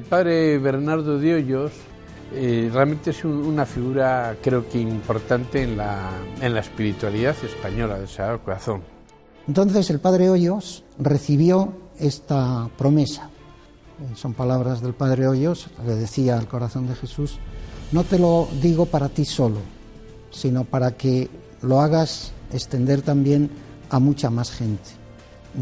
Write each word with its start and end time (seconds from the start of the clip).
El 0.00 0.06
padre 0.06 0.56
Bernardo 0.56 1.18
de 1.18 1.34
Hoyos 1.34 1.72
eh, 2.32 2.70
realmente 2.72 3.10
es 3.10 3.22
un- 3.22 3.32
una 3.44 3.66
figura 3.66 4.34
creo 4.42 4.66
que 4.66 4.80
importante 4.80 5.62
en 5.62 5.76
la, 5.76 6.08
en 6.40 6.54
la 6.54 6.60
espiritualidad 6.60 7.36
española 7.44 7.98
del 7.98 8.08
Sagrado 8.08 8.42
Corazón. 8.42 8.80
Entonces 9.46 9.90
el 9.90 10.00
padre 10.00 10.30
Hoyos 10.30 10.84
recibió 10.98 11.74
esta 11.98 12.70
promesa. 12.78 13.24
Eh, 14.00 14.16
Son 14.16 14.32
palabras 14.32 14.80
del 14.80 14.94
padre 14.94 15.28
Hoyos, 15.28 15.68
le 15.86 15.94
decía 15.96 16.38
al 16.38 16.48
corazón 16.48 16.86
de 16.88 16.94
Jesús, 16.94 17.36
no 17.92 18.02
te 18.02 18.18
lo 18.18 18.48
digo 18.62 18.86
para 18.86 19.10
ti 19.10 19.26
solo, 19.26 19.58
sino 20.30 20.64
para 20.64 20.92
que 20.92 21.28
lo 21.60 21.78
hagas 21.82 22.32
extender 22.54 23.02
también 23.02 23.50
a 23.90 23.98
mucha 23.98 24.30
más 24.30 24.50
gente. 24.50 24.92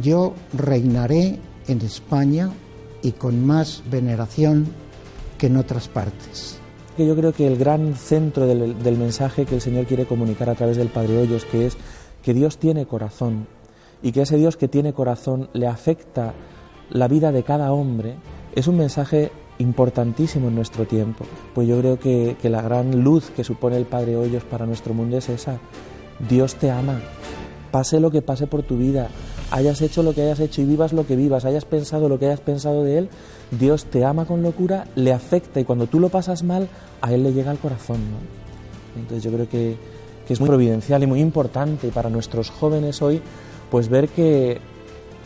Yo 0.00 0.32
reinaré 0.52 1.40
en 1.66 1.80
España 1.80 2.50
y 3.02 3.12
con 3.12 3.46
más 3.46 3.82
veneración 3.90 4.66
que 5.38 5.46
en 5.46 5.56
otras 5.56 5.88
partes. 5.88 6.58
yo 6.96 7.14
creo 7.14 7.32
que 7.32 7.46
el 7.46 7.56
gran 7.56 7.94
centro 7.94 8.46
del, 8.46 8.82
del 8.82 8.98
mensaje 8.98 9.46
que 9.46 9.54
el 9.54 9.60
Señor 9.60 9.86
quiere 9.86 10.06
comunicar 10.06 10.50
a 10.50 10.54
través 10.54 10.76
del 10.76 10.88
Padre 10.88 11.18
Hoyos, 11.18 11.44
que 11.44 11.66
es 11.66 11.76
que 12.22 12.34
Dios 12.34 12.58
tiene 12.58 12.86
corazón 12.86 13.46
y 14.02 14.12
que 14.12 14.22
ese 14.22 14.36
Dios 14.36 14.56
que 14.56 14.68
tiene 14.68 14.92
corazón 14.92 15.48
le 15.52 15.66
afecta 15.66 16.34
la 16.90 17.08
vida 17.08 17.32
de 17.32 17.42
cada 17.42 17.72
hombre, 17.72 18.16
es 18.54 18.66
un 18.66 18.76
mensaje 18.76 19.30
importantísimo 19.58 20.48
en 20.48 20.54
nuestro 20.54 20.86
tiempo. 20.86 21.24
Pues 21.54 21.68
yo 21.68 21.78
creo 21.78 21.98
que, 21.98 22.36
que 22.40 22.50
la 22.50 22.62
gran 22.62 23.02
luz 23.02 23.30
que 23.30 23.44
supone 23.44 23.76
el 23.76 23.86
Padre 23.86 24.16
Hoyos 24.16 24.44
para 24.44 24.66
nuestro 24.66 24.94
mundo 24.94 25.18
es 25.18 25.28
esa. 25.28 25.58
Dios 26.28 26.56
te 26.56 26.70
ama, 26.70 27.00
pase 27.70 28.00
lo 28.00 28.10
que 28.10 28.22
pase 28.22 28.46
por 28.46 28.62
tu 28.62 28.76
vida, 28.76 29.08
hayas 29.50 29.80
hecho 29.82 30.02
lo 30.02 30.14
que 30.14 30.22
hayas 30.22 30.40
hecho 30.40 30.60
y 30.60 30.64
vivas 30.64 30.92
lo 30.92 31.06
que 31.06 31.16
vivas, 31.16 31.44
hayas 31.44 31.64
pensado 31.64 32.08
lo 32.08 32.18
que 32.18 32.26
hayas 32.26 32.40
pensado 32.40 32.84
de 32.84 32.98
Él, 32.98 33.08
Dios 33.50 33.86
te 33.86 34.04
ama 34.04 34.24
con 34.24 34.42
locura, 34.42 34.86
le 34.94 35.12
afecta 35.12 35.60
y 35.60 35.64
cuando 35.64 35.86
tú 35.86 36.00
lo 36.00 36.08
pasas 36.08 36.42
mal, 36.42 36.68
a 37.00 37.12
Él 37.12 37.22
le 37.22 37.32
llega 37.32 37.50
al 37.50 37.58
corazón. 37.58 37.98
Entonces 38.96 39.22
yo 39.22 39.32
creo 39.32 39.48
que, 39.48 39.76
que 40.26 40.32
es 40.32 40.40
muy 40.40 40.48
providencial 40.48 41.02
y 41.02 41.06
muy 41.06 41.20
importante 41.20 41.88
para 41.88 42.10
nuestros 42.10 42.50
jóvenes 42.50 43.00
hoy, 43.02 43.20
pues 43.70 43.88
ver 43.88 44.08
que, 44.08 44.58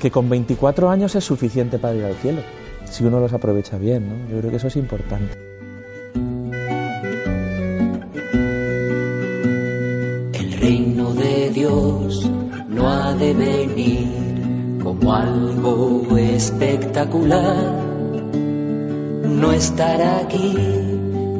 que 0.00 0.10
con 0.10 0.28
24 0.28 0.90
años 0.90 1.14
es 1.14 1.24
suficiente 1.24 1.78
para 1.78 1.94
ir 1.94 2.04
al 2.04 2.14
cielo, 2.16 2.42
si 2.90 3.04
uno 3.04 3.20
los 3.20 3.32
aprovecha 3.32 3.78
bien. 3.78 4.08
¿no? 4.08 4.30
Yo 4.30 4.38
creo 4.38 4.50
que 4.50 4.56
eso 4.56 4.68
es 4.68 4.76
importante. 4.76 5.38
Reino 10.61 11.12
de 11.14 11.50
Dios 11.50 12.30
no 12.82 12.88
ha 12.88 13.14
de 13.14 13.32
venir 13.32 14.80
como 14.82 15.14
algo 15.14 16.16
espectacular. 16.18 17.70
No 19.24 19.52
estará 19.52 20.18
aquí 20.18 20.56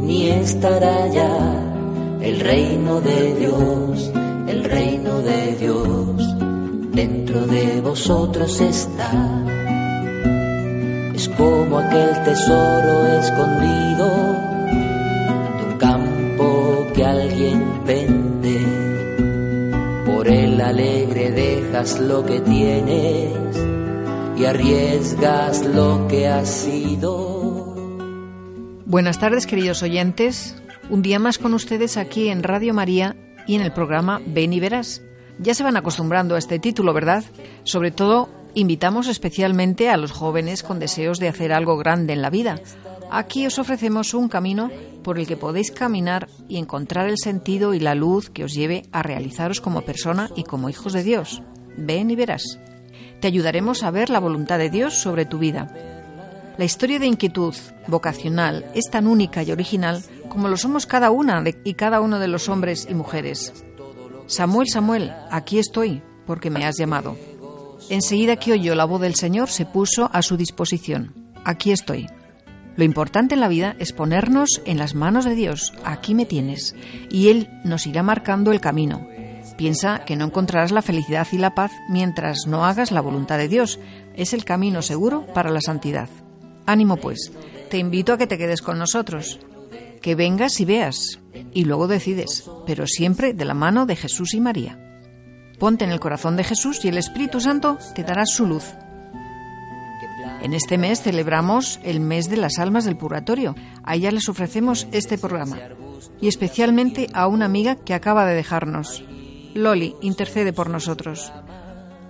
ni 0.00 0.28
estará 0.28 1.04
allá. 1.04 1.34
El 2.20 2.38
reino 2.38 3.00
de 3.00 3.34
Dios, 3.34 4.12
el 4.47 4.62
reino 4.62 5.20
de 5.22 5.56
Dios, 5.56 6.36
dentro 6.92 7.44
de 7.47 7.80
vosotros 7.80 8.60
está. 8.60 9.10
Es 11.12 11.28
como 11.30 11.78
aquel 11.78 12.22
tesoro 12.22 13.06
escondido 13.19 14.52
alegre 20.72 21.31
dejas 21.33 22.00
lo 22.00 22.25
que 22.25 22.41
tienes 22.41 23.56
y 24.38 24.47
arriesgas 24.47 25.66
lo 25.66 26.09
que 26.09 26.27
has 26.27 26.49
sido. 26.49 27.75
Buenas 28.87 29.19
tardes, 29.19 29.47
queridos 29.47 29.83
oyentes. 29.83 30.56
Un 30.88 31.03
día 31.03 31.19
más 31.19 31.37
con 31.37 31.53
ustedes 31.53 31.99
aquí 31.99 32.31
en 32.31 32.43
Radio 32.43 32.72
María 32.72 33.16
y 33.47 33.56
en 33.56 33.60
el 33.60 33.72
programa 33.75 34.22
Ven 34.27 34.55
y 34.55 34.60
Verás. 34.60 35.03
Ya 35.38 35.53
se 35.53 35.62
van 35.62 35.77
acostumbrando 35.77 36.37
a 36.37 36.38
este 36.38 36.59
título, 36.59 36.94
¿verdad? 36.94 37.22
Sobre 37.65 37.91
todo, 37.91 38.31
invitamos 38.54 39.09
especialmente 39.09 39.91
a 39.91 39.99
los 39.99 40.10
jóvenes 40.10 40.62
con 40.62 40.78
deseos 40.78 41.19
de 41.19 41.28
hacer 41.28 41.53
algo 41.53 41.77
grande 41.77 42.15
en 42.15 42.22
la 42.22 42.31
vida. 42.31 42.59
Aquí 43.15 43.45
os 43.45 43.59
ofrecemos 43.59 44.15
un 44.15 44.31
camino 44.31 44.71
por 45.05 45.19
el 45.19 45.27
que 45.27 45.37
podéis 45.37 45.71
caminar 45.71 46.31
y 46.49 46.56
encontrar 46.56 47.11
el 47.11 47.19
sentido 47.19 47.75
y 47.75 47.78
la 47.78 47.95
luz 47.95 48.31
que 48.31 48.43
os 48.43 48.55
lleve 48.55 48.84
a 48.91 49.03
realizaros 49.03 49.61
como 49.61 49.83
persona 49.83 50.31
y 50.34 50.45
como 50.45 50.71
hijos 50.71 50.95
de 50.95 51.03
Dios. 51.03 51.43
Ven 51.77 52.11
y 52.11 52.17
verás. 52.17 52.59
Te 53.21 53.28
ayudaremos 53.28 53.83
a 53.83 53.91
ver 53.91 54.09
la 54.09 54.19
voluntad 54.19 54.56
de 54.56 54.71
Dios 54.71 54.95
sobre 54.95 55.27
tu 55.27 55.37
vida. 55.39 55.69
La 56.56 56.65
historia 56.65 56.99
de 56.99 57.06
inquietud 57.06 57.55
vocacional 57.87 58.65
es 58.75 58.89
tan 58.91 59.06
única 59.06 59.43
y 59.43 59.53
original 59.53 60.03
como 60.31 60.49
lo 60.49 60.56
somos 60.56 60.87
cada 60.87 61.11
una 61.11 61.45
y 61.65 61.75
cada 61.75 62.01
uno 62.01 62.19
de 62.19 62.28
los 62.28 62.49
hombres 62.49 62.87
y 62.89 62.95
mujeres. 62.95 63.53
Samuel, 64.25 64.69
Samuel, 64.71 65.12
aquí 65.31 65.59
estoy, 65.59 66.01
porque 66.27 66.49
me 66.49 66.65
has 66.65 66.78
llamado. 66.78 67.19
Enseguida 67.91 68.37
que 68.37 68.53
oyó 68.53 68.75
la 68.75 68.87
voz 68.87 69.03
del 69.03 69.17
Señor, 69.17 69.51
se 69.51 69.67
puso 69.67 70.09
a 70.15 70.22
su 70.22 70.39
disposición. 70.39 71.12
Aquí 71.45 71.72
estoy. 71.72 72.06
Lo 72.77 72.84
importante 72.84 73.34
en 73.34 73.41
la 73.41 73.49
vida 73.49 73.77
es 73.78 73.93
ponernos 73.93 74.62
en 74.65 74.78
las 74.78 74.94
manos 74.94 75.25
de 75.25 75.34
Dios. 75.34 75.72
Aquí 75.84 76.15
me 76.15 76.27
tienes. 76.27 76.75
Y 77.10 77.28
Él 77.28 77.49
nos 77.65 77.87
irá 77.87 78.03
marcando 78.03 78.53
el 78.53 78.60
camino. 78.60 79.06
Piensa 79.56 80.05
que 80.05 80.16
no 80.16 80.25
encontrarás 80.25 80.72
la 80.72 80.83
felicidad 80.83 81.27
y 81.33 81.38
la 81.38 81.55
paz 81.55 81.72
mientras 81.88 82.47
no 82.47 82.65
hagas 82.65 82.91
la 82.91 83.00
voluntad 83.00 83.38
de 83.38 83.49
Dios. 83.49 83.78
Es 84.16 84.33
el 84.33 84.44
camino 84.44 84.83
seguro 84.83 85.27
para 85.34 85.50
la 85.50 85.60
santidad. 85.60 86.09
Ánimo 86.66 86.97
pues, 86.97 87.33
te 87.71 87.78
invito 87.78 88.12
a 88.12 88.19
que 88.19 88.27
te 88.27 88.38
quedes 88.38 88.62
con 88.62 88.78
nosotros, 88.78 89.41
que 90.00 90.15
vengas 90.15 90.60
y 90.60 90.65
veas, 90.65 91.21
y 91.53 91.65
luego 91.65 91.89
decides, 91.89 92.49
pero 92.66 92.87
siempre 92.87 93.34
de 93.34 93.44
la 93.44 93.54
mano 93.54 93.84
de 93.87 93.97
Jesús 93.97 94.34
y 94.34 94.41
María. 94.41 94.78
Ponte 95.59 95.84
en 95.84 95.91
el 95.91 96.00
corazón 96.00 96.37
de 96.37 96.44
Jesús 96.44 96.84
y 96.84 96.89
el 96.89 96.99
Espíritu 96.99 97.41
Santo 97.41 97.78
te 97.94 98.03
dará 98.04 98.27
su 98.27 98.47
luz. 98.47 98.65
En 100.42 100.54
este 100.54 100.76
mes 100.76 101.00
celebramos 101.00 101.78
el 101.84 102.00
mes 102.00 102.28
de 102.28 102.36
las 102.36 102.58
almas 102.58 102.84
del 102.84 102.97
purgatorio. 102.97 103.54
A 103.84 103.94
ellas 103.94 104.12
les 104.12 104.28
ofrecemos 104.28 104.88
este 104.91 105.16
programa. 105.16 105.56
Y 106.20 106.26
especialmente 106.26 107.06
a 107.14 107.28
una 107.28 107.44
amiga 107.44 107.76
que 107.76 107.94
acaba 107.94 108.26
de 108.26 108.34
dejarnos. 108.34 109.04
Loli 109.54 109.94
intercede 110.00 110.53
por 110.53 110.69
nosotros. 110.69 111.32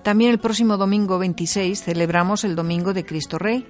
También 0.02 0.30
el 0.30 0.38
próximo 0.38 0.78
domingo 0.78 1.18
26 1.18 1.82
celebramos 1.82 2.44
el 2.44 2.56
Domingo 2.56 2.94
de 2.94 3.04
Cristo 3.04 3.38
Rey 3.38 3.66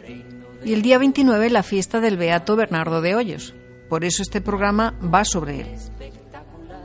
y 0.64 0.72
el 0.72 0.82
día 0.82 0.98
29 0.98 1.50
la 1.50 1.64
fiesta 1.64 2.00
del 2.00 2.16
Beato 2.16 2.54
Bernardo 2.54 3.00
de 3.02 3.16
Hoyos. 3.16 3.54
Por 3.88 4.04
eso 4.04 4.22
este 4.22 4.40
programa 4.40 4.94
va 5.02 5.24
sobre 5.24 5.62
él. 5.62 5.66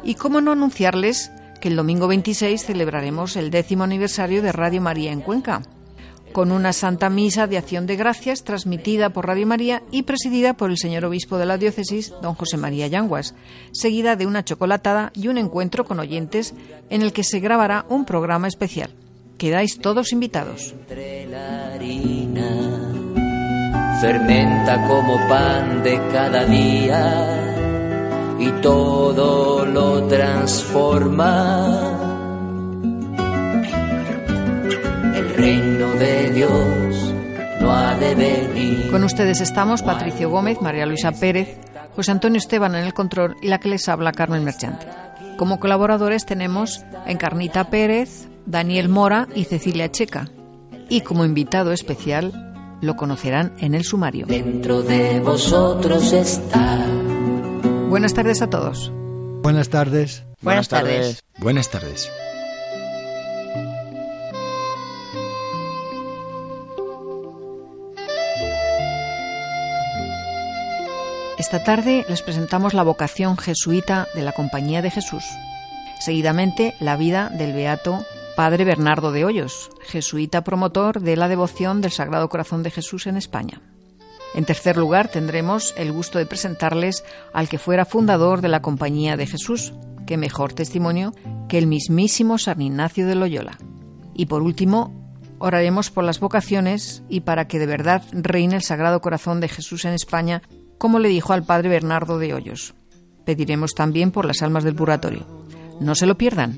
Y 0.03 0.15
cómo 0.15 0.41
no 0.41 0.51
anunciarles 0.51 1.31
que 1.61 1.67
el 1.67 1.75
domingo 1.75 2.07
26 2.07 2.65
celebraremos 2.65 3.35
el 3.35 3.51
décimo 3.51 3.83
aniversario 3.83 4.41
de 4.41 4.51
Radio 4.51 4.81
María 4.81 5.11
en 5.11 5.21
Cuenca, 5.21 5.61
con 6.31 6.51
una 6.51 6.73
santa 6.73 7.09
misa 7.09 7.47
de 7.47 7.57
acción 7.57 7.87
de 7.87 7.95
gracias 7.95 8.43
transmitida 8.43 9.09
por 9.09 9.27
Radio 9.27 9.47
María 9.47 9.83
y 9.91 10.03
presidida 10.03 10.53
por 10.53 10.69
el 10.69 10.77
señor 10.77 11.05
obispo 11.05 11.37
de 11.37 11.45
la 11.45 11.57
diócesis, 11.57 12.13
don 12.21 12.35
José 12.35 12.57
María 12.57 12.87
Yanguas, 12.87 13.33
seguida 13.71 14.15
de 14.15 14.25
una 14.25 14.45
chocolatada 14.45 15.11
y 15.13 15.27
un 15.27 15.37
encuentro 15.37 15.85
con 15.85 15.99
oyentes 15.99 16.53
en 16.89 17.01
el 17.01 17.13
que 17.13 17.23
se 17.23 17.39
grabará 17.39 17.85
un 17.89 18.05
programa 18.05 18.47
especial. 18.47 18.91
Quedáis 19.37 19.79
todos 19.79 20.13
invitados. 20.13 20.73
entre 20.73 21.27
la 21.27 21.73
harina, 21.73 22.49
fermenta 24.01 24.87
como 24.87 25.17
pan 25.27 25.83
de 25.83 25.97
cada 26.11 26.45
día 26.45 27.43
y 28.39 28.49
todo 28.61 29.65
lo 29.65 30.07
transforma. 30.07 32.16
El 35.17 35.33
reino 35.33 35.93
de 35.93 36.29
Dios 36.29 37.11
no 37.59 37.71
ha 37.71 37.95
de 37.95 38.13
venir. 38.13 38.91
Con 38.91 39.03
ustedes 39.03 39.41
estamos 39.41 39.81
Patricio 39.81 40.29
Gómez, 40.29 40.61
María 40.61 40.85
Luisa 40.85 41.11
Pérez, 41.11 41.57
José 41.95 42.11
Antonio 42.11 42.37
Esteban 42.37 42.75
en 42.75 42.85
el 42.85 42.93
control 42.93 43.35
y 43.41 43.47
la 43.47 43.57
que 43.57 43.67
les 43.67 43.89
habla 43.89 44.11
Carmen 44.11 44.43
Merchante. 44.43 44.85
Como 45.35 45.59
colaboradores 45.59 46.27
tenemos 46.27 46.85
Encarnita 47.07 47.71
Pérez, 47.71 48.27
Daniel 48.45 48.89
Mora 48.89 49.27
y 49.33 49.45
Cecilia 49.45 49.91
Checa. 49.91 50.29
Y 50.87 51.01
como 51.01 51.25
invitado 51.25 51.71
especial 51.71 52.77
lo 52.81 52.95
conocerán 52.95 53.55
en 53.57 53.73
el 53.73 53.85
sumario. 53.85 54.27
Dentro 54.27 54.83
de 54.83 55.19
vosotros 55.19 56.13
está. 56.13 56.85
Buenas 57.89 58.13
tardes 58.13 58.43
a 58.43 58.51
todos. 58.51 58.91
Buenas 59.41 59.69
tardes. 59.69 60.23
Buenas 60.43 60.67
tardes. 60.69 61.23
Buenas 61.39 61.71
tardes. 61.71 62.11
Esta 71.37 71.63
tarde 71.63 72.03
les 72.09 72.23
presentamos 72.23 72.73
la 72.73 72.81
vocación 72.81 73.37
jesuita 73.37 74.07
de 74.15 74.23
la 74.23 74.31
Compañía 74.31 74.81
de 74.81 74.89
Jesús. 74.89 75.23
Seguidamente, 75.99 76.73
la 76.79 76.97
vida 76.97 77.29
del 77.29 77.53
beato 77.53 78.03
Padre 78.35 78.65
Bernardo 78.65 79.11
de 79.11 79.23
Hoyos, 79.23 79.69
jesuita 79.81 80.43
promotor 80.43 80.99
de 80.99 81.15
la 81.15 81.27
devoción 81.27 81.79
del 81.79 81.91
Sagrado 81.91 82.27
Corazón 82.29 82.63
de 82.63 82.71
Jesús 82.71 83.05
en 83.05 83.17
España. 83.17 83.61
En 84.33 84.45
tercer 84.45 84.77
lugar, 84.77 85.09
tendremos 85.09 85.75
el 85.77 85.91
gusto 85.91 86.17
de 86.17 86.25
presentarles 86.25 87.03
al 87.33 87.49
que 87.49 87.59
fuera 87.59 87.85
fundador 87.85 88.41
de 88.41 88.49
la 88.49 88.63
Compañía 88.63 89.15
de 89.15 89.27
Jesús, 89.27 89.73
que 90.07 90.17
mejor 90.17 90.53
testimonio 90.53 91.13
que 91.47 91.59
el 91.59 91.67
mismísimo 91.67 92.39
San 92.39 92.63
Ignacio 92.63 93.05
de 93.05 93.13
Loyola. 93.13 93.59
Y 94.15 94.25
por 94.25 94.41
último, 94.41 94.91
oraremos 95.37 95.91
por 95.91 96.03
las 96.03 96.19
vocaciones 96.19 97.03
y 97.09 97.21
para 97.21 97.47
que 97.47 97.59
de 97.59 97.67
verdad 97.67 98.01
reine 98.11 98.55
el 98.55 98.63
Sagrado 98.63 99.01
Corazón 99.01 99.39
de 99.39 99.49
Jesús 99.49 99.85
en 99.85 99.93
España, 99.93 100.41
como 100.77 100.99
le 100.99 101.09
dijo 101.09 101.33
al 101.33 101.43
Padre 101.43 101.69
Bernardo 101.69 102.19
de 102.19 102.33
Hoyos. 102.33 102.73
Pediremos 103.25 103.73
también 103.73 104.11
por 104.11 104.25
las 104.25 104.41
almas 104.41 104.63
del 104.63 104.75
purgatorio. 104.75 105.25
No 105.79 105.95
se 105.95 106.05
lo 106.05 106.17
pierdan. 106.17 106.57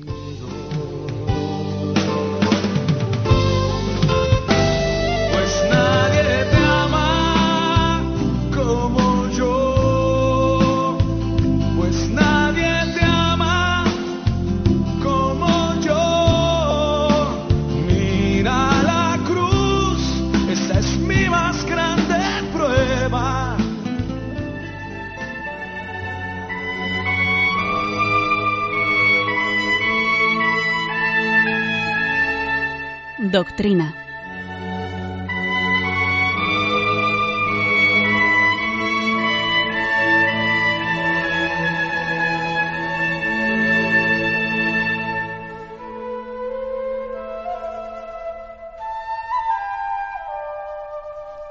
Doctrina. 33.30 33.94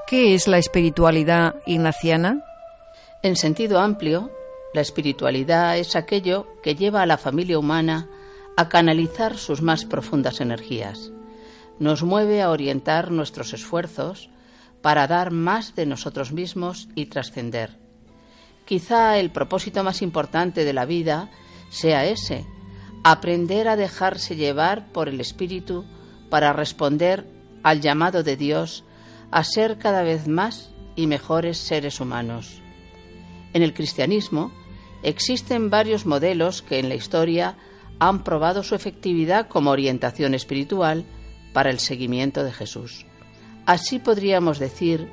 ¿Qué 0.06 0.34
es 0.34 0.48
la 0.48 0.58
espiritualidad 0.58 1.54
ignaciana? 1.64 2.44
En 3.22 3.36
sentido 3.36 3.78
amplio, 3.78 4.30
la 4.74 4.82
espiritualidad 4.82 5.78
es 5.78 5.96
aquello 5.96 6.46
que 6.62 6.74
lleva 6.74 7.00
a 7.00 7.06
la 7.06 7.16
familia 7.16 7.58
humana 7.58 8.06
a 8.58 8.68
canalizar 8.68 9.38
sus 9.38 9.62
más 9.62 9.86
profundas 9.86 10.42
energías 10.42 11.10
nos 11.80 12.04
mueve 12.04 12.42
a 12.42 12.50
orientar 12.50 13.10
nuestros 13.10 13.52
esfuerzos 13.52 14.30
para 14.82 15.08
dar 15.08 15.32
más 15.32 15.74
de 15.74 15.86
nosotros 15.86 16.30
mismos 16.30 16.88
y 16.94 17.06
trascender. 17.06 17.78
Quizá 18.66 19.18
el 19.18 19.30
propósito 19.30 19.82
más 19.82 20.02
importante 20.02 20.64
de 20.64 20.72
la 20.72 20.84
vida 20.84 21.30
sea 21.70 22.04
ese, 22.04 22.46
aprender 23.02 23.66
a 23.66 23.76
dejarse 23.76 24.36
llevar 24.36 24.92
por 24.92 25.08
el 25.08 25.20
Espíritu 25.20 25.84
para 26.28 26.52
responder 26.52 27.26
al 27.62 27.80
llamado 27.80 28.22
de 28.22 28.36
Dios 28.36 28.84
a 29.30 29.42
ser 29.42 29.78
cada 29.78 30.02
vez 30.02 30.28
más 30.28 30.70
y 30.96 31.06
mejores 31.06 31.56
seres 31.58 31.98
humanos. 31.98 32.60
En 33.54 33.62
el 33.62 33.72
cristianismo 33.72 34.52
existen 35.02 35.70
varios 35.70 36.04
modelos 36.04 36.62
que 36.62 36.78
en 36.78 36.90
la 36.90 36.94
historia 36.94 37.56
han 37.98 38.22
probado 38.22 38.62
su 38.62 38.74
efectividad 38.74 39.48
como 39.48 39.70
orientación 39.70 40.34
espiritual 40.34 41.06
para 41.52 41.70
el 41.70 41.78
seguimiento 41.78 42.44
de 42.44 42.52
Jesús. 42.52 43.06
Así 43.66 43.98
podríamos 43.98 44.58
decir 44.58 45.08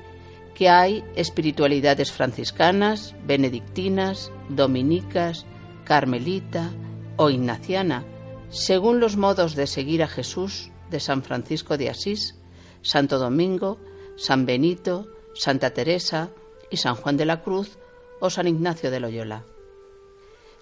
que 0.55 0.69
hay 0.69 1.03
espiritualidades 1.15 2.11
franciscanas, 2.11 3.15
benedictinas, 3.25 4.31
dominicas, 4.49 5.45
carmelita 5.83 6.71
o 7.15 7.29
ignaciana, 7.29 8.03
según 8.49 8.99
los 8.99 9.17
modos 9.17 9.55
de 9.55 9.67
seguir 9.67 10.01
a 10.01 10.07
Jesús 10.07 10.71
de 10.89 10.99
San 10.99 11.21
Francisco 11.21 11.77
de 11.77 11.89
Asís, 11.89 12.35
Santo 12.81 13.19
Domingo, 13.19 13.77
San 14.15 14.45
Benito, 14.45 15.07
Santa 15.35 15.71
Teresa 15.71 16.31
y 16.71 16.77
San 16.77 16.95
Juan 16.95 17.17
de 17.17 17.25
la 17.25 17.41
Cruz 17.41 17.77
o 18.19 18.29
San 18.29 18.47
Ignacio 18.47 18.89
de 18.89 18.99
Loyola. 18.99 19.45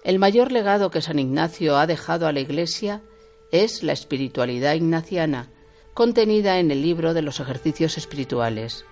El 0.04 0.18
mayor 0.18 0.52
legado 0.52 0.90
que 0.90 1.02
San 1.02 1.18
Ignacio 1.18 1.78
ha 1.78 1.86
dejado 1.86 2.26
a 2.26 2.32
la 2.32 2.40
Iglesia 2.40 3.02
es 3.50 3.82
la 3.82 3.92
espiritualidad 3.92 4.74
ignaciana, 4.74 5.50
contenida 5.96 6.58
en 6.58 6.70
el 6.70 6.82
libro 6.82 7.14
de 7.14 7.22
los 7.22 7.40
ejercicios 7.40 7.96
espirituales. 7.96 8.84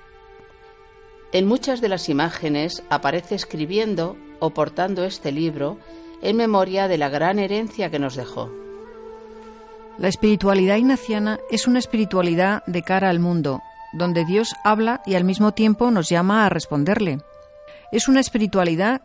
En 1.32 1.46
muchas 1.46 1.82
de 1.82 1.90
las 1.90 2.08
imágenes 2.08 2.82
aparece 2.88 3.34
escribiendo 3.34 4.16
o 4.40 4.54
portando 4.54 5.04
este 5.04 5.30
libro 5.30 5.78
en 6.22 6.38
memoria 6.38 6.88
de 6.88 6.96
la 6.96 7.10
gran 7.10 7.38
herencia 7.38 7.90
que 7.90 7.98
nos 7.98 8.16
dejó. 8.16 8.50
La 9.98 10.08
espiritualidad 10.08 10.76
ignaciana 10.76 11.38
es 11.50 11.66
una 11.66 11.78
espiritualidad 11.78 12.64
de 12.66 12.82
cara 12.82 13.10
al 13.10 13.20
mundo, 13.20 13.60
donde 13.92 14.24
Dios 14.24 14.54
habla 14.64 15.02
y 15.04 15.14
al 15.14 15.24
mismo 15.24 15.52
tiempo 15.52 15.90
nos 15.90 16.08
llama 16.08 16.46
a 16.46 16.48
responderle. 16.48 17.18
Es 17.92 18.08
una 18.08 18.20
espiritualidad 18.20 19.02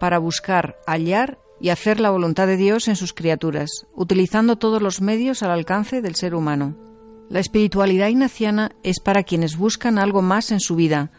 para 0.00 0.16
buscar, 0.18 0.78
hallar 0.86 1.36
y 1.60 1.68
hacer 1.68 2.00
la 2.00 2.08
voluntad 2.08 2.46
de 2.46 2.56
Dios 2.56 2.88
en 2.88 2.96
sus 2.96 3.12
criaturas, 3.12 3.86
utilizando 3.94 4.56
todos 4.56 4.80
los 4.80 5.02
medios 5.02 5.42
al 5.42 5.50
alcance 5.50 6.00
del 6.00 6.14
ser 6.14 6.34
humano. 6.34 6.93
La 7.30 7.40
espiritualidad 7.40 8.08
ignaciana 8.08 8.72
es 8.82 9.00
para 9.00 9.22
quienes 9.22 9.56
buscan 9.56 9.98
algo 9.98 10.20
más 10.20 10.52
en 10.52 10.60
su 10.60 10.76
vida. 10.76 11.10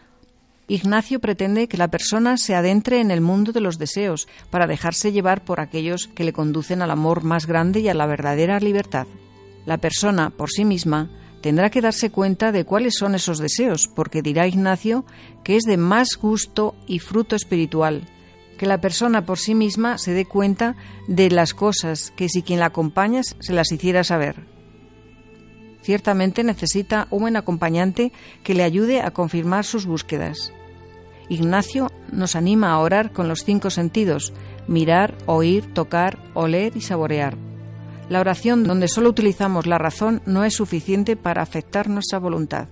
Ignacio 0.68 1.20
pretende 1.20 1.68
que 1.68 1.76
la 1.76 1.88
persona 1.88 2.36
se 2.36 2.54
adentre 2.54 3.00
en 3.00 3.10
el 3.10 3.20
mundo 3.20 3.52
de 3.52 3.60
los 3.60 3.76
deseos 3.78 4.28
para 4.50 4.68
dejarse 4.68 5.12
llevar 5.12 5.44
por 5.44 5.60
aquellos 5.60 6.08
que 6.08 6.24
le 6.24 6.32
conducen 6.32 6.80
al 6.80 6.92
amor 6.92 7.24
más 7.24 7.46
grande 7.46 7.80
y 7.80 7.88
a 7.88 7.94
la 7.94 8.06
verdadera 8.06 8.60
libertad. 8.60 9.06
La 9.64 9.78
persona, 9.78 10.30
por 10.30 10.50
sí 10.50 10.64
misma, 10.64 11.10
tendrá 11.40 11.70
que 11.70 11.80
darse 11.80 12.10
cuenta 12.10 12.52
de 12.52 12.64
cuáles 12.64 12.94
son 12.94 13.16
esos 13.16 13.38
deseos, 13.38 13.88
porque 13.88 14.22
dirá 14.22 14.46
Ignacio 14.46 15.04
que 15.42 15.56
es 15.56 15.64
de 15.64 15.76
más 15.76 16.16
gusto 16.20 16.76
y 16.86 17.00
fruto 17.00 17.34
espiritual, 17.34 18.08
que 18.58 18.66
la 18.66 18.80
persona 18.80 19.26
por 19.26 19.38
sí 19.38 19.54
misma 19.56 19.98
se 19.98 20.12
dé 20.12 20.24
cuenta 20.24 20.76
de 21.08 21.30
las 21.30 21.52
cosas 21.52 22.12
que 22.16 22.28
si 22.28 22.42
quien 22.42 22.60
la 22.60 22.66
acompaña 22.66 23.22
se 23.22 23.52
las 23.52 23.70
hiciera 23.70 24.02
saber 24.02 24.55
ciertamente 25.86 26.42
necesita 26.42 27.06
un 27.10 27.20
buen 27.20 27.36
acompañante 27.36 28.12
que 28.42 28.54
le 28.54 28.64
ayude 28.64 29.02
a 29.02 29.12
confirmar 29.12 29.64
sus 29.64 29.86
búsquedas. 29.86 30.52
Ignacio 31.28 31.92
nos 32.10 32.34
anima 32.34 32.72
a 32.72 32.78
orar 32.80 33.12
con 33.12 33.28
los 33.28 33.44
cinco 33.44 33.70
sentidos, 33.70 34.32
mirar, 34.66 35.16
oír, 35.26 35.72
tocar, 35.72 36.18
oler 36.34 36.76
y 36.76 36.80
saborear. 36.80 37.36
La 38.08 38.18
oración 38.18 38.64
donde 38.64 38.88
solo 38.88 39.10
utilizamos 39.10 39.66
la 39.66 39.78
razón 39.78 40.22
no 40.26 40.44
es 40.44 40.54
suficiente 40.54 41.14
para 41.14 41.42
afectar 41.42 41.88
nuestra 41.88 42.18
voluntad. 42.18 42.66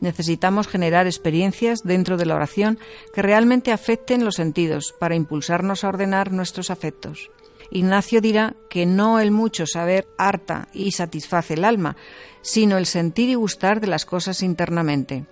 Necesitamos 0.00 0.68
generar 0.68 1.06
experiencias 1.06 1.80
dentro 1.82 2.18
de 2.18 2.26
la 2.26 2.34
oración 2.34 2.78
que 3.14 3.22
realmente 3.22 3.72
afecten 3.72 4.22
los 4.22 4.34
sentidos 4.34 4.94
para 5.00 5.16
impulsarnos 5.16 5.82
a 5.82 5.88
ordenar 5.88 6.30
nuestros 6.30 6.70
afectos. 6.70 7.30
Ignacio 7.70 8.20
dirá 8.20 8.56
que 8.70 8.86
no 8.86 9.20
el 9.20 9.30
mucho 9.30 9.66
saber 9.66 10.06
harta 10.16 10.68
y 10.72 10.92
satisface 10.92 11.54
el 11.54 11.64
alma, 11.64 11.96
sino 12.40 12.78
el 12.78 12.86
sentir 12.86 13.28
y 13.28 13.34
gustar 13.34 13.80
de 13.80 13.88
las 13.88 14.06
cosas 14.06 14.42
internamente. 14.42 15.26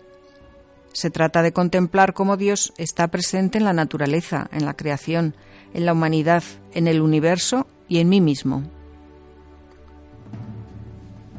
Se 0.93 1.11
trata 1.11 1.43
de 1.43 1.53
contemplar 1.53 2.15
cómo 2.15 2.37
Dios 2.37 2.73
está 2.79 3.09
presente 3.09 3.59
en 3.59 3.65
la 3.65 3.73
naturaleza, 3.73 4.49
en 4.53 4.65
la 4.65 4.75
creación, 4.75 5.35
en 5.75 5.87
la 5.87 5.93
humanidad, 5.93 6.43
en 6.73 6.89
el 6.89 7.01
universo 7.01 7.67
y 7.89 7.99
en 7.99 8.09
mí 8.09 8.21
mismo. 8.21 8.63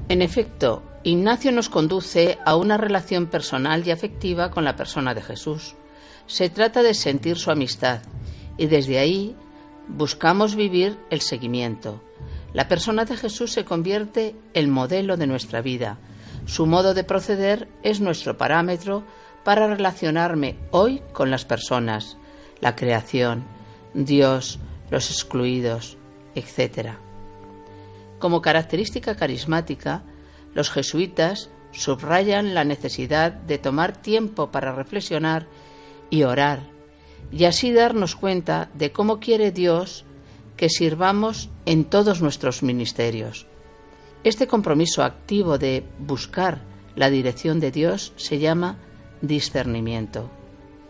En 0.10 0.22
efecto, 0.22 0.84
Ignacio 1.04 1.52
nos 1.52 1.70
conduce 1.70 2.38
a 2.46 2.56
una 2.56 2.78
relación 2.78 3.28
personal 3.28 3.86
y 3.86 3.92
afectiva 3.92 4.52
con 4.52 4.64
la 4.64 4.76
persona 4.76 5.14
de 5.14 5.22
Jesús. 5.22 5.76
Se 6.28 6.50
trata 6.50 6.84
de 6.84 6.94
sentir 6.94 7.38
su 7.38 7.52
amistad 7.52 8.02
y 8.58 8.68
desde 8.68 9.00
ahí 9.00 9.36
buscamos 9.88 10.56
vivir 10.56 10.98
el 11.10 11.22
seguimiento. 11.22 12.02
La 12.54 12.68
persona 12.68 13.06
de 13.06 13.18
Jesús 13.18 13.52
se 13.52 13.66
convierte 13.66 14.36
en 14.54 14.70
modelo 14.70 15.18
de 15.18 15.28
nuestra 15.28 15.62
vida. 15.62 15.98
Su 16.46 16.66
modo 16.66 16.94
de 16.94 17.04
proceder 17.04 17.68
es 17.84 18.00
nuestro 18.00 18.38
parámetro 18.38 19.04
para 19.44 19.68
relacionarme 19.68 20.58
hoy 20.72 21.02
con 21.14 21.30
las 21.30 21.46
personas, 21.46 22.18
la 22.60 22.76
creación, 22.76 23.46
Dios, 23.94 24.60
los 24.90 25.10
excluidos, 25.12 25.98
etc. 26.36 26.92
Como 28.20 28.42
característica 28.42 29.16
carismática, 29.16 30.04
los 30.54 30.72
jesuitas 30.72 31.50
subrayan 31.72 32.54
la 32.54 32.64
necesidad 32.64 33.32
de 33.32 33.58
tomar 33.58 34.02
tiempo 34.02 34.52
para 34.52 34.72
reflexionar 34.72 35.48
y 36.10 36.24
orar, 36.24 36.77
y 37.32 37.46
así 37.46 37.72
darnos 37.72 38.16
cuenta 38.16 38.70
de 38.74 38.92
cómo 38.92 39.20
quiere 39.20 39.52
Dios 39.52 40.06
que 40.56 40.70
sirvamos 40.70 41.50
en 41.66 41.86
todos 41.86 42.22
nuestros 42.22 42.64
ministerios. 42.64 43.48
Este 44.24 44.48
compromiso 44.48 45.04
activo 45.04 45.58
de 45.58 45.84
buscar 46.00 46.62
la 46.96 47.10
dirección 47.10 47.60
de 47.60 47.72
Dios 47.72 48.14
se 48.16 48.40
llama 48.40 48.78
discernimiento. 49.22 50.30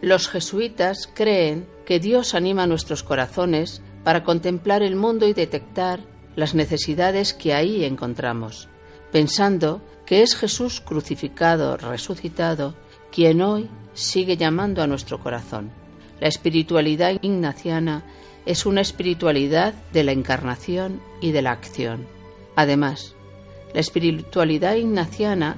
Los 0.01 0.29
jesuitas 0.29 1.10
creen 1.13 1.67
que 1.86 2.00
Dios 2.00 2.34
anima 2.34 2.67
nuestros 2.67 3.03
corazones 3.03 3.81
para 4.03 4.24
contemplar 4.24 4.84
el 4.84 4.96
mundo 4.96 5.27
y 5.27 5.34
detectar 5.34 6.00
las 6.36 6.53
necesidades 6.53 7.34
que 7.34 7.53
ahí 7.53 7.84
encontramos, 7.84 8.69
pensando 9.12 9.81
que 10.05 10.22
es 10.22 10.36
Jesús 10.36 10.81
crucificado, 10.81 11.77
resucitado, 11.77 12.75
quien 13.12 13.41
hoy 13.41 13.69
sigue 13.93 14.38
llamando 14.38 14.81
a 14.81 14.88
nuestro 14.88 15.19
corazón. 15.19 15.72
La 16.19 16.27
espiritualidad 16.27 17.17
ignaciana 17.21 18.03
es 18.45 18.65
una 18.65 18.81
espiritualidad 18.81 19.74
de 19.93 20.03
la 20.03 20.13
encarnación 20.13 21.01
y 21.21 21.31
de 21.31 21.41
la 21.41 21.51
acción. 21.51 22.07
Además, 22.55 23.13
la 23.74 23.81
espiritualidad 23.81 24.75
ignaciana 24.75 25.57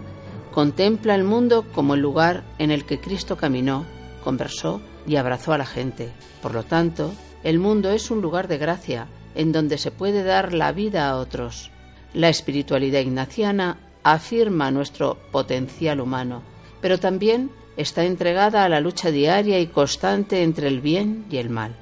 contempla 0.51 1.15
el 1.15 1.23
mundo 1.23 1.65
como 1.73 1.93
el 1.93 2.01
lugar 2.01 2.43
en 2.57 2.71
el 2.71 2.85
que 2.85 2.99
Cristo 2.99 3.37
caminó, 3.37 3.85
conversó 4.23 4.81
y 5.07 5.15
abrazó 5.15 5.53
a 5.53 5.57
la 5.57 5.65
gente. 5.65 6.09
Por 6.41 6.53
lo 6.53 6.63
tanto, 6.63 7.13
el 7.43 7.59
mundo 7.59 7.91
es 7.91 8.11
un 8.11 8.21
lugar 8.21 8.47
de 8.47 8.57
gracia 8.57 9.07
en 9.35 9.51
donde 9.51 9.77
se 9.77 9.91
puede 9.91 10.23
dar 10.23 10.53
la 10.53 10.71
vida 10.71 11.07
a 11.07 11.15
otros. 11.15 11.71
La 12.13 12.29
espiritualidad 12.29 12.99
ignaciana 13.01 13.77
afirma 14.03 14.71
nuestro 14.71 15.17
potencial 15.31 16.01
humano, 16.01 16.41
pero 16.81 16.97
también 16.97 17.51
está 17.79 18.03
entregada 18.03 18.65
a 18.65 18.69
la 18.69 18.81
lucha 18.81 19.09
diaria 19.09 19.57
y 19.62 19.67
constante 19.67 20.43
entre 20.43 20.67
el 20.67 20.81
bien 20.81 21.25
y 21.31 21.38
el 21.38 21.50
mal. 21.50 21.77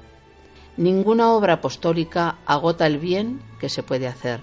Ninguna 0.76 1.32
obra 1.32 1.54
apostólica 1.54 2.36
agota 2.46 2.86
el 2.86 2.98
bien 2.98 3.42
que 3.58 3.68
se 3.68 3.82
puede 3.82 4.06
hacer. 4.06 4.40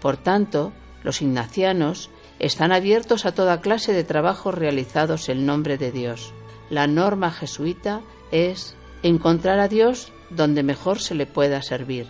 Por 0.00 0.16
tanto, 0.16 0.72
los 1.02 1.20
ignacianos 1.20 2.08
están 2.38 2.72
abiertos 2.72 3.26
a 3.26 3.32
toda 3.32 3.60
clase 3.60 3.92
de 3.92 4.02
trabajos 4.02 4.54
realizados 4.54 5.28
en 5.28 5.44
nombre 5.44 5.76
de 5.76 5.92
Dios. 5.92 6.32
La 6.70 6.86
norma 6.86 7.32
jesuita 7.32 8.00
es 8.32 8.74
encontrar 9.02 9.58
a 9.58 9.68
Dios 9.68 10.10
donde 10.30 10.62
mejor 10.62 11.00
se 11.00 11.14
le 11.14 11.26
pueda 11.26 11.60
servir 11.60 12.06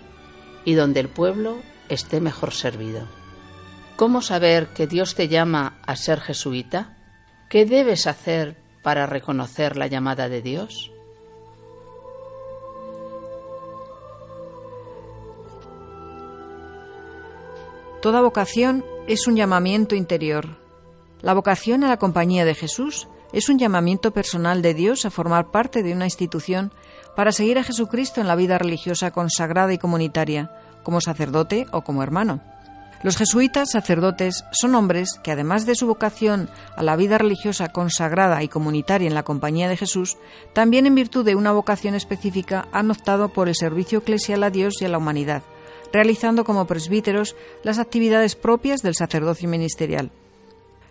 y 0.65 0.75
donde 0.75 1.01
el 1.01 1.09
pueblo 1.09 1.59
esté 1.89 2.21
mejor 2.21 2.53
servido. 2.55 3.09
¿Cómo 3.97 4.23
saber 4.23 4.69
que 4.69 4.87
Dios 4.87 5.17
te 5.17 5.27
llama 5.27 5.81
a 5.85 5.97
ser 5.97 6.21
jesuita? 6.21 6.97
¿Qué 7.49 7.67
debes 7.67 8.07
hacer 8.07 8.68
para 8.89 9.05
reconocer 9.05 9.77
la 9.77 9.87
llamada 9.87 10.31
de 10.31 10.41
Dios? 10.41 10.91
Toda 18.01 18.23
vocación 18.23 18.87
es 19.07 19.27
un 19.27 19.37
llamamiento 19.37 19.95
interior. 19.95 20.57
La 21.21 21.35
vocación 21.35 21.85
a 21.85 21.89
la 21.89 21.99
compañía 21.99 22.47
de 22.47 22.55
Jesús 22.55 23.09
es 23.35 23.51
un 23.51 23.59
llamamiento 23.59 24.13
personal 24.13 24.63
de 24.63 24.73
Dios 24.73 25.05
a 25.05 25.11
formar 25.11 25.51
parte 25.51 25.83
de 25.83 25.93
una 25.93 26.07
institución 26.07 26.73
para 27.15 27.31
seguir 27.31 27.59
a 27.59 27.65
Jesucristo 27.65 28.23
en 28.23 28.27
la 28.27 28.37
vida 28.37 28.57
religiosa 28.57 29.11
consagrada 29.11 29.75
y 29.75 29.77
comunitaria, 29.77 30.51
como 30.83 31.03
sacerdote 31.03 31.67
o 31.73 31.83
como 31.83 32.03
hermano. 32.03 32.41
Los 33.03 33.17
jesuitas 33.17 33.71
sacerdotes 33.71 34.45
son 34.51 34.75
hombres 34.75 35.21
que, 35.23 35.31
además 35.31 35.67
de 35.67 35.77
su 35.77 35.87
vocación 35.87 36.51
a 36.77 36.83
la 36.83 36.97
vida 36.97 37.17
religiosa 37.17 37.69
consagrada 37.69 38.43
y 38.43 38.49
comunitaria 38.49 39.07
en 39.07 39.15
la 39.15 39.23
compañía 39.23 39.69
de 39.69 39.77
Jesús, 39.77 40.17
también 40.53 40.85
en 40.87 40.97
virtud 40.97 41.25
de 41.25 41.37
una 41.37 41.53
vocación 41.53 41.95
específica 41.95 42.67
han 42.73 42.91
optado 42.91 43.29
por 43.29 43.49
el 43.49 43.55
servicio 43.55 44.01
eclesial 44.01 44.43
a 44.43 44.51
Dios 44.51 44.83
y 44.83 44.85
a 44.85 44.89
la 44.89 44.99
humanidad, 44.99 45.43
realizando 45.93 46.45
como 46.45 46.67
presbíteros 46.67 47.37
las 47.63 47.79
actividades 47.79 48.35
propias 48.35 48.83
del 48.83 48.97
sacerdocio 48.97 49.49
ministerial. 49.49 50.11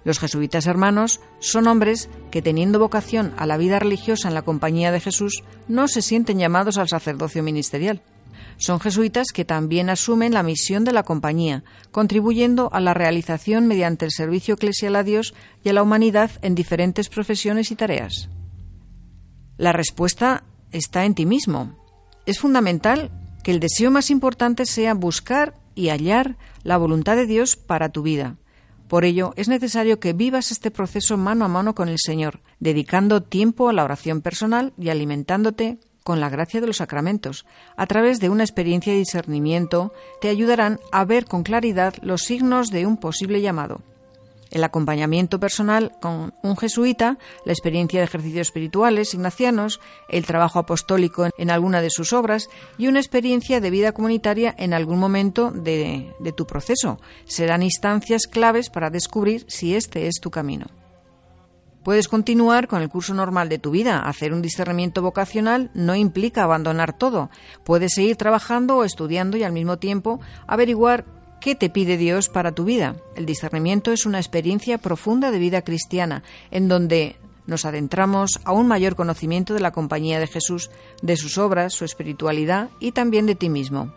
Los 0.06 0.20
jesuitas 0.20 0.66
hermanos 0.68 1.20
son 1.40 1.68
hombres 1.68 2.10
que, 2.32 2.42
teniendo 2.42 2.80
vocación 2.80 3.34
a 3.36 3.46
la 3.46 3.58
vida 3.58 3.80
religiosa 3.80 4.30
en 4.30 4.34
la 4.34 4.44
compañía 4.44 4.94
de 4.94 5.02
Jesús, 5.02 5.44
no 5.68 5.90
se 5.90 6.02
sienten 6.02 6.40
llamados 6.40 6.78
al 6.78 6.88
sacerdocio 6.88 7.44
ministerial. 7.44 8.02
Son 8.58 8.80
jesuitas 8.80 9.28
que 9.34 9.46
también 9.46 9.90
asumen 9.90 10.34
la 10.34 10.44
misión 10.44 10.84
de 10.84 10.92
la 10.92 11.04
compañía, 11.04 11.64
contribuyendo 11.92 12.70
a 12.74 12.80
la 12.80 12.94
realización 12.94 13.68
mediante 13.68 14.06
el 14.06 14.12
servicio 14.12 14.56
eclesial 14.56 14.96
a 14.96 15.04
Dios 15.04 15.36
y 15.64 15.70
a 15.70 15.74
la 15.74 15.84
humanidad 15.84 16.32
en 16.42 16.56
diferentes 16.56 17.08
profesiones 17.10 17.72
y 17.72 17.76
tareas. 17.76 18.30
La 19.58 19.74
respuesta 19.74 20.44
está 20.72 21.06
en 21.06 21.14
ti 21.14 21.26
mismo. 21.26 21.76
Es 22.26 22.40
fundamental 22.40 23.12
que 23.44 23.52
el 23.52 23.60
deseo 23.60 23.92
más 23.92 24.10
importante 24.10 24.66
sea 24.66 24.94
buscar 24.94 25.54
y 25.76 25.90
hallar 25.90 26.38
la 26.64 26.78
voluntad 26.78 27.16
de 27.16 27.28
Dios 27.28 27.56
para 27.56 27.90
tu 27.90 28.02
vida. 28.02 28.38
Por 28.88 29.06
ello, 29.06 29.34
es 29.36 29.50
necesario 29.50 30.00
que 30.00 30.14
vivas 30.14 30.52
este 30.52 30.72
proceso 30.72 31.18
mano 31.18 31.46
a 31.46 31.48
mano 31.48 31.76
con 31.76 31.90
el 31.90 31.98
Señor, 32.00 32.42
dedicando 32.60 33.22
tiempo 33.22 33.70
a 33.70 33.74
la 33.74 33.84
oración 33.84 34.22
personal 34.22 34.74
y 34.78 34.90
alimentándote 34.90 35.80
con 36.08 36.22
la 36.22 36.30
gracia 36.30 36.62
de 36.62 36.68
los 36.68 36.78
sacramentos. 36.78 37.46
A 37.76 37.86
través 37.86 38.22
de 38.22 38.30
una 38.30 38.46
experiencia 38.46 38.94
de 38.94 39.00
discernimiento, 39.00 39.92
te 40.22 40.30
ayudarán 40.30 40.80
a 40.94 41.04
ver 41.04 41.26
con 41.26 41.44
claridad 41.44 41.96
los 42.02 42.22
signos 42.22 42.70
de 42.70 42.86
un 42.86 42.96
posible 42.96 43.42
llamado 43.42 43.82
el 44.50 44.64
acompañamiento 44.64 45.38
personal 45.38 45.92
con 46.00 46.34
un 46.42 46.56
jesuita, 46.56 47.18
la 47.44 47.52
experiencia 47.52 48.00
de 48.00 48.06
ejercicios 48.06 48.48
espirituales 48.48 49.14
ignacianos, 49.14 49.82
el 50.08 50.26
trabajo 50.26 50.60
apostólico 50.60 51.28
en 51.38 51.52
alguna 51.52 51.82
de 51.82 51.90
sus 51.90 52.14
obras 52.14 52.48
y 52.78 52.88
una 52.88 53.02
experiencia 53.02 53.60
de 53.60 53.70
vida 53.70 53.92
comunitaria 53.92 54.56
en 54.58 54.74
algún 54.74 55.00
momento 55.00 55.52
de, 55.52 56.14
tu 56.38 56.48
proceso. 56.48 57.02
Serán 57.26 57.64
instancias 57.64 58.28
claves 58.28 58.70
para 58.70 58.90
descubrir 58.90 59.44
si 59.50 59.76
este 59.76 60.08
es 60.08 60.22
tu 60.22 60.32
camino. 60.32 60.68
Puedes 61.88 62.10
continuar 62.10 62.68
con 62.68 62.82
el 62.82 62.90
curso 62.90 63.14
normal 63.14 63.48
de 63.48 63.60
tu 63.60 63.72
vida. 63.72 64.02
Hacer 64.02 64.34
un 64.34 64.42
discernimiento 64.42 65.02
vocacional 65.02 65.72
no 65.74 65.96
implica 65.96 66.44
abandonar 66.44 66.92
todo. 66.92 67.30
Puedes 67.64 67.94
seguir 67.94 68.18
trabajando 68.18 68.76
o 68.76 68.84
estudiando 68.84 69.38
y 69.38 69.44
al 69.44 69.54
mismo 69.54 69.78
tiempo 69.78 70.20
averiguar 70.48 71.06
¿Qué 71.40 71.56
te 71.56 71.70
pide 71.70 71.96
Dios 71.96 72.28
para 72.28 72.52
tu 72.52 72.66
vida? 72.66 72.98
El 73.16 73.26
discernimiento 73.26 73.94
es 73.94 74.06
una 74.06 74.18
experiencia 74.18 74.78
profunda 74.80 75.32
de 75.32 75.40
vida 75.40 75.62
cristiana, 75.62 76.24
en 76.52 76.68
donde 76.68 77.16
nos 77.46 77.64
adentramos 77.64 78.42
a 78.44 78.52
un 78.52 78.68
mayor 78.68 78.98
conocimiento 78.98 79.54
de 79.54 79.62
la 79.62 79.72
compañía 79.72 80.20
de 80.20 80.28
Jesús, 80.28 80.70
de 81.02 81.16
sus 81.16 81.38
obras, 81.38 81.74
su 81.74 81.86
espiritualidad 81.86 82.70
y 82.82 82.92
también 82.92 83.26
de 83.28 83.36
ti 83.36 83.48
mismo. 83.48 83.94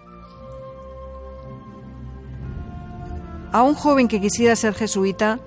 A 3.50 3.64
un 3.64 3.75
joven 3.75 4.06
que 4.06 4.20
quisiera 4.20 4.54
ser 4.54 4.75
jesuita, 4.75 5.40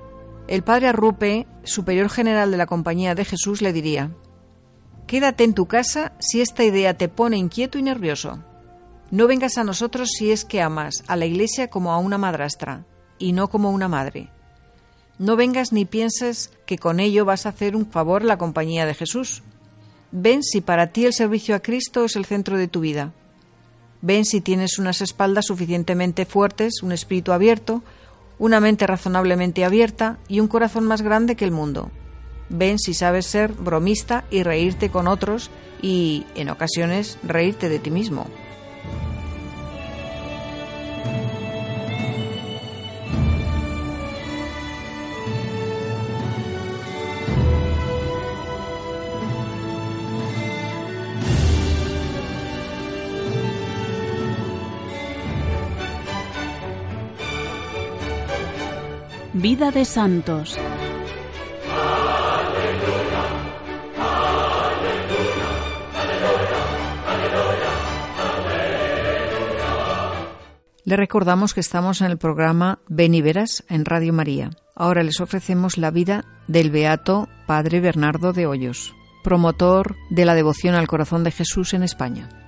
el 0.54 0.62
padre 0.64 0.88
Arrupe, 0.88 1.48
superior 1.64 2.12
general 2.12 2.52
de 2.52 2.58
la 2.58 2.68
Compañía 2.68 3.16
de 3.16 3.26
Jesús, 3.26 3.64
le 3.64 3.74
diría, 3.74 4.12
Quédate 5.08 5.44
en 5.44 5.56
tu 5.56 5.66
casa 5.66 6.14
si 6.20 6.42
esta 6.42 6.64
idea 6.64 6.96
te 6.96 7.10
pone 7.10 7.38
inquieto 7.38 7.80
y 7.80 7.82
nervioso. 7.82 8.38
No 9.10 9.26
vengas 9.26 9.58
a 9.58 9.64
nosotros 9.64 10.10
si 10.16 10.32
es 10.32 10.46
que 10.46 10.62
amas 10.62 11.04
a 11.08 11.16
la 11.16 11.26
Iglesia 11.26 11.72
como 11.72 11.92
a 11.92 11.98
una 11.98 12.20
madrastra 12.20 12.86
y 13.18 13.32
no 13.34 13.50
como 13.50 13.72
una 13.72 13.88
madre. 13.88 14.30
No 15.18 15.36
vengas 15.36 15.72
ni 15.72 15.86
pienses 15.86 16.52
que 16.68 16.78
con 16.78 17.00
ello 17.00 17.26
vas 17.26 17.48
a 17.48 17.50
hacer 17.50 17.76
un 17.76 17.88
favor 17.88 18.22
a 18.22 18.26
la 18.26 18.38
compañía 18.38 18.86
de 18.86 18.94
Jesús. 18.94 19.42
Ven 20.12 20.44
si 20.44 20.62
para 20.62 20.92
ti 20.92 21.06
el 21.06 21.14
servicio 21.14 21.56
a 21.56 21.62
Cristo 21.62 22.06
es 22.06 22.16
el 22.16 22.26
centro 22.26 22.60
de 22.60 22.68
tu 22.68 22.82
vida. 22.82 23.12
Ven 24.04 24.24
si 24.24 24.40
tienes 24.40 24.78
unas 24.78 25.02
espaldas 25.02 25.48
suficientemente 25.48 26.28
fuertes, 26.28 26.84
un 26.84 26.92
espíritu 26.92 27.32
abierto, 27.32 27.82
una 28.40 28.60
mente 28.60 28.88
razonablemente 28.88 29.66
abierta 29.66 30.18
y 30.28 30.40
un 30.40 30.48
corazón 30.48 30.86
más 30.86 31.02
grande 31.02 31.36
que 31.36 31.46
el 31.46 31.52
mundo. 31.52 31.92
Ven 32.50 32.78
si 32.80 32.94
sabes 32.94 33.26
ser 33.26 33.54
bromista 33.54 34.26
y 34.30 34.44
reírte 34.44 34.90
con 34.90 35.08
otros 35.08 35.50
y, 35.82 36.26
en 36.36 36.50
ocasiones, 36.50 37.18
reírte 37.24 37.70
de 37.70 37.80
ti 37.80 37.92
mismo. 37.92 38.28
Vida 59.44 59.72
de 59.72 59.84
Santos. 59.84 60.58
Le 70.86 70.96
recordamos 70.96 71.54
que 71.54 71.60
estamos 71.60 72.00
en 72.00 72.10
el 72.10 72.18
programa 72.18 72.80
Ven 72.88 73.14
en 73.16 73.84
Radio 73.84 74.14
María. 74.14 74.52
Ahora 74.76 75.04
les 75.04 75.20
ofrecemos 75.20 75.78
la 75.78 75.92
vida 75.92 76.24
del 76.48 76.72
beato 76.72 77.28
Padre 77.46 77.82
Bernardo 77.82 78.32
de 78.32 78.48
Hoyos, 78.48 78.96
promotor 79.26 79.98
de 80.10 80.24
la 80.24 80.36
devoción 80.36 80.74
al 80.74 80.88
corazón 80.88 81.26
de 81.26 81.32
Jesús 81.32 81.74
en 81.74 81.84
España. 81.84 82.43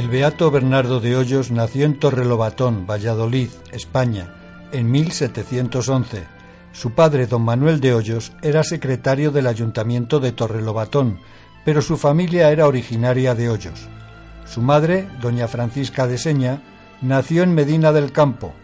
El 0.00 0.08
beato 0.08 0.50
Bernardo 0.50 0.98
de 0.98 1.14
Hoyos 1.14 1.50
nació 1.50 1.84
en 1.84 1.98
Torrelobatón, 1.98 2.86
Valladolid, 2.86 3.50
España, 3.70 4.32
en 4.72 4.90
1711 4.90 6.26
su 6.72 6.92
padre, 6.92 7.26
don 7.26 7.42
Manuel 7.42 7.80
de 7.80 7.92
Hoyos, 7.92 8.32
era 8.40 8.64
secretario 8.64 9.30
del 9.30 9.46
ayuntamiento 9.46 10.18
de 10.18 10.32
Torrelobatón, 10.32 11.18
pero 11.66 11.82
su 11.82 11.98
familia 11.98 12.50
era 12.50 12.66
originaria 12.66 13.34
de 13.34 13.50
Hoyos. 13.50 13.88
Su 14.46 14.62
madre, 14.62 15.06
doña 15.20 15.48
Francisca 15.48 16.06
de 16.06 16.16
Seña, 16.16 16.62
nació 17.02 17.42
en 17.42 17.54
Medina 17.54 17.92
del 17.92 18.10
Campo. 18.10 18.54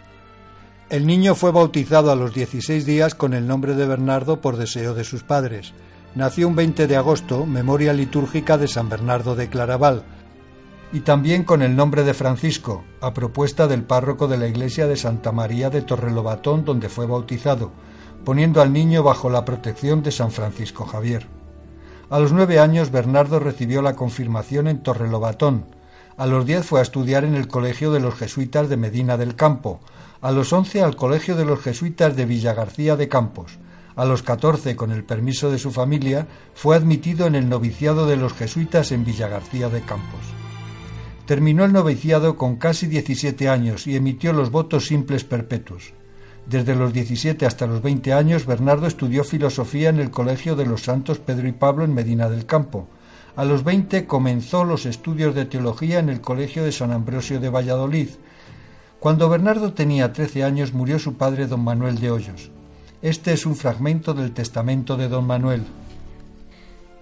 El 0.89 1.07
niño 1.07 1.35
fue 1.35 1.53
bautizado 1.53 2.11
a 2.11 2.17
los 2.17 2.33
16 2.33 2.87
días 2.87 3.15
con 3.15 3.35
el 3.35 3.47
nombre 3.47 3.75
de 3.75 3.87
Bernardo 3.87 4.41
por 4.41 4.57
deseo 4.57 4.95
de 4.95 5.05
sus 5.05 5.23
padres. 5.23 5.75
Nació 6.15 6.49
un 6.49 6.57
20 6.57 6.87
de 6.87 6.97
agosto, 6.97 7.45
memoria 7.45 7.93
litúrgica 7.93 8.57
de 8.57 8.69
San 8.69 8.89
Bernardo 8.89 9.37
de 9.37 9.51
Claraval, 9.51 10.03
y 10.97 11.01
también 11.01 11.45
con 11.45 11.61
el 11.61 11.77
nombre 11.77 12.05
de 12.05 12.15
Francisco, 12.15 12.83
a 13.03 13.13
propuesta 13.13 13.67
del 13.67 13.83
párroco 13.83 14.29
de 14.29 14.39
la 14.39 14.49
iglesia 14.49 14.87
de 14.87 14.97
Santa 14.97 15.31
María 15.31 15.69
de 15.69 15.83
Torrelobatón, 15.83 16.65
donde 16.65 16.89
fue 16.89 17.05
bautizado, 17.05 17.71
poniendo 18.25 18.63
al 18.63 18.73
niño 18.73 19.03
bajo 19.03 19.29
la 19.29 19.45
protección 19.45 20.03
de 20.03 20.11
San 20.11 20.31
Francisco 20.31 20.87
Javier. 20.87 21.27
A 22.09 22.19
los 22.19 22.33
nueve 22.33 22.61
años 22.61 22.91
Bernardo 22.91 23.39
recibió 23.41 23.83
la 23.83 23.95
confirmación 23.95 24.69
en 24.69 24.83
Torrelobatón. 24.83 25.67
A 26.17 26.27
los 26.27 26.47
diez 26.47 26.65
fue 26.65 26.81
a 26.81 26.83
estudiar 26.83 27.25
en 27.25 27.35
el 27.35 27.47
Colegio 27.47 27.93
de 27.93 28.01
los 28.01 28.15
Jesuitas 28.15 28.71
de 28.71 28.79
Medina 28.79 29.19
del 29.19 29.37
Campo. 29.37 29.81
A 30.23 30.33
los 30.33 30.51
once 30.55 30.81
al 30.81 30.97
Colegio 30.97 31.37
de 31.37 31.45
los 31.45 31.61
Jesuitas 31.61 32.17
de 32.17 32.25
Villagarcía 32.25 32.97
de 32.97 33.09
Campos. 33.09 33.59
A 33.97 34.07
los 34.07 34.23
catorce, 34.23 34.77
con 34.77 34.93
el 34.93 35.05
permiso 35.05 35.51
de 35.51 35.59
su 35.59 35.73
familia, 35.73 36.27
fue 36.55 36.75
admitido 36.75 37.27
en 37.27 37.35
el 37.35 37.51
noviciado 37.51 38.07
de 38.07 38.17
los 38.17 38.33
jesuitas 38.33 38.93
en 38.93 39.05
Villagarcía 39.05 39.69
de 39.69 39.83
Campos. 39.83 40.46
Terminó 41.27 41.65
el 41.65 41.73
noviciado 41.73 42.37
con 42.37 42.55
casi 42.55 42.87
diecisiete 42.87 43.49
años 43.49 43.89
y 43.89 43.97
emitió 43.97 44.33
los 44.33 44.53
votos 44.53 44.87
simples 44.87 45.25
perpetuos. 45.25 45.93
Desde 46.47 46.77
los 46.77 46.93
17 46.93 47.45
hasta 47.45 47.67
los 47.67 47.83
20 47.83 48.13
años, 48.13 48.47
Bernardo 48.47 48.87
estudió 48.87 49.25
filosofía 49.25 49.89
en 49.89 49.99
el 49.99 50.13
Colegio 50.13 50.55
de 50.55 50.67
los 50.67 50.85
Santos 50.85 51.19
Pedro 51.19 51.49
y 51.49 51.53
Pablo 51.53 51.85
en 51.85 51.95
Medina 51.95 52.29
del 52.29 52.47
Campo. 52.47 52.89
A 53.35 53.45
los 53.45 53.65
20 53.65 54.07
comenzó 54.07 54.65
los 54.65 54.87
estudios 54.87 55.35
de 55.35 55.47
teología 55.47 55.99
en 55.99 56.11
el 56.11 56.21
Colegio 56.21 56.63
de 56.63 56.71
San 56.71 56.93
Ambrosio 56.93 57.41
de 57.41 57.51
Valladolid. 57.51 58.11
Cuando 59.01 59.29
Bernardo 59.29 59.73
tenía 59.73 60.13
13 60.13 60.45
años 60.45 60.73
murió 60.73 61.01
su 61.01 61.15
padre 61.15 61.49
don 61.49 61.65
Manuel 61.65 61.99
de 61.99 62.13
Hoyos. 62.13 62.53
Este 63.03 63.33
es 63.33 63.45
un 63.45 63.57
fragmento 63.57 64.15
del 64.15 64.31
testamento 64.31 64.97
de 64.97 65.09
don 65.09 65.27
Manuel. 65.27 65.65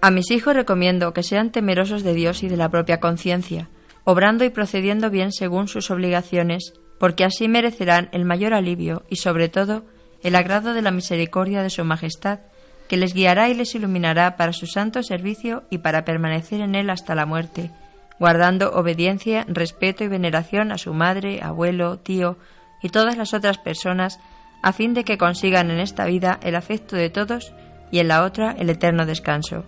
A 0.01 0.09
mis 0.09 0.31
hijos 0.31 0.55
recomiendo 0.55 1.13
que 1.13 1.23
sean 1.23 1.51
temerosos 1.51 2.03
de 2.03 2.15
Dios 2.15 2.41
y 2.41 2.49
de 2.49 2.57
la 2.57 2.69
propia 2.69 2.99
conciencia, 2.99 3.69
obrando 4.05 4.45
y 4.45 4.49
procediendo 4.49 5.09
bien 5.09 5.33
según 5.33 5.67
sus 5.67 5.91
obligaciones, 5.91 6.73
porque 6.97 7.25
así 7.25 7.49
merecerán 7.49 8.09
el 8.13 8.23
mayor 8.23 8.53
alivio 8.53 9.03
y 9.09 9.17
sobre 9.17 9.49
todo 9.49 9.83
el 10.23 10.35
agrado 10.35 10.73
de 10.73 10.81
la 10.81 10.91
misericordia 10.91 11.61
de 11.61 11.69
Su 11.69 11.83
Majestad, 11.83 12.39
que 12.87 12.97
les 12.97 13.13
guiará 13.13 13.49
y 13.49 13.55
les 13.55 13.75
iluminará 13.75 14.37
para 14.37 14.53
su 14.53 14.67
santo 14.67 15.03
servicio 15.03 15.63
y 15.69 15.79
para 15.79 16.05
permanecer 16.05 16.61
en 16.61 16.75
él 16.75 16.89
hasta 16.89 17.15
la 17.15 17.25
muerte, 17.25 17.71
guardando 18.19 18.71
obediencia, 18.71 19.45
respeto 19.47 20.03
y 20.03 20.07
veneración 20.07 20.71
a 20.71 20.77
su 20.77 20.93
madre, 20.93 21.41
abuelo, 21.41 21.99
tío 21.99 22.37
y 22.81 22.89
todas 22.89 23.17
las 23.17 23.33
otras 23.33 23.57
personas, 23.57 24.19
a 24.61 24.71
fin 24.71 24.93
de 24.93 25.03
que 25.03 25.17
consigan 25.17 25.71
en 25.71 25.79
esta 25.79 26.05
vida 26.05 26.39
el 26.43 26.55
afecto 26.55 26.95
de 26.95 27.09
todos 27.09 27.53
y 27.91 27.99
en 27.99 28.07
la 28.07 28.23
otra 28.23 28.51
el 28.51 28.69
eterno 28.69 29.05
descanso. 29.05 29.65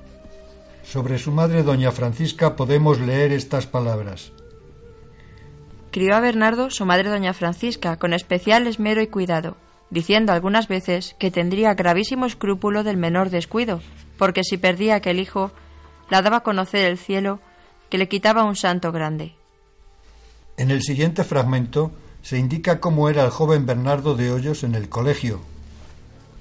Sobre 0.90 1.20
su 1.20 1.34
madre, 1.34 1.64
doña 1.64 1.92
Francisca, 1.92 2.56
podemos 2.56 3.02
leer 3.02 3.34
estas 3.34 3.68
palabras. 3.68 4.32
Crió 5.92 6.16
a 6.16 6.22
Bernardo 6.22 6.70
su 6.70 6.86
madre 6.86 7.10
doña 7.10 7.34
Francisca 7.34 7.98
con 7.98 8.14
especial 8.14 8.68
esmero 8.68 9.02
y 9.02 9.08
cuidado, 9.08 9.58
diciendo 9.90 10.32
algunas 10.32 10.70
veces 10.70 11.18
que 11.20 11.30
tendría 11.30 11.74
gravísimo 11.74 12.26
escrúpulo 12.26 12.86
del 12.86 12.96
menor 12.96 13.32
descuido, 13.32 13.82
porque 14.18 14.46
si 14.46 14.58
perdía 14.58 14.96
aquel 14.96 15.20
hijo, 15.20 15.52
la 16.10 16.22
daba 16.22 16.38
a 16.38 16.44
conocer 16.44 16.86
el 16.86 16.98
cielo, 16.98 17.42
que 17.90 17.98
le 17.98 18.08
quitaba 18.08 18.46
un 18.46 18.56
santo 18.56 18.94
grande. 18.94 19.36
En 20.56 20.72
el 20.72 20.82
siguiente 20.84 21.26
fragmento 21.26 21.92
se 22.22 22.38
indica 22.38 22.80
cómo 22.80 23.10
era 23.10 23.26
el 23.26 23.32
joven 23.32 23.66
Bernardo 23.66 24.16
de 24.16 24.32
Hoyos 24.32 24.64
en 24.64 24.74
el 24.74 24.88
colegio. 24.88 25.42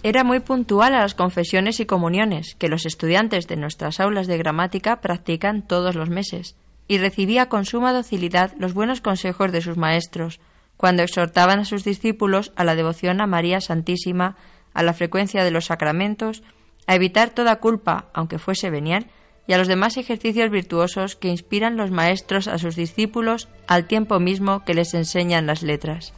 Era 0.07 0.23
muy 0.23 0.39
puntual 0.39 0.95
a 0.95 1.01
las 1.01 1.17
confesiones 1.17 1.81
y 1.81 1.85
comuniones 1.85 2.55
que 2.55 2.69
los 2.69 2.87
estudiantes 2.87 3.49
de 3.49 3.57
nuestras 3.57 3.99
aulas 3.99 4.29
de 4.29 4.39
gramática 4.39 5.01
practican 5.01 5.67
todos 5.67 5.97
los 5.97 6.11
meses 6.11 6.55
y 6.87 6.99
recibía 6.99 7.49
con 7.49 7.65
suma 7.65 7.93
docilidad 7.93 8.53
los 8.57 8.73
buenos 8.73 9.01
consejos 9.01 9.51
de 9.51 9.63
sus 9.63 9.77
maestros, 9.77 10.39
cuando 10.77 11.03
exhortaban 11.03 11.59
a 11.59 11.65
sus 11.65 11.83
discípulos 11.83 12.53
a 12.55 12.63
la 12.63 12.77
devoción 12.77 13.21
a 13.21 13.27
María 13.27 13.61
Santísima, 13.61 14.37
a 14.75 14.85
la 14.85 14.93
frecuencia 14.93 15.43
de 15.43 15.51
los 15.51 15.65
sacramentos, 15.65 16.45
a 16.87 16.95
evitar 16.95 17.31
toda 17.31 17.59
culpa, 17.59 18.09
aunque 18.15 18.39
fuese 18.39 18.71
venial, 18.71 19.09
y 19.49 19.55
a 19.55 19.59
los 19.59 19.67
demás 19.67 19.97
ejercicios 19.97 20.51
virtuosos 20.51 21.17
que 21.17 21.31
inspiran 21.31 21.77
los 21.77 21.91
maestros 21.91 22.47
a 22.47 22.59
sus 22.59 22.77
discípulos 22.77 23.49
al 23.67 23.89
tiempo 23.89 24.21
mismo 24.21 24.65
que 24.65 24.75
les 24.75 24.95
enseñan 24.95 25.49
las 25.49 25.65
letras. 25.65 26.13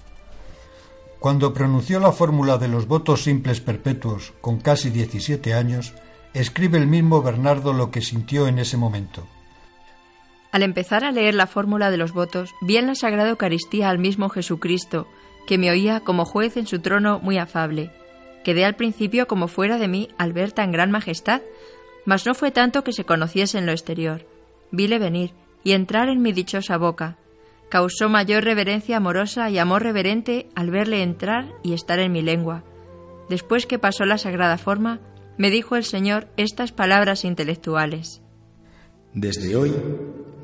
Cuando 1.20 1.52
pronunció 1.52 1.98
la 1.98 2.12
fórmula 2.12 2.58
de 2.58 2.68
los 2.68 2.86
votos 2.86 3.24
simples 3.24 3.60
perpetuos 3.60 4.34
con 4.40 4.58
casi 4.58 4.90
17 4.90 5.52
años, 5.52 5.94
escribe 6.32 6.78
el 6.78 6.86
mismo 6.86 7.22
Bernardo 7.22 7.72
lo 7.72 7.90
que 7.90 8.02
sintió 8.02 8.46
en 8.46 8.58
ese 8.58 8.76
momento. 8.76 9.26
Al 10.52 10.62
empezar 10.62 11.04
a 11.04 11.12
leer 11.12 11.34
la 11.34 11.46
fórmula 11.46 11.90
de 11.90 11.96
los 11.96 12.12
votos, 12.12 12.54
vi 12.60 12.76
en 12.76 12.86
la 12.86 12.94
Sagrada 12.94 13.30
Eucaristía 13.30 13.90
al 13.90 13.98
mismo 13.98 14.28
Jesucristo, 14.28 15.08
que 15.46 15.58
me 15.58 15.70
oía 15.70 16.00
como 16.00 16.24
juez 16.24 16.56
en 16.56 16.66
su 16.66 16.78
trono 16.78 17.18
muy 17.18 17.36
afable. 17.36 17.90
Quedé 18.44 18.64
al 18.64 18.76
principio 18.76 19.26
como 19.26 19.48
fuera 19.48 19.78
de 19.78 19.88
mí 19.88 20.08
al 20.18 20.32
ver 20.32 20.52
tan 20.52 20.70
gran 20.72 20.90
majestad, 20.90 21.42
mas 22.06 22.24
no 22.26 22.34
fue 22.34 22.50
tanto 22.50 22.84
que 22.84 22.92
se 22.92 23.04
conociese 23.04 23.58
en 23.58 23.66
lo 23.66 23.72
exterior. 23.72 24.26
Vile 24.70 24.98
venir 24.98 25.32
y 25.64 25.72
entrar 25.72 26.08
en 26.08 26.22
mi 26.22 26.32
dichosa 26.32 26.78
boca. 26.78 27.17
Causó 27.68 28.08
mayor 28.08 28.44
reverencia 28.44 28.96
amorosa 28.96 29.50
y 29.50 29.58
amor 29.58 29.82
reverente 29.82 30.48
al 30.54 30.70
verle 30.70 31.02
entrar 31.02 31.52
y 31.62 31.74
estar 31.74 31.98
en 31.98 32.12
mi 32.12 32.22
lengua. 32.22 32.64
Después 33.28 33.66
que 33.66 33.78
pasó 33.78 34.06
la 34.06 34.16
sagrada 34.16 34.56
forma, 34.56 35.00
me 35.36 35.50
dijo 35.50 35.76
el 35.76 35.84
Señor 35.84 36.28
estas 36.38 36.72
palabras 36.72 37.24
intelectuales. 37.24 38.22
Desde 39.12 39.54
hoy 39.54 39.74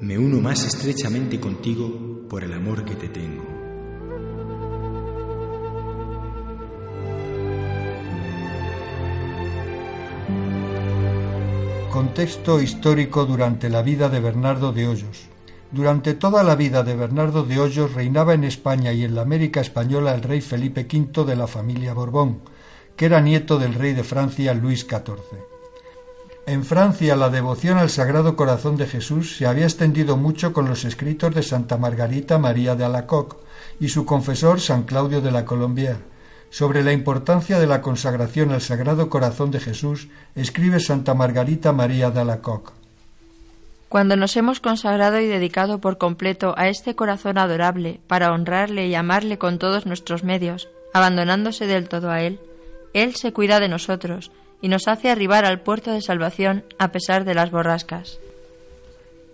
me 0.01 0.19
uno 0.19 0.41
más 0.41 0.67
estrechamente 0.67 1.41
contigo 1.41 2.27
por 2.29 2.45
el 2.45 2.53
amor 2.53 2.85
que 2.85 2.95
te 2.95 3.09
tengo. 3.09 3.43
Contexto 11.91 12.61
histórico 12.61 13.25
durante 13.25 13.71
la 13.71 13.81
vida 13.81 14.09
de 14.09 14.21
Bernardo 14.21 14.73
de 14.73 14.89
Hoyos. 14.89 15.34
Durante 15.75 16.15
toda 16.15 16.45
la 16.45 16.55
vida 16.55 16.85
de 16.85 16.95
Bernardo 16.95 17.43
de 17.43 17.59
Hoyos 17.59 17.95
reinaba 17.95 18.33
en 18.33 18.45
España 18.45 18.93
y 18.93 19.03
en 19.03 19.17
la 19.17 19.23
América 19.23 19.61
española 19.61 20.15
el 20.15 20.23
rey 20.23 20.41
Felipe 20.41 20.87
V 20.89 21.25
de 21.25 21.35
la 21.35 21.49
familia 21.49 21.95
Borbón, 21.95 22.43
que 22.95 23.07
era 23.07 23.21
nieto 23.21 23.59
del 23.59 23.75
rey 23.75 23.93
de 23.93 24.05
Francia 24.05 24.55
Luis 24.55 24.87
XIV. 24.89 25.37
En 26.47 26.65
Francia 26.65 27.17
la 27.17 27.29
devoción 27.29 27.79
al 27.79 27.91
Sagrado 27.91 28.37
Corazón 28.37 28.77
de 28.77 28.87
Jesús 28.87 29.37
se 29.37 29.47
había 29.47 29.65
extendido 29.65 30.17
mucho 30.17 30.53
con 30.53 30.69
los 30.69 30.85
escritos 30.85 31.35
de 31.35 31.43
Santa 31.43 31.77
Margarita 31.77 32.39
María 32.39 32.77
de 32.77 32.85
Alacoque 32.85 33.39
y 33.81 33.89
su 33.89 34.05
confesor 34.05 34.61
San 34.61 34.85
Claudio 34.85 35.23
de 35.23 35.33
la 35.33 35.45
Colombière. 35.45 35.99
Sobre 36.51 36.85
la 36.85 36.93
importancia 36.93 37.59
de 37.59 37.67
la 37.67 37.83
consagración 37.83 38.53
al 38.53 38.61
Sagrado 38.61 39.11
Corazón 39.11 39.51
de 39.51 39.59
Jesús 39.59 40.07
escribe 40.37 40.79
Santa 40.79 41.15
Margarita 41.15 41.73
María 41.73 42.13
de 42.13 42.21
Alacoque. 42.21 42.84
Cuando 43.95 44.17
nos 44.17 44.37
hemos 44.37 44.59
consagrado 44.59 45.21
y 45.21 45.29
dedicado 45.29 45.81
por 45.81 45.99
completo 45.99 46.53
a 46.57 46.67
este 46.67 46.97
corazón 46.97 47.39
adorable 47.39 48.01
para 48.09 48.33
honrarle 48.33 48.89
y 48.89 48.97
amarle 48.97 49.39
con 49.39 49.61
todos 49.61 49.87
nuestros 49.87 50.25
medios, 50.25 50.69
abandonándose 50.93 51.69
del 51.69 51.89
todo 51.89 52.11
a 52.11 52.21
Él, 52.21 52.41
Él 52.93 53.15
se 53.15 53.33
cuida 53.33 53.61
de 53.61 53.69
nosotros, 53.69 54.33
y 54.61 54.67
nos 54.67 54.89
hace 54.89 55.11
arribar 55.11 55.45
al 55.45 55.61
puerto 55.61 55.93
de 55.93 56.03
salvación 56.03 56.65
a 56.77 56.91
pesar 56.91 57.25
de 57.25 57.35
las 57.35 57.53
borrascas. 57.53 58.19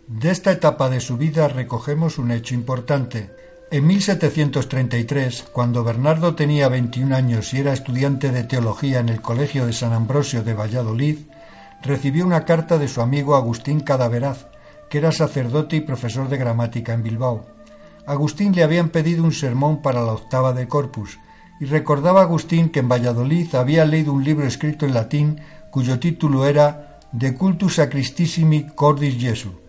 De 0.08 0.30
esta 0.30 0.52
etapa 0.52 0.90
de 0.90 1.00
su 1.00 1.16
vida 1.16 1.48
recogemos 1.48 2.18
un 2.18 2.30
hecho 2.30 2.54
importante. 2.54 3.30
En 3.70 3.86
1733, 3.86 5.44
cuando 5.54 5.84
Bernardo 5.84 6.34
tenía 6.34 6.68
21 6.68 7.16
años 7.16 7.54
y 7.54 7.60
era 7.60 7.72
estudiante 7.72 8.30
de 8.30 8.44
teología 8.44 9.00
en 9.00 9.08
el 9.08 9.22
Colegio 9.22 9.64
de 9.64 9.72
San 9.72 9.94
Ambrosio 9.94 10.42
de 10.42 10.52
Valladolid, 10.52 11.16
recibió 11.82 12.26
una 12.26 12.44
carta 12.44 12.78
de 12.78 12.88
su 12.88 13.00
amigo 13.00 13.36
Agustín 13.36 13.80
Cadaveraz, 13.80 14.46
que 14.88 14.98
era 14.98 15.12
sacerdote 15.12 15.76
y 15.76 15.80
profesor 15.80 16.28
de 16.28 16.36
gramática 16.36 16.92
en 16.92 17.02
Bilbao. 17.02 17.46
Agustín 18.06 18.54
le 18.54 18.62
habían 18.62 18.88
pedido 18.88 19.24
un 19.24 19.32
sermón 19.32 19.82
para 19.82 20.02
la 20.02 20.12
octava 20.12 20.52
de 20.52 20.68
Corpus, 20.68 21.18
y 21.60 21.66
recordaba 21.66 22.22
Agustín 22.22 22.70
que 22.70 22.80
en 22.80 22.88
Valladolid 22.88 23.54
había 23.54 23.84
leído 23.84 24.12
un 24.12 24.24
libro 24.24 24.46
escrito 24.46 24.86
en 24.86 24.94
latín 24.94 25.40
cuyo 25.70 26.00
título 26.00 26.46
era 26.46 26.98
De 27.12 27.34
cultus 27.34 27.76
sacristissimi 27.76 28.66
cordis 28.74 29.18
Jesu, 29.18 29.60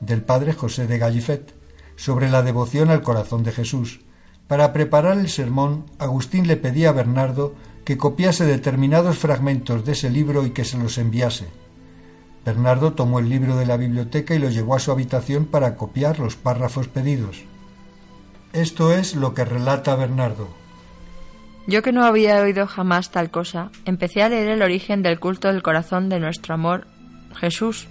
del 0.00 0.22
padre 0.22 0.52
José 0.52 0.86
de 0.86 0.98
Gallifet, 0.98 1.54
sobre 1.96 2.30
la 2.30 2.42
devoción 2.42 2.90
al 2.90 3.02
corazón 3.02 3.44
de 3.44 3.52
Jesús. 3.52 4.00
Para 4.48 4.72
preparar 4.72 5.18
el 5.18 5.28
sermón, 5.28 5.86
Agustín 5.98 6.46
le 6.46 6.56
pedía 6.56 6.90
a 6.90 6.92
Bernardo 6.92 7.54
que 7.84 7.98
copiase 7.98 8.44
determinados 8.44 9.18
fragmentos 9.18 9.84
de 9.84 9.92
ese 9.92 10.10
libro 10.10 10.46
y 10.46 10.50
que 10.50 10.64
se 10.64 10.78
los 10.78 10.98
enviase. 10.98 11.46
Bernardo 12.44 12.92
tomó 12.92 13.18
el 13.18 13.28
libro 13.28 13.56
de 13.56 13.66
la 13.66 13.76
biblioteca 13.76 14.34
y 14.34 14.38
lo 14.38 14.50
llevó 14.50 14.74
a 14.74 14.78
su 14.78 14.90
habitación 14.90 15.46
para 15.46 15.76
copiar 15.76 16.18
los 16.18 16.36
párrafos 16.36 16.88
pedidos. 16.88 17.42
Esto 18.52 18.92
es 18.92 19.14
lo 19.14 19.34
que 19.34 19.44
relata 19.44 19.96
Bernardo. 19.96 20.48
Yo 21.66 21.82
que 21.82 21.92
no 21.92 22.04
había 22.04 22.40
oído 22.40 22.66
jamás 22.66 23.10
tal 23.10 23.30
cosa, 23.30 23.70
empecé 23.86 24.22
a 24.22 24.28
leer 24.28 24.48
el 24.48 24.62
origen 24.62 25.02
del 25.02 25.18
culto 25.18 25.48
del 25.48 25.62
corazón 25.62 26.10
de 26.10 26.20
nuestro 26.20 26.54
amor, 26.54 26.86
Jesús, 27.34 27.88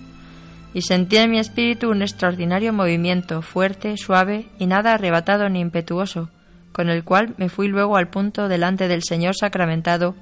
y 0.75 0.84
sentí 0.84 1.17
en 1.17 1.32
mi 1.32 1.39
espíritu 1.39 1.89
un 1.89 2.01
extraordinario 2.01 2.71
movimiento, 2.71 3.41
fuerte, 3.41 3.97
suave 3.97 4.47
y 4.60 4.67
nada 4.67 4.93
arrebatado 4.93 5.49
ni 5.49 5.60
impetuoso, 5.60 6.29
con 6.74 6.90
el 6.90 7.06
cual 7.06 7.36
me 7.38 7.48
fui 7.48 7.70
luego 7.70 7.96
al 7.96 8.10
punto 8.10 8.50
delante 8.50 8.90
del 8.90 9.04
Señor 9.04 9.36
sacramentado 9.38 10.16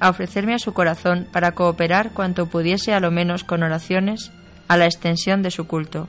a 0.00 0.08
ofrecerme 0.08 0.54
a 0.54 0.58
su 0.58 0.72
corazón 0.72 1.28
para 1.30 1.52
cooperar 1.52 2.12
cuanto 2.12 2.46
pudiese 2.46 2.92
a 2.92 3.00
lo 3.00 3.10
menos 3.10 3.44
con 3.44 3.62
oraciones 3.62 4.32
a 4.66 4.76
la 4.76 4.86
extensión 4.86 5.42
de 5.42 5.50
su 5.50 5.66
culto. 5.66 6.08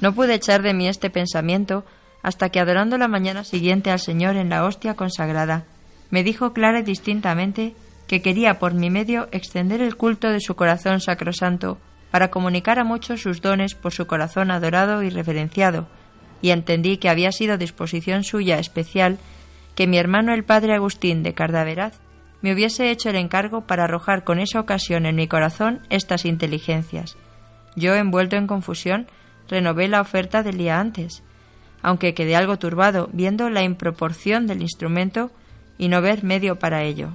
No 0.00 0.14
pude 0.14 0.34
echar 0.34 0.62
de 0.62 0.74
mí 0.74 0.88
este 0.88 1.10
pensamiento 1.10 1.84
hasta 2.22 2.48
que 2.48 2.58
adorando 2.58 2.96
la 2.96 3.06
mañana 3.06 3.44
siguiente 3.44 3.90
al 3.90 4.00
Señor 4.00 4.36
en 4.36 4.48
la 4.48 4.64
hostia 4.64 4.94
consagrada, 4.94 5.64
me 6.10 6.24
dijo 6.24 6.52
clara 6.54 6.80
y 6.80 6.82
distintamente 6.82 7.74
que 8.06 8.22
quería 8.22 8.58
por 8.58 8.72
mi 8.72 8.90
medio 8.90 9.28
extender 9.30 9.82
el 9.82 9.96
culto 9.96 10.30
de 10.30 10.40
su 10.40 10.56
corazón 10.56 11.00
sacrosanto 11.00 11.78
para 12.10 12.30
comunicar 12.30 12.78
a 12.78 12.84
muchos 12.84 13.22
sus 13.22 13.42
dones 13.42 13.74
por 13.74 13.92
su 13.92 14.06
corazón 14.06 14.50
adorado 14.50 15.02
y 15.02 15.10
reverenciado, 15.10 15.88
y 16.44 16.50
entendí 16.50 16.98
que 16.98 17.08
había 17.08 17.32
sido 17.32 17.56
disposición 17.56 18.22
suya 18.22 18.58
especial 18.58 19.16
que 19.74 19.86
mi 19.86 19.96
hermano 19.96 20.34
el 20.34 20.44
padre 20.44 20.74
Agustín 20.74 21.22
de 21.22 21.32
Cardaveraz 21.32 21.98
me 22.42 22.52
hubiese 22.52 22.90
hecho 22.90 23.08
el 23.08 23.16
encargo 23.16 23.62
para 23.62 23.84
arrojar 23.84 24.24
con 24.24 24.38
esa 24.38 24.60
ocasión 24.60 25.06
en 25.06 25.16
mi 25.16 25.26
corazón 25.26 25.80
estas 25.88 26.26
inteligencias. 26.26 27.16
Yo, 27.76 27.94
envuelto 27.94 28.36
en 28.36 28.46
confusión, 28.46 29.06
renové 29.48 29.88
la 29.88 30.02
oferta 30.02 30.42
del 30.42 30.58
día 30.58 30.80
antes, 30.80 31.22
aunque 31.80 32.12
quedé 32.12 32.36
algo 32.36 32.58
turbado 32.58 33.08
viendo 33.14 33.48
la 33.48 33.62
improporción 33.62 34.46
del 34.46 34.60
instrumento 34.60 35.30
y 35.78 35.88
no 35.88 36.02
ver 36.02 36.24
medio 36.24 36.58
para 36.58 36.82
ello. 36.82 37.08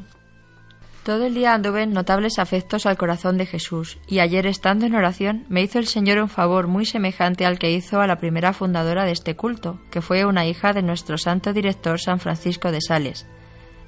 Todo 1.09 1.25
el 1.25 1.33
día 1.33 1.55
anduve 1.55 1.81
en 1.81 1.91
notables 1.91 2.37
afectos 2.37 2.85
al 2.85 2.95
corazón 2.95 3.39
de 3.39 3.47
Jesús, 3.47 3.97
y 4.05 4.19
ayer 4.19 4.45
estando 4.45 4.85
en 4.85 4.93
oración 4.93 5.43
me 5.49 5.63
hizo 5.63 5.79
el 5.79 5.87
Señor 5.87 6.19
un 6.19 6.29
favor 6.29 6.67
muy 6.67 6.85
semejante 6.85 7.47
al 7.47 7.57
que 7.57 7.71
hizo 7.71 7.99
a 7.99 8.05
la 8.05 8.19
primera 8.19 8.53
fundadora 8.53 9.05
de 9.05 9.11
este 9.13 9.35
culto, 9.35 9.79
que 9.89 10.03
fue 10.03 10.23
una 10.23 10.45
hija 10.45 10.71
de 10.71 10.83
nuestro 10.83 11.17
santo 11.17 11.51
director 11.51 11.99
San 11.99 12.19
Francisco 12.19 12.71
de 12.71 12.79
Sales, 12.79 13.25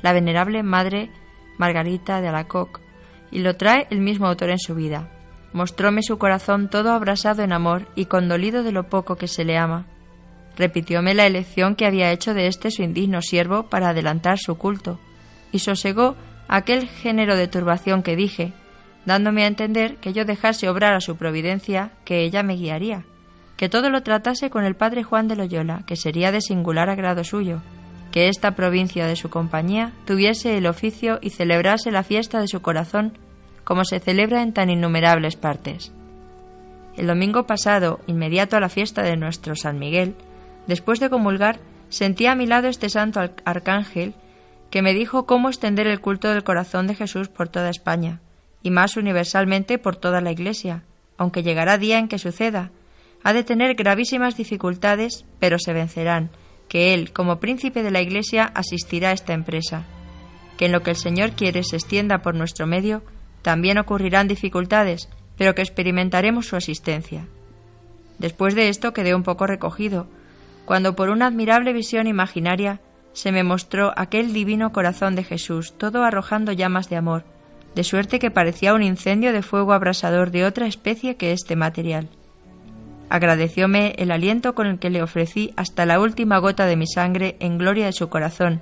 la 0.01 0.13
venerable 0.13 0.63
Madre 0.63 1.11
Margarita 1.59 2.21
de 2.21 2.29
Alacoc, 2.29 2.81
y 3.29 3.41
lo 3.41 3.55
trae 3.55 3.85
el 3.91 3.99
mismo 3.99 4.25
autor 4.25 4.49
en 4.49 4.57
su 4.57 4.73
vida. 4.73 5.11
Mostróme 5.53 6.01
su 6.01 6.17
corazón 6.17 6.71
todo 6.71 6.91
abrasado 6.91 7.43
en 7.43 7.53
amor 7.53 7.87
y 7.93 8.05
condolido 8.05 8.63
de 8.63 8.71
lo 8.71 8.89
poco 8.89 9.15
que 9.15 9.27
se 9.27 9.45
le 9.45 9.59
ama. 9.59 9.85
Repitióme 10.57 11.13
la 11.13 11.27
elección 11.27 11.75
que 11.75 11.85
había 11.85 12.11
hecho 12.11 12.33
de 12.33 12.47
este 12.47 12.71
su 12.71 12.81
indigno 12.81 13.21
siervo 13.21 13.69
para 13.69 13.89
adelantar 13.89 14.39
su 14.39 14.57
culto, 14.57 14.99
y 15.51 15.59
sosegó 15.59 16.15
aquel 16.51 16.89
género 16.89 17.37
de 17.37 17.47
turbación 17.47 18.03
que 18.03 18.17
dije, 18.17 18.51
dándome 19.05 19.43
a 19.43 19.47
entender 19.47 19.95
que 19.95 20.11
yo 20.11 20.25
dejase 20.25 20.67
obrar 20.67 20.93
a 20.93 20.99
su 20.99 21.15
providencia, 21.15 21.91
que 22.03 22.23
ella 22.23 22.43
me 22.43 22.55
guiaría, 22.55 23.05
que 23.55 23.69
todo 23.69 23.89
lo 23.89 24.03
tratase 24.03 24.49
con 24.49 24.65
el 24.65 24.75
padre 24.75 25.01
Juan 25.01 25.29
de 25.29 25.37
Loyola, 25.37 25.83
que 25.87 25.95
sería 25.95 26.33
de 26.33 26.41
singular 26.41 26.89
agrado 26.89 27.23
suyo, 27.23 27.61
que 28.11 28.27
esta 28.27 28.51
provincia 28.51 29.07
de 29.07 29.15
su 29.15 29.29
compañía 29.29 29.93
tuviese 30.05 30.57
el 30.57 30.67
oficio 30.67 31.19
y 31.21 31.29
celebrase 31.29 31.89
la 31.89 32.03
fiesta 32.03 32.41
de 32.41 32.49
su 32.49 32.61
corazón 32.61 33.17
como 33.63 33.85
se 33.85 34.01
celebra 34.01 34.43
en 34.43 34.51
tan 34.51 34.69
innumerables 34.69 35.37
partes. 35.37 35.93
El 36.97 37.07
domingo 37.07 37.45
pasado, 37.47 38.01
inmediato 38.07 38.57
a 38.57 38.59
la 38.59 38.67
fiesta 38.67 39.03
de 39.03 39.15
nuestro 39.15 39.55
San 39.55 39.79
Miguel, 39.79 40.15
después 40.67 40.99
de 40.99 41.09
comulgar, 41.09 41.59
sentí 41.87 42.25
a 42.25 42.35
mi 42.35 42.45
lado 42.45 42.67
este 42.67 42.89
santo 42.89 43.21
arcángel 43.45 44.15
que 44.71 44.81
me 44.81 44.93
dijo 44.93 45.25
cómo 45.25 45.49
extender 45.49 45.85
el 45.85 45.99
culto 45.99 46.29
del 46.29 46.43
corazón 46.43 46.87
de 46.87 46.95
Jesús 46.95 47.27
por 47.27 47.49
toda 47.49 47.69
España, 47.69 48.21
y 48.63 48.71
más 48.71 48.95
universalmente 48.95 49.77
por 49.77 49.97
toda 49.97 50.21
la 50.21 50.31
Iglesia, 50.31 50.83
aunque 51.17 51.43
llegará 51.43 51.77
día 51.77 51.99
en 51.99 52.07
que 52.07 52.17
suceda. 52.17 52.71
Ha 53.21 53.33
de 53.33 53.43
tener 53.43 53.75
gravísimas 53.75 54.37
dificultades, 54.37 55.25
pero 55.39 55.59
se 55.59 55.73
vencerán, 55.73 56.31
que 56.69 56.93
Él, 56.93 57.11
como 57.11 57.39
príncipe 57.39 57.83
de 57.83 57.91
la 57.91 58.01
Iglesia, 58.01 58.45
asistirá 58.55 59.09
a 59.09 59.13
esta 59.13 59.33
empresa. 59.33 59.83
Que 60.57 60.65
en 60.67 60.71
lo 60.71 60.81
que 60.81 60.91
el 60.91 60.95
Señor 60.95 61.31
quiere 61.33 61.63
se 61.63 61.75
extienda 61.75 62.19
por 62.19 62.33
nuestro 62.33 62.65
medio, 62.65 63.03
también 63.41 63.77
ocurrirán 63.77 64.29
dificultades, 64.29 65.09
pero 65.37 65.53
que 65.53 65.61
experimentaremos 65.61 66.47
su 66.47 66.55
asistencia. 66.55 67.27
Después 68.19 68.55
de 68.55 68.69
esto 68.69 68.93
quedé 68.93 69.15
un 69.15 69.23
poco 69.23 69.47
recogido, 69.47 70.07
cuando 70.65 70.95
por 70.95 71.09
una 71.09 71.27
admirable 71.27 71.73
visión 71.73 72.07
imaginaria 72.07 72.79
se 73.13 73.31
me 73.31 73.43
mostró 73.43 73.93
aquel 73.97 74.33
divino 74.33 74.71
corazón 74.71 75.15
de 75.15 75.23
Jesús, 75.23 75.73
todo 75.77 76.03
arrojando 76.03 76.51
llamas 76.51 76.89
de 76.89 76.95
amor, 76.95 77.23
de 77.75 77.83
suerte 77.83 78.19
que 78.19 78.31
parecía 78.31 78.73
un 78.73 78.83
incendio 78.83 79.33
de 79.33 79.41
fuego 79.41 79.73
abrasador 79.73 80.31
de 80.31 80.45
otra 80.45 80.67
especie 80.67 81.15
que 81.15 81.31
este 81.31 81.55
material. 81.55 82.09
Agradecióme 83.09 83.93
el 83.97 84.11
aliento 84.11 84.55
con 84.55 84.67
el 84.67 84.79
que 84.79 84.89
le 84.89 85.03
ofrecí 85.03 85.53
hasta 85.57 85.85
la 85.85 85.99
última 85.99 86.37
gota 86.37 86.65
de 86.65 86.77
mi 86.77 86.87
sangre 86.87 87.35
en 87.39 87.57
gloria 87.57 87.85
de 87.85 87.93
su 87.93 88.09
corazón, 88.09 88.61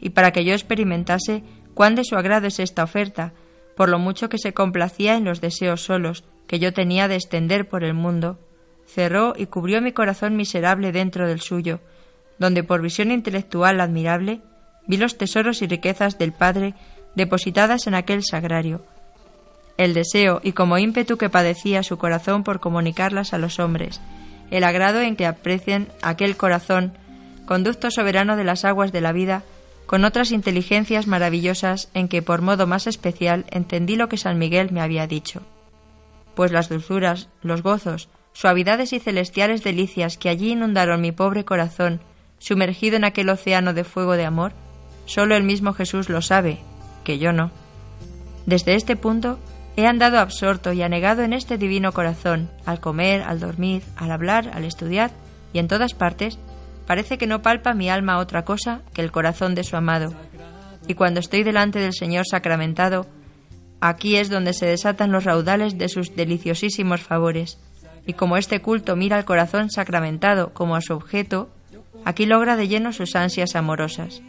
y 0.00 0.10
para 0.10 0.32
que 0.32 0.44
yo 0.44 0.52
experimentase 0.52 1.44
cuán 1.74 1.94
de 1.94 2.04
su 2.04 2.16
agrado 2.16 2.46
es 2.46 2.58
esta 2.58 2.82
oferta, 2.82 3.32
por 3.76 3.88
lo 3.88 3.98
mucho 3.98 4.28
que 4.28 4.38
se 4.38 4.52
complacía 4.52 5.16
en 5.16 5.24
los 5.24 5.40
deseos 5.40 5.82
solos 5.82 6.24
que 6.46 6.58
yo 6.58 6.72
tenía 6.72 7.06
de 7.06 7.14
extender 7.14 7.68
por 7.68 7.84
el 7.84 7.94
mundo, 7.94 8.38
cerró 8.86 9.34
y 9.36 9.46
cubrió 9.46 9.80
mi 9.80 9.92
corazón 9.92 10.36
miserable 10.36 10.90
dentro 10.90 11.28
del 11.28 11.40
suyo, 11.40 11.80
donde 12.40 12.64
por 12.64 12.82
visión 12.82 13.12
intelectual 13.12 13.80
admirable 13.80 14.40
vi 14.88 14.96
los 14.96 15.16
tesoros 15.16 15.62
y 15.62 15.68
riquezas 15.68 16.18
del 16.18 16.32
Padre 16.32 16.74
depositadas 17.14 17.86
en 17.86 17.94
aquel 17.94 18.24
sagrario, 18.24 18.82
el 19.76 19.94
deseo 19.94 20.40
y 20.42 20.52
como 20.52 20.78
ímpetu 20.78 21.16
que 21.16 21.30
padecía 21.30 21.82
su 21.82 21.96
corazón 21.96 22.42
por 22.42 22.60
comunicarlas 22.60 23.32
a 23.32 23.38
los 23.38 23.58
hombres, 23.60 24.00
el 24.50 24.64
agrado 24.64 25.00
en 25.00 25.16
que 25.16 25.26
aprecien 25.26 25.88
aquel 26.02 26.36
corazón, 26.36 26.98
conducto 27.46 27.90
soberano 27.90 28.36
de 28.36 28.44
las 28.44 28.64
aguas 28.64 28.90
de 28.90 29.00
la 29.00 29.12
vida, 29.12 29.42
con 29.86 30.04
otras 30.04 30.32
inteligencias 30.32 31.06
maravillosas 31.06 31.88
en 31.94 32.08
que 32.08 32.22
por 32.22 32.42
modo 32.42 32.66
más 32.66 32.86
especial 32.86 33.44
entendí 33.50 33.96
lo 33.96 34.08
que 34.08 34.18
San 34.18 34.38
Miguel 34.38 34.70
me 34.70 34.80
había 34.80 35.06
dicho. 35.06 35.42
Pues 36.34 36.52
las 36.52 36.68
dulzuras, 36.68 37.28
los 37.42 37.62
gozos, 37.62 38.08
suavidades 38.32 38.92
y 38.92 39.00
celestiales 39.00 39.64
delicias 39.64 40.16
que 40.16 40.28
allí 40.28 40.52
inundaron 40.52 41.00
mi 41.00 41.10
pobre 41.10 41.44
corazón, 41.44 42.00
sumergido 42.40 42.96
en 42.96 43.04
aquel 43.04 43.28
océano 43.28 43.74
de 43.74 43.84
fuego 43.84 44.16
de 44.16 44.24
amor, 44.24 44.52
sólo 45.06 45.36
el 45.36 45.44
mismo 45.44 45.72
Jesús 45.72 46.08
lo 46.08 46.20
sabe, 46.20 46.58
que 47.04 47.20
yo 47.20 47.32
no. 47.32 47.52
Desde 48.46 48.74
este 48.74 48.96
punto 48.96 49.38
He 49.76 49.86
andado 49.86 50.18
absorto 50.18 50.72
y 50.72 50.82
anegado 50.82 51.22
en 51.22 51.32
este 51.32 51.56
divino 51.56 51.92
corazón, 51.92 52.50
al 52.66 52.80
comer, 52.80 53.22
al 53.22 53.40
dormir, 53.40 53.82
al 53.96 54.10
hablar, 54.10 54.50
al 54.52 54.64
estudiar, 54.64 55.10
y 55.52 55.58
en 55.58 55.68
todas 55.68 55.94
partes, 55.94 56.38
parece 56.86 57.18
que 57.18 57.26
no 57.26 57.40
palpa 57.40 57.72
mi 57.72 57.88
alma 57.88 58.18
otra 58.18 58.44
cosa 58.44 58.82
que 58.92 59.00
el 59.00 59.12
corazón 59.12 59.54
de 59.54 59.64
su 59.64 59.76
amado. 59.76 60.12
Y 60.86 60.94
cuando 60.94 61.20
estoy 61.20 61.44
delante 61.44 61.78
del 61.78 61.94
Señor 61.94 62.26
sacramentado, 62.28 63.06
aquí 63.80 64.16
es 64.16 64.28
donde 64.28 64.52
se 64.52 64.66
desatan 64.66 65.12
los 65.12 65.24
raudales 65.24 65.78
de 65.78 65.88
sus 65.88 66.14
deliciosísimos 66.16 67.00
favores. 67.00 67.58
Y 68.06 68.14
como 68.14 68.36
este 68.36 68.60
culto 68.60 68.96
mira 68.96 69.16
al 69.16 69.24
corazón 69.24 69.70
sacramentado 69.70 70.52
como 70.52 70.74
a 70.74 70.80
su 70.80 70.94
objeto, 70.94 71.48
aquí 72.04 72.26
logra 72.26 72.56
de 72.56 72.68
lleno 72.68 72.92
sus 72.92 73.16
ansias 73.16 73.56
amorosas. 73.56 74.22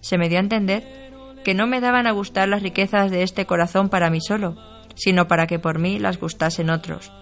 Se 0.00 0.18
me 0.18 0.28
dio 0.28 0.38
a 0.38 0.42
entender 0.42 0.84
que 1.44 1.54
no 1.54 1.66
me 1.66 1.80
daban 1.80 2.06
a 2.06 2.12
gustar 2.12 2.48
las 2.48 2.62
riquezas 2.62 3.10
de 3.10 3.22
este 3.22 3.46
corazón 3.46 3.88
para 3.88 4.10
mí 4.10 4.20
solo, 4.20 4.56
sino 4.94 5.28
para 5.28 5.46
que 5.46 5.58
por 5.58 5.78
mí 5.78 5.98
las 5.98 6.18
gustasen 6.18 6.70
otros. 6.70 7.12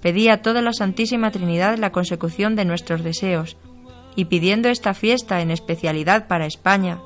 pedí 0.00 0.28
a 0.28 0.40
toda 0.40 0.62
la 0.62 0.72
Santísima 0.72 1.30
Trinidad 1.30 1.78
la 1.78 1.90
consecución 1.90 2.54
de 2.54 2.64
nuestros 2.64 3.02
deseos, 3.02 3.56
y 4.14 4.26
pidiendo 4.26 4.68
esta 4.68 4.94
fiesta 4.94 5.40
en 5.40 5.50
especialidad 5.50 6.26
para 6.26 6.46
España, 6.46 7.00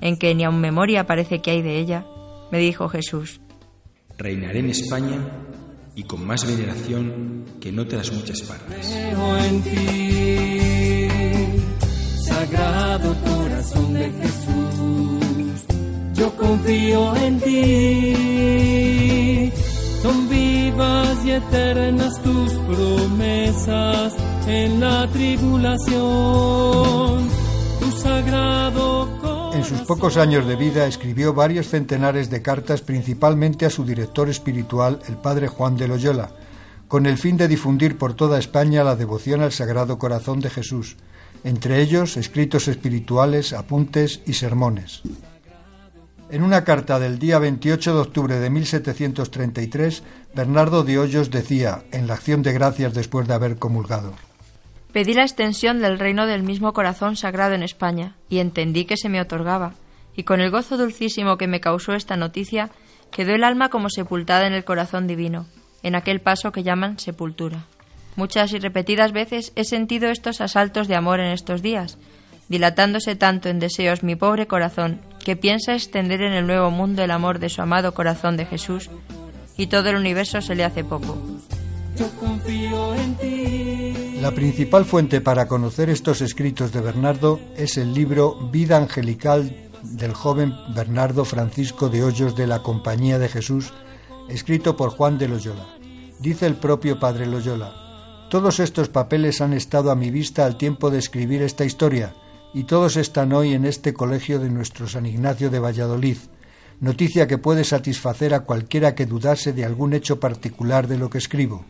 en 0.00 0.16
que 0.16 0.34
ni 0.34 0.44
aun 0.44 0.60
memoria 0.60 1.06
parece 1.06 1.40
que 1.40 1.50
hay 1.50 1.62
de 1.62 1.78
ella, 1.78 2.06
me 2.50 2.58
dijo 2.58 2.88
Jesús, 2.88 3.40
Reinaré 4.18 4.60
en 4.60 4.70
España 4.70 5.18
y 5.96 6.04
con 6.04 6.24
más 6.24 6.46
veneración 6.46 7.44
que 7.60 7.70
en 7.70 7.78
otras 7.78 8.12
muchas 8.12 8.42
partes. 8.42 8.94
En 12.42 12.48
ti, 12.48 12.52
Sagrado 12.56 13.14
Corazón 13.24 13.94
de 13.94 14.10
Jesús, 14.10 15.64
yo 16.14 16.36
confío 16.36 17.16
en 17.16 17.40
ti. 17.40 18.20
Son 20.02 20.28
vivas 20.28 21.24
y 21.24 21.30
eternas 21.30 22.20
tus 22.22 22.52
promesas 22.52 24.12
en 24.46 24.80
la 24.80 25.08
tribulación. 25.08 27.30
Tu 27.78 27.90
sagrado 27.92 29.08
En 29.54 29.64
sus 29.64 29.80
pocos 29.82 30.16
años 30.16 30.46
de 30.46 30.56
vida 30.56 30.86
escribió 30.86 31.34
varios 31.34 31.68
centenares 31.68 32.30
de 32.30 32.40
cartas 32.42 32.80
principalmente 32.82 33.64
a 33.66 33.70
su 33.70 33.84
director 33.84 34.28
espiritual, 34.28 34.98
el 35.08 35.14
padre 35.16 35.46
Juan 35.46 35.76
de 35.76 35.86
Loyola, 35.86 36.30
con 36.88 37.06
el 37.06 37.18
fin 37.18 37.36
de 37.36 37.46
difundir 37.46 37.96
por 37.98 38.14
toda 38.14 38.40
España 38.40 38.82
la 38.82 38.96
devoción 38.96 39.42
al 39.42 39.52
Sagrado 39.52 39.98
Corazón 39.98 40.40
de 40.40 40.50
Jesús, 40.50 40.96
entre 41.44 41.80
ellos 41.80 42.16
escritos 42.16 42.68
espirituales, 42.68 43.52
apuntes 43.52 44.20
y 44.26 44.34
sermones. 44.34 45.02
En 46.30 46.42
una 46.42 46.64
carta 46.64 46.98
del 46.98 47.18
día 47.18 47.38
28 47.38 47.94
de 47.94 48.00
octubre 48.00 48.38
de 48.38 48.48
1733, 48.48 50.02
Bernardo 50.34 50.82
de 50.82 50.98
Hoyos 50.98 51.30
decía, 51.30 51.84
en 51.92 52.06
la 52.06 52.14
acción 52.14 52.42
de 52.42 52.52
gracias 52.52 52.94
después 52.94 53.28
de 53.28 53.34
haber 53.34 53.56
comulgado, 53.56 54.14
Pedí 54.92 55.14
la 55.14 55.22
extensión 55.22 55.80
del 55.80 55.98
reino 55.98 56.26
del 56.26 56.42
mismo 56.42 56.74
corazón 56.74 57.16
sagrado 57.16 57.54
en 57.54 57.62
España, 57.62 58.14
y 58.28 58.40
entendí 58.40 58.84
que 58.84 58.98
se 58.98 59.08
me 59.08 59.22
otorgaba, 59.22 59.72
y 60.14 60.24
con 60.24 60.40
el 60.40 60.50
gozo 60.50 60.76
dulcísimo 60.76 61.38
que 61.38 61.46
me 61.46 61.60
causó 61.60 61.94
esta 61.94 62.18
noticia, 62.18 62.70
quedó 63.10 63.34
el 63.34 63.42
alma 63.42 63.70
como 63.70 63.88
sepultada 63.88 64.46
en 64.46 64.52
el 64.52 64.64
corazón 64.64 65.06
divino, 65.06 65.46
en 65.82 65.94
aquel 65.94 66.20
paso 66.20 66.52
que 66.52 66.62
llaman 66.62 66.98
sepultura. 66.98 67.64
Muchas 68.16 68.52
y 68.52 68.58
repetidas 68.58 69.12
veces 69.12 69.52
he 69.56 69.64
sentido 69.64 70.10
estos 70.10 70.40
asaltos 70.40 70.88
de 70.88 70.96
amor 70.96 71.20
en 71.20 71.32
estos 71.32 71.62
días, 71.62 71.98
dilatándose 72.48 73.16
tanto 73.16 73.48
en 73.48 73.58
deseos 73.58 74.02
mi 74.02 74.16
pobre 74.16 74.46
corazón, 74.46 75.00
que 75.24 75.36
piensa 75.36 75.74
extender 75.74 76.22
en 76.22 76.32
el 76.32 76.46
nuevo 76.46 76.70
mundo 76.70 77.02
el 77.02 77.10
amor 77.10 77.38
de 77.38 77.48
su 77.48 77.62
amado 77.62 77.94
corazón 77.94 78.36
de 78.36 78.44
Jesús, 78.44 78.90
y 79.56 79.68
todo 79.68 79.90
el 79.90 79.96
universo 79.96 80.40
se 80.40 80.54
le 80.54 80.64
hace 80.64 80.84
poco. 80.84 81.16
yo 81.96 82.08
confío 82.18 82.94
en 82.94 83.14
ti. 83.16 84.18
La 84.20 84.32
principal 84.32 84.84
fuente 84.84 85.20
para 85.20 85.48
conocer 85.48 85.90
estos 85.90 86.20
escritos 86.20 86.72
de 86.72 86.80
Bernardo 86.80 87.40
es 87.56 87.76
el 87.76 87.92
libro 87.92 88.34
Vida 88.50 88.76
Angelical 88.76 89.54
del 89.82 90.12
joven 90.12 90.54
Bernardo 90.74 91.24
Francisco 91.24 91.88
de 91.88 92.04
Hoyos 92.04 92.36
de 92.36 92.46
la 92.46 92.62
Compañía 92.62 93.18
de 93.18 93.28
Jesús, 93.28 93.72
escrito 94.28 94.76
por 94.76 94.90
Juan 94.90 95.18
de 95.18 95.28
Loyola. 95.28 95.66
Dice 96.20 96.46
el 96.46 96.54
propio 96.54 97.00
padre 97.00 97.26
Loyola, 97.26 97.74
todos 98.32 98.60
estos 98.60 98.88
papeles 98.88 99.42
han 99.42 99.52
estado 99.52 99.90
a 99.90 99.94
mi 99.94 100.10
vista 100.10 100.46
al 100.46 100.56
tiempo 100.56 100.90
de 100.90 100.98
escribir 100.98 101.42
esta 101.42 101.66
historia, 101.66 102.14
y 102.54 102.64
todos 102.64 102.96
están 102.96 103.34
hoy 103.34 103.52
en 103.52 103.66
este 103.66 103.92
colegio 103.92 104.38
de 104.38 104.48
nuestro 104.48 104.88
San 104.88 105.04
Ignacio 105.04 105.50
de 105.50 105.58
Valladolid, 105.58 106.16
noticia 106.80 107.26
que 107.26 107.36
puede 107.36 107.62
satisfacer 107.62 108.32
a 108.32 108.40
cualquiera 108.40 108.94
que 108.94 109.04
dudase 109.04 109.52
de 109.52 109.66
algún 109.66 109.92
hecho 109.92 110.18
particular 110.18 110.88
de 110.88 110.96
lo 110.96 111.10
que 111.10 111.18
escribo. 111.18 111.66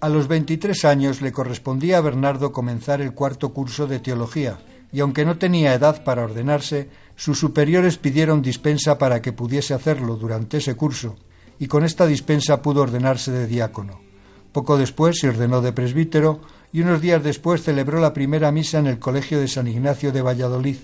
A 0.00 0.08
los 0.08 0.26
23 0.26 0.86
años 0.86 1.20
le 1.20 1.32
correspondía 1.32 1.98
a 1.98 2.00
Bernardo 2.00 2.50
comenzar 2.50 3.02
el 3.02 3.12
cuarto 3.12 3.52
curso 3.52 3.86
de 3.86 3.98
teología, 3.98 4.58
y 4.90 5.00
aunque 5.00 5.26
no 5.26 5.36
tenía 5.36 5.74
edad 5.74 6.02
para 6.02 6.24
ordenarse, 6.24 6.88
sus 7.14 7.38
superiores 7.38 7.98
pidieron 7.98 8.40
dispensa 8.40 8.96
para 8.96 9.20
que 9.20 9.34
pudiese 9.34 9.74
hacerlo 9.74 10.16
durante 10.16 10.56
ese 10.56 10.76
curso, 10.76 11.16
y 11.58 11.66
con 11.66 11.84
esta 11.84 12.06
dispensa 12.06 12.62
pudo 12.62 12.80
ordenarse 12.80 13.30
de 13.30 13.46
diácono. 13.46 14.09
Poco 14.52 14.76
después 14.76 15.18
se 15.18 15.28
ordenó 15.28 15.60
de 15.60 15.72
presbítero 15.72 16.40
y 16.72 16.80
unos 16.82 17.00
días 17.00 17.22
después 17.22 17.62
celebró 17.62 18.00
la 18.00 18.12
primera 18.12 18.50
misa 18.50 18.78
en 18.78 18.86
el 18.86 18.98
Colegio 18.98 19.40
de 19.40 19.48
San 19.48 19.68
Ignacio 19.68 20.12
de 20.12 20.22
Valladolid. 20.22 20.76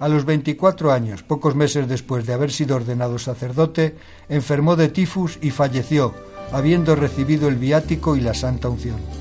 A 0.00 0.08
los 0.08 0.24
24 0.24 0.92
años, 0.92 1.22
pocos 1.22 1.56
meses 1.56 1.88
después 1.88 2.26
de 2.26 2.32
haber 2.32 2.52
sido 2.52 2.76
ordenado 2.76 3.18
sacerdote, 3.18 3.96
enfermó 4.28 4.76
de 4.76 4.88
tifus 4.88 5.38
y 5.42 5.50
falleció, 5.50 6.14
habiendo 6.52 6.94
recibido 6.94 7.48
el 7.48 7.56
viático 7.56 8.16
y 8.16 8.20
la 8.20 8.34
santa 8.34 8.68
unción. 8.68 9.17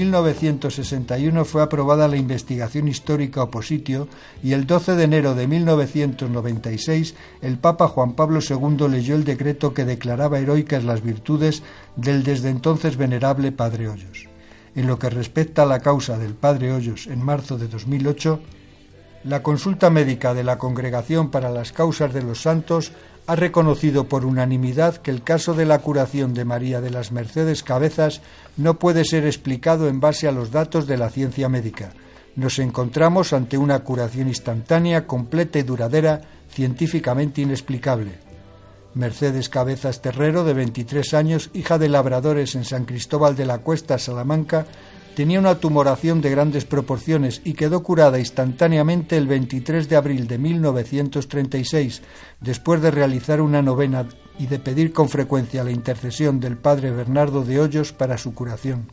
1961 0.00 1.44
fue 1.44 1.62
aprobada 1.62 2.08
la 2.08 2.16
investigación 2.16 2.88
histórica 2.88 3.42
opositio 3.42 4.08
y 4.42 4.52
el 4.52 4.66
12 4.66 4.96
de 4.96 5.04
enero 5.04 5.34
de 5.34 5.46
1996 5.46 7.14
el 7.42 7.58
Papa 7.58 7.86
Juan 7.86 8.14
Pablo 8.14 8.40
II 8.40 8.88
leyó 8.88 9.14
el 9.14 9.24
decreto 9.24 9.74
que 9.74 9.84
declaraba 9.84 10.38
heroicas 10.38 10.84
las 10.84 11.02
virtudes 11.02 11.62
del 11.96 12.22
desde 12.22 12.48
entonces 12.48 12.96
venerable 12.96 13.52
Padre 13.52 13.88
Hoyos. 13.88 14.26
En 14.74 14.86
lo 14.86 14.98
que 14.98 15.10
respecta 15.10 15.64
a 15.64 15.66
la 15.66 15.80
causa 15.80 16.16
del 16.16 16.32
Padre 16.34 16.72
Hoyos 16.72 17.06
en 17.06 17.22
marzo 17.22 17.58
de 17.58 17.68
2008, 17.68 18.40
la 19.24 19.42
consulta 19.42 19.90
médica 19.90 20.32
de 20.32 20.44
la 20.44 20.56
Congregación 20.56 21.30
para 21.30 21.50
las 21.50 21.72
Causas 21.72 22.14
de 22.14 22.22
los 22.22 22.40
Santos 22.40 22.92
ha 23.26 23.36
reconocido 23.36 24.08
por 24.08 24.24
unanimidad 24.24 24.96
que 24.96 25.10
el 25.10 25.22
caso 25.22 25.54
de 25.54 25.66
la 25.66 25.78
curación 25.78 26.34
de 26.34 26.44
María 26.44 26.80
de 26.80 26.90
las 26.90 27.12
Mercedes 27.12 27.62
Cabezas 27.62 28.22
no 28.56 28.78
puede 28.78 29.04
ser 29.04 29.24
explicado 29.26 29.88
en 29.88 30.00
base 30.00 30.26
a 30.26 30.32
los 30.32 30.50
datos 30.50 30.86
de 30.86 30.96
la 30.96 31.10
ciencia 31.10 31.48
médica. 31.48 31.92
Nos 32.36 32.58
encontramos 32.58 33.32
ante 33.32 33.58
una 33.58 33.80
curación 33.80 34.28
instantánea, 34.28 35.06
completa 35.06 35.58
y 35.58 35.62
duradera, 35.62 36.20
científicamente 36.50 37.40
inexplicable. 37.42 38.12
Mercedes 38.94 39.48
Cabezas 39.48 40.02
Terrero, 40.02 40.42
de 40.42 40.54
23 40.54 41.14
años, 41.14 41.50
hija 41.54 41.78
de 41.78 41.88
labradores 41.88 42.54
en 42.56 42.64
San 42.64 42.84
Cristóbal 42.84 43.36
de 43.36 43.46
la 43.46 43.58
Cuesta, 43.58 43.98
Salamanca, 43.98 44.66
tenía 45.14 45.38
una 45.38 45.56
tumoración 45.56 46.20
de 46.20 46.30
grandes 46.30 46.64
proporciones 46.64 47.40
y 47.44 47.54
quedó 47.54 47.82
curada 47.82 48.18
instantáneamente 48.18 49.16
el 49.16 49.26
23 49.26 49.88
de 49.88 49.96
abril 49.96 50.26
de 50.26 50.38
1936, 50.38 52.02
después 52.40 52.80
de 52.80 52.90
realizar 52.90 53.40
una 53.40 53.62
novena 53.62 54.06
y 54.38 54.46
de 54.46 54.58
pedir 54.58 54.92
con 54.92 55.08
frecuencia 55.08 55.64
la 55.64 55.70
intercesión 55.70 56.40
del 56.40 56.56
padre 56.56 56.90
Bernardo 56.90 57.44
de 57.44 57.60
Hoyos 57.60 57.92
para 57.92 58.18
su 58.18 58.34
curación. 58.34 58.88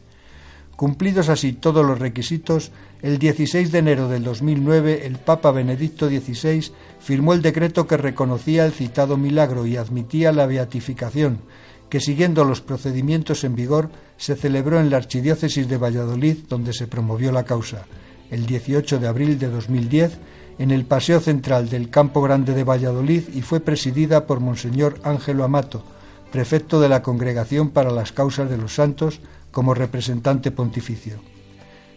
Cumplidos 0.76 1.30
así 1.30 1.54
todos 1.54 1.84
los 1.84 1.98
requisitos, 1.98 2.72
el 3.02 3.18
16 3.18 3.72
de 3.72 3.80
enero 3.80 4.10
del 4.10 4.24
2009 4.24 5.08
el 5.08 5.18
Papa 5.18 5.52
Benedicto 5.52 6.08
XVI 6.08 6.72
firmó 7.00 7.34
el 7.34 7.42
decreto 7.42 7.88
que 7.88 7.98
reconocía 7.98 8.64
el 8.64 8.74
citado 8.74 9.18
milagro 9.18 9.66
y 9.66 9.78
admitía 9.78 10.32
la 10.32 10.46
beatificación, 10.46 11.40
que 11.90 12.00
siguiendo 12.00 12.44
los 12.44 12.62
procedimientos 12.62 13.44
en 13.44 13.56
vigor 13.56 13.90
se 14.18 14.36
celebró 14.36 14.80
en 14.80 14.90
la 14.90 14.98
Archidiócesis 14.98 15.68
de 15.68 15.78
Valladolid, 15.78 16.38
donde 16.50 16.74
se 16.74 16.88
promovió 16.88 17.32
la 17.32 17.46
causa, 17.46 17.86
el 18.30 18.46
18 18.46 19.00
de 19.00 19.08
abril 19.08 19.40
de 19.40 19.48
2010, 19.48 20.18
en 20.60 20.72
el 20.72 20.86
Paseo 20.86 21.20
Central 21.20 21.70
del 21.70 21.90
Campo 21.90 22.22
Grande 22.22 22.54
de 22.54 22.64
Valladolid 22.64 23.24
y 23.34 23.42
fue 23.42 23.60
presidida 23.60 24.26
por 24.26 24.40
Monseñor 24.40 25.00
Ángelo 25.04 25.44
Amato, 25.44 25.84
prefecto 26.32 26.80
de 26.82 26.90
la 26.90 27.04
Congregación 27.04 27.70
para 27.70 27.92
las 27.92 28.12
Causas 28.12 28.50
de 28.50 28.58
los 28.58 28.74
Santos, 28.74 29.22
como 29.52 29.74
representante 29.74 30.52
pontificio. 30.52 31.20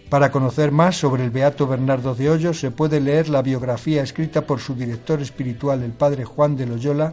Para 0.09 0.31
conocer 0.31 0.73
más 0.73 0.97
sobre 0.97 1.25
el 1.25 1.31
Beato 1.31 1.67
Bernardo 1.67 2.15
de 2.15 2.31
Hoyos 2.31 2.59
se 2.59 2.71
puede 2.71 3.01
leer 3.01 3.29
la 3.29 3.43
biografía 3.43 4.03
escrita 4.03 4.43
por 4.43 4.61
su 4.61 4.75
director 4.75 5.23
espiritual, 5.23 5.83
el 5.83 5.93
padre 5.93 6.25
Juan 6.25 6.57
de 6.57 6.67
Loyola, 6.67 7.13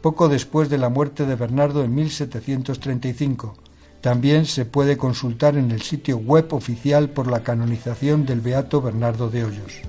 poco 0.00 0.28
después 0.28 0.68
de 0.70 0.78
la 0.78 0.88
muerte 0.88 1.26
de 1.26 1.36
Bernardo 1.36 1.84
en 1.84 1.94
1735. 1.94 3.54
También 4.04 4.44
se 4.44 4.66
puede 4.66 4.98
consultar 4.98 5.56
en 5.56 5.70
el 5.70 5.80
sitio 5.80 6.18
web 6.18 6.52
oficial 6.52 7.08
por 7.08 7.26
la 7.26 7.42
canonización 7.42 8.26
del 8.26 8.42
Beato 8.42 8.82
Bernardo 8.82 9.30
de 9.30 9.44
Hoyos. 9.44 9.80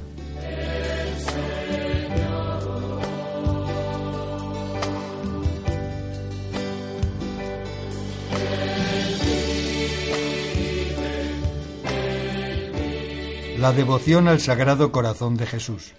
La 13.60 13.74
devoción 13.74 14.30
al 14.30 14.40
Sagrado 14.40 14.94
Corazón 14.94 15.36
de 15.36 15.46
Jesús. 15.46 15.92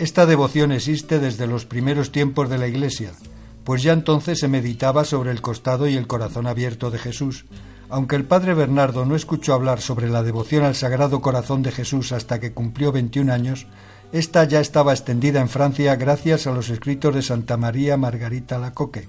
Esta 0.00 0.26
devoción 0.26 0.72
existe 0.72 1.20
desde 1.20 1.46
los 1.46 1.66
primeros 1.66 2.10
tiempos 2.10 2.50
de 2.50 2.58
la 2.58 2.66
Iglesia, 2.66 3.12
pues 3.64 3.82
ya 3.82 3.92
entonces 3.92 4.38
se 4.38 4.48
meditaba 4.48 5.04
sobre 5.04 5.30
el 5.30 5.40
costado 5.40 5.88
y 5.88 5.96
el 5.96 6.06
corazón 6.06 6.46
abierto 6.46 6.90
de 6.90 6.98
Jesús, 6.98 7.46
Aunque 7.90 8.16
el 8.16 8.24
padre 8.24 8.54
Bernardo 8.54 9.04
no 9.04 9.14
escuchó 9.14 9.54
hablar 9.54 9.80
sobre 9.80 10.08
la 10.08 10.22
devoción 10.22 10.64
al 10.64 10.74
Sagrado 10.74 11.20
Corazón 11.20 11.62
de 11.62 11.70
Jesús 11.70 12.12
hasta 12.12 12.40
que 12.40 12.52
cumplió 12.52 12.92
21 12.92 13.32
años, 13.32 13.66
esta 14.10 14.44
ya 14.44 14.60
estaba 14.60 14.92
extendida 14.92 15.40
en 15.40 15.48
Francia 15.48 15.94
gracias 15.96 16.46
a 16.46 16.52
los 16.52 16.70
escritos 16.70 17.14
de 17.14 17.22
Santa 17.22 17.56
María 17.56 17.96
Margarita 17.96 18.58
Lacoque. 18.58 19.08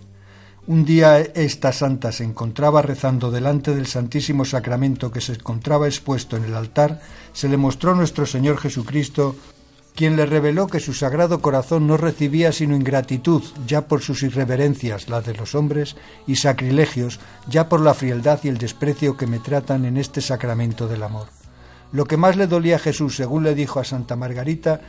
Un 0.68 0.84
día 0.84 1.20
esta 1.20 1.72
santa 1.72 2.12
se 2.12 2.24
encontraba 2.24 2.82
rezando 2.82 3.30
delante 3.30 3.76
del 3.76 3.86
Santísimo 3.86 4.46
Sacramento 4.46 5.12
que 5.12 5.22
se 5.22 5.34
encontraba 5.34 5.86
expuesto 5.88 6.38
en 6.38 6.46
el 6.46 6.56
altar, 6.56 7.02
se 7.34 7.48
le 7.48 7.58
mostró 7.58 7.94
nuestro 7.94 8.26
Señor 8.26 8.58
Jesucristo, 8.58 9.36
quien 9.96 10.18
le 10.18 10.26
reveló 10.26 10.68
que 10.68 10.82
su 10.82 10.94
sagrado 10.94 11.42
corazón 11.42 11.88
no 11.88 11.96
recibía 11.96 12.52
sino 12.52 12.76
ingratitud, 12.76 13.42
ya 13.66 13.88
por 13.88 14.02
sus 14.02 14.24
irreverencias, 14.24 15.08
las 15.08 15.26
de 15.26 15.34
los 15.34 15.56
hombres, 15.56 15.96
y 16.28 16.36
sacrilegios, 16.36 17.20
ya 17.48 17.70
por 17.70 17.80
la 17.80 17.94
frialdad 17.94 18.40
y 18.44 18.50
el 18.50 18.58
desprecio 18.58 19.16
que 19.16 19.26
me 19.26 19.40
tratan 19.40 19.86
en 19.86 19.96
este 19.96 20.20
sacramento 20.20 20.88
del 20.90 21.04
amor. 21.04 21.28
Lo 21.94 22.06
que 22.06 22.18
más 22.18 22.36
le 22.36 22.48
dolía 22.48 22.76
a 22.76 22.80
Jesús, 22.80 23.16
según 23.16 23.44
le 23.44 23.56
dijo 23.56 23.80
a 23.80 23.86
Santa 23.86 24.18
Margarita, 24.18 24.82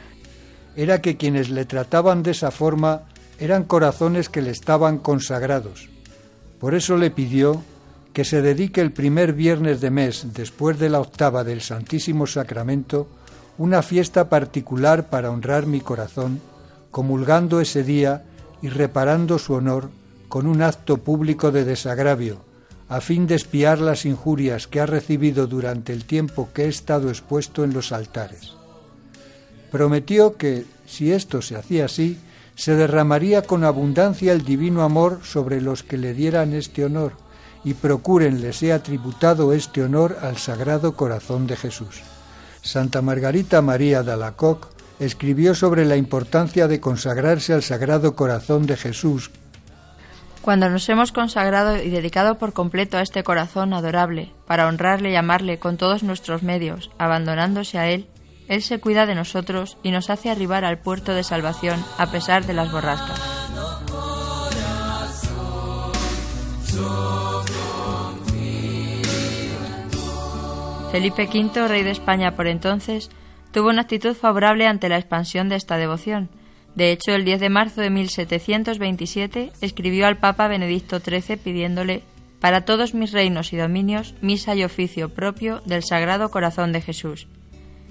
era 0.75 1.01
que 1.01 1.17
quienes 1.17 1.51
le 1.51 1.65
trataban 1.65 2.25
de 2.25 2.33
esa 2.33 2.51
forma 2.51 3.03
eran 3.39 3.65
corazones 3.65 4.29
que 4.29 4.43
le 4.43 4.51
estaban 4.51 4.99
consagrados. 4.99 5.89
Por 6.59 6.75
eso 6.75 6.97
le 6.97 7.13
pidió 7.13 7.63
que 8.13 8.25
se 8.25 8.43
dedique 8.43 8.81
el 8.81 8.93
primer 8.93 9.35
viernes 9.35 9.81
de 9.81 9.91
mes, 9.91 10.27
después 10.33 10.79
de 10.79 10.91
la 10.91 11.01
octava 11.01 11.45
del 11.45 11.61
Santísimo 11.61 12.27
Sacramento, 12.27 13.09
una 13.59 13.83
fiesta 13.83 14.29
particular 14.29 15.09
para 15.09 15.31
honrar 15.31 15.67
mi 15.67 15.81
corazón, 15.81 16.41
comulgando 16.91 17.61
ese 17.61 17.83
día 17.83 18.25
y 18.63 18.69
reparando 18.69 19.39
su 19.39 19.55
honor 19.55 19.91
con 20.29 20.47
un 20.47 20.63
acto 20.63 20.99
público 20.99 21.53
de 21.53 21.65
desagravio, 21.65 22.41
a 22.89 23.01
fin 23.01 23.27
de 23.27 23.35
espiar 23.35 23.79
las 23.81 24.05
injurias 24.05 24.67
que 24.67 24.81
ha 24.81 24.87
recibido 24.87 25.47
durante 25.47 25.93
el 25.93 26.05
tiempo 26.05 26.49
que 26.53 26.65
he 26.65 26.69
estado 26.69 27.09
expuesto 27.09 27.65
en 27.65 27.73
los 27.73 27.93
altares. 27.93 28.53
Prometió 29.71 30.37
que, 30.37 30.65
si 30.87 31.13
esto 31.13 31.43
se 31.43 31.57
hacía 31.57 31.87
así, 31.87 32.19
se 32.55 32.75
derramaría 32.75 33.43
con 33.43 33.65
abundancia 33.65 34.33
el 34.33 34.45
divino 34.45 34.83
amor 34.83 35.21
sobre 35.23 35.61
los 35.61 35.83
que 35.83 35.99
le 35.99 36.15
dieran 36.15 36.55
este 36.55 36.85
honor, 36.85 37.13
y 37.65 37.75
procuren 37.75 38.41
le 38.41 38.53
sea 38.53 38.83
tributado 38.83 39.53
este 39.53 39.83
honor 39.83 40.19
al 40.23 40.37
Sagrado 40.37 40.95
Corazón 40.95 41.47
de 41.47 41.57
Jesús. 41.57 42.03
Santa 42.67 43.01
Margarita 43.01 43.63
María 43.63 44.03
de 44.03 44.13
Alacoc 44.13 44.69
escribió 44.99 45.55
sobre 45.55 45.85
la 45.85 45.97
importancia 45.97 46.67
de 46.67 46.81
consagrarse 46.81 47.53
al 47.53 47.63
Sagrado 47.63 48.17
Corazón 48.17 48.67
de 48.67 48.77
Jesús. 48.77 49.31
Cuando 50.43 50.69
nos 50.69 50.89
hemos 50.89 51.13
consagrado 51.13 51.77
y 51.77 51.91
dedicado 51.91 52.39
por 52.39 52.53
completo 52.53 52.97
a 52.97 53.03
este 53.03 53.25
corazón 53.25 53.73
adorable, 53.73 54.33
para 54.47 54.67
honrarle 54.69 55.11
y 55.11 55.17
amarle 55.17 55.59
con 55.59 55.77
todos 55.77 56.03
nuestros 56.03 56.43
medios, 56.43 56.91
abandonándose 56.99 57.79
a 57.79 57.89
Él, 57.89 58.09
Él 58.49 58.63
se 58.63 58.79
cuida 58.79 59.07
de 59.07 59.15
nosotros 59.15 59.77
y 59.83 59.91
nos 59.91 60.11
hace 60.11 60.31
arribar 60.31 60.65
al 60.65 60.79
puerto 60.79 61.15
de 61.15 61.25
salvación 61.25 61.85
a 61.99 62.11
pesar 62.11 62.47
de 62.47 62.53
las 62.53 62.71
borrascas. 62.71 63.21
Felipe 70.91 71.29
V, 71.33 71.69
rey 71.69 71.83
de 71.83 71.91
España 71.91 72.37
por 72.37 72.47
entonces, 72.47 73.11
tuvo 73.53 73.69
una 73.69 73.83
actitud 73.83 74.15
favorable 74.15 74.67
ante 74.67 74.89
la 74.89 74.99
expansión 74.99 75.49
de 75.49 75.57
esta 75.57 75.77
devoción. 75.77 76.31
De 76.75 76.93
hecho, 76.93 77.13
el 77.13 77.25
10 77.25 77.41
de 77.41 77.51
marzo 77.51 77.81
de 77.81 77.91
1727 77.91 79.53
escribió 79.61 80.07
al 80.07 80.19
Papa 80.19 80.47
Benedicto 80.47 81.01
XIII 81.01 81.39
pidiéndole 81.39 82.03
para 82.41 82.65
todos 82.65 82.95
mis 82.95 83.13
reinos 83.13 83.53
y 83.53 83.57
dominios 83.57 84.15
misa 84.21 84.55
y 84.55 84.63
oficio 84.63 85.09
propio 85.09 85.63
del 85.65 85.83
Sagrado 85.83 86.31
Corazón 86.31 86.73
de 86.73 86.83
Jesús. 86.83 87.29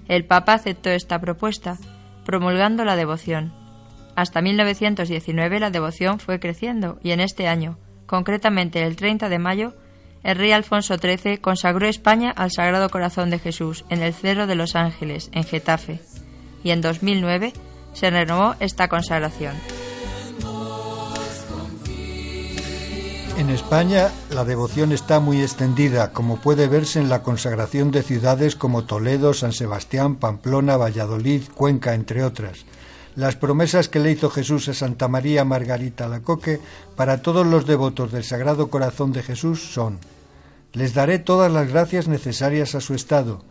El 0.08 0.26
Papa 0.26 0.54
aceptó 0.54 0.92
esta 0.92 1.20
propuesta, 1.20 1.78
promulgando 2.26 2.86
la 2.86 2.96
devoción. 2.96 3.54
Hasta 4.16 4.42
1919 4.42 5.60
la 5.60 5.72
devoción 5.72 6.20
fue 6.20 6.40
creciendo 6.40 7.00
y 7.04 7.12
en 7.12 7.20
este 7.20 7.48
año, 7.48 7.78
concretamente 8.06 8.84
el 8.84 8.96
30 8.96 9.30
de 9.30 9.40
mayo, 9.40 9.74
el 10.26 10.38
rey 10.38 10.52
Alfonso 10.52 10.98
XIII 10.98 11.38
consagró 11.38 11.88
España 11.88 12.32
al 12.32 12.52
Sagrado 12.52 12.90
Corazón 12.90 13.30
de 13.30 13.38
Jesús 13.38 13.86
en 13.90 14.02
el 14.02 14.12
Cerro 14.12 14.48
de 14.48 14.56
los 14.56 14.76
Ángeles, 14.76 15.30
en 15.34 15.44
Getafe, 15.44 16.00
y 16.64 16.72
en 16.72 16.82
2009 16.82 17.54
se 17.94 18.10
renovó 18.10 18.56
esta 18.60 18.88
consagración. 18.88 19.54
En 23.38 23.52
España 23.52 24.10
la 24.32 24.46
devoción 24.46 24.92
está 24.94 25.20
muy 25.20 25.44
extendida, 25.44 26.12
como 26.12 26.42
puede 26.42 26.68
verse 26.68 27.00
en 27.00 27.10
la 27.10 27.22
consagración 27.22 27.92
de 27.92 28.02
ciudades 28.02 28.56
como 28.56 28.86
Toledo, 28.86 29.36
San 29.36 29.54
Sebastián, 29.54 30.16
Pamplona, 30.16 30.76
Valladolid, 30.76 31.44
Cuenca, 31.54 31.94
entre 31.94 32.24
otras. 32.24 32.66
Las 33.16 33.36
promesas 33.36 33.90
que 33.90 34.00
le 34.00 34.12
hizo 34.12 34.32
Jesús 34.32 34.68
a 34.70 34.74
Santa 34.74 35.08
María 35.08 35.46
Margarita 35.46 36.08
Lacoque 36.08 36.60
para 36.96 37.22
todos 37.22 37.46
los 37.46 37.68
devotos 37.68 38.12
del 38.12 38.24
Sagrado 38.24 38.70
Corazón 38.70 39.14
de 39.14 39.22
Jesús 39.22 39.72
son 39.74 40.00
les 40.76 40.94
daré 40.94 41.20
todas 41.20 41.52
las 41.52 41.70
gracias 41.70 42.10
necesarias 42.10 42.76
a 42.76 42.82
su 42.82 42.94
estado, 42.94 43.42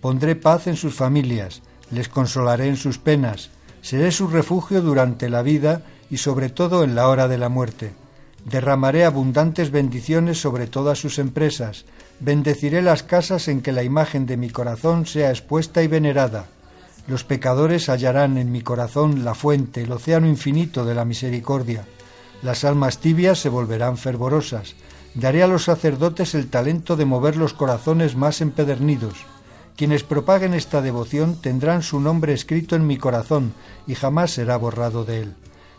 pondré 0.00 0.34
paz 0.34 0.66
en 0.66 0.76
sus 0.76 0.94
familias, 0.94 1.62
les 1.92 2.08
consolaré 2.08 2.66
en 2.66 2.76
sus 2.76 2.98
penas, 2.98 3.50
seré 3.82 4.10
su 4.10 4.26
refugio 4.26 4.82
durante 4.82 5.30
la 5.30 5.42
vida 5.42 5.82
y 6.10 6.16
sobre 6.16 6.50
todo 6.50 6.82
en 6.82 6.96
la 6.96 7.08
hora 7.08 7.28
de 7.28 7.38
la 7.38 7.48
muerte. 7.48 7.92
Derramaré 8.44 9.04
abundantes 9.04 9.70
bendiciones 9.70 10.40
sobre 10.40 10.66
todas 10.66 10.98
sus 10.98 11.20
empresas, 11.20 11.84
bendeciré 12.18 12.82
las 12.82 13.04
casas 13.04 13.46
en 13.46 13.62
que 13.62 13.70
la 13.70 13.84
imagen 13.84 14.26
de 14.26 14.36
mi 14.36 14.50
corazón 14.50 15.06
sea 15.06 15.30
expuesta 15.30 15.84
y 15.84 15.86
venerada. 15.86 16.46
Los 17.06 17.22
pecadores 17.22 17.88
hallarán 17.88 18.38
en 18.38 18.50
mi 18.50 18.62
corazón 18.62 19.24
la 19.24 19.34
fuente, 19.34 19.82
el 19.82 19.92
océano 19.92 20.26
infinito 20.26 20.84
de 20.84 20.96
la 20.96 21.04
misericordia. 21.04 21.84
Las 22.42 22.64
almas 22.64 22.98
tibias 22.98 23.38
se 23.38 23.48
volverán 23.48 23.96
fervorosas, 23.96 24.74
Daré 25.14 25.42
a 25.42 25.46
los 25.46 25.64
sacerdotes 25.64 26.34
el 26.34 26.48
talento 26.48 26.96
de 26.96 27.04
mover 27.04 27.36
los 27.36 27.52
corazones 27.52 28.16
más 28.16 28.40
empedernidos. 28.40 29.26
Quienes 29.76 30.04
propaguen 30.04 30.54
esta 30.54 30.80
devoción 30.80 31.36
tendrán 31.40 31.82
su 31.82 32.00
nombre 32.00 32.32
escrito 32.32 32.76
en 32.76 32.86
mi 32.86 32.96
corazón 32.96 33.52
y 33.86 33.94
jamás 33.94 34.30
será 34.30 34.56
borrado 34.56 35.04
de 35.04 35.20
él. 35.20 35.34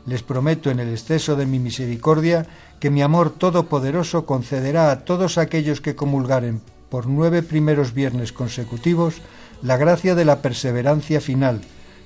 Les 0.06 0.22
prometo 0.22 0.69
en 0.69 0.80
el 0.80 0.89
exceso 0.89 1.36
de 1.36 1.48
mi 1.48 1.58
misericordia 1.58 2.46
que 2.80 2.91
mi 2.91 3.02
amor 3.02 3.32
todopoderoso 3.32 4.26
concederá 4.26 4.91
a 4.91 5.04
todos 5.04 5.39
aquellos 5.39 5.82
que 5.82 5.96
comulgaren 5.96 6.62
por 6.89 7.08
nueve 7.08 7.41
primeros 7.41 7.93
viernes 7.93 8.34
consecutivos 8.34 9.15
la 9.63 9.78
gracia 9.78 10.13
de 10.13 10.26
la 10.26 10.41
perseverancia 10.41 11.22
final. 11.22 11.62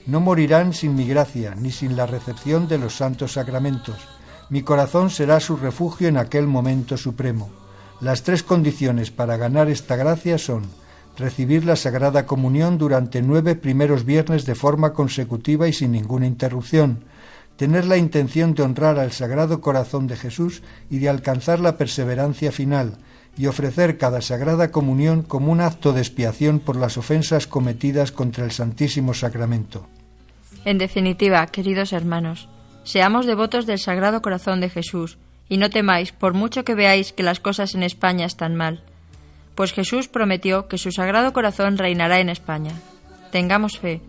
No 0.06 0.22
morirán 0.22 0.72
sin 0.74 0.96
mi 0.96 1.06
gracia, 1.06 1.56
ni 1.56 1.72
sin 1.72 1.98
la 1.98 2.06
recepción 2.06 2.70
de 2.70 2.78
los 2.78 2.96
santos 2.96 3.34
sacramentos 3.34 4.17
mi 4.50 4.62
corazón 4.62 5.10
será 5.10 5.40
su 5.40 5.58
refugio 5.58 6.08
en 6.08 6.18
aquel 6.18 6.48
momento 6.48 6.98
supremo. 6.98 7.50
Las 8.00 8.24
tres 8.24 8.44
condiciones 8.44 9.12
para 9.12 9.38
ganar 9.38 9.70
esta 9.70 9.96
gracia 9.96 10.38
son 10.38 10.64
recibir 11.18 11.66
la 11.66 11.76
Sagrada 11.76 12.26
Comunión 12.26 12.78
durante 12.78 13.22
nueve 13.22 13.56
primeros 13.56 14.06
viernes 14.06 14.46
de 14.46 14.56
forma 14.56 14.94
consecutiva 14.94 15.68
y 15.68 15.74
sin 15.74 15.92
ninguna 15.92 16.28
interrupción, 16.28 17.04
tener 17.56 17.86
la 17.86 17.98
intención 17.98 18.54
de 18.54 18.64
honrar 18.64 19.00
al 19.00 19.12
Sagrado 19.12 19.60
Corazón 19.62 20.08
de 20.08 20.16
Jesús 20.16 20.62
y 20.90 21.00
de 21.00 21.10
alcanzar 21.10 21.60
la 21.60 21.76
perseverancia 21.76 22.52
final, 22.52 22.98
y 23.36 23.48
ofrecer 23.48 23.98
cada 23.98 24.21
Sagrada 24.21 24.71
Comunión 24.71 25.24
como 25.24 25.52
un 25.52 25.62
acto 25.62 25.94
de 25.94 26.02
expiación 26.02 26.60
por 26.60 26.76
las 26.76 26.98
ofensas 26.98 27.48
cometidas 27.48 28.12
contra 28.12 28.46
el 28.46 28.52
Santísimo 28.52 29.13
Sacramento. 29.13 29.88
En 30.65 30.78
definitiva, 30.78 31.46
queridos 31.48 31.94
hermanos, 31.94 32.50
Seamos 32.88 33.25
devotos 33.25 33.65
del 33.65 33.79
Sagrado 33.79 34.21
Corazón 34.21 34.62
de 34.62 34.69
Jesús, 34.69 35.17
y 35.50 35.58
no 35.58 35.69
temáis, 35.69 36.13
por 36.13 36.33
mucho 36.33 36.63
que 36.63 36.73
veáis 36.73 37.12
que 37.12 37.21
las 37.21 37.42
cosas 37.42 37.75
en 37.75 37.83
España 37.83 38.25
están 38.25 38.56
mal, 38.56 38.81
pues 39.56 39.73
Jesús 39.73 40.08
prometió 40.08 40.69
que 40.69 40.77
su 40.77 40.94
Sagrado 40.94 41.33
Corazón 41.33 41.77
reinará 41.77 42.21
en 42.21 42.29
España. 42.29 42.71
Tengamos 43.29 43.77
fe, 43.77 44.00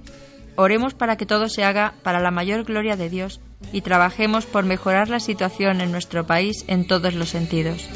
oremos 0.54 0.94
para 0.94 1.16
que 1.16 1.26
todo 1.26 1.48
se 1.48 1.64
haga 1.64 1.94
para 2.04 2.20
la 2.20 2.30
mayor 2.30 2.62
gloria 2.62 2.94
de 2.94 3.10
Dios 3.10 3.40
y 3.72 3.80
trabajemos 3.80 4.46
por 4.46 4.64
mejorar 4.64 5.08
la 5.08 5.18
situación 5.18 5.80
en 5.80 5.90
nuestro 5.90 6.28
país 6.28 6.64
en 6.68 6.86
todos 6.86 7.14
los 7.14 7.30
sentidos. 7.30 7.88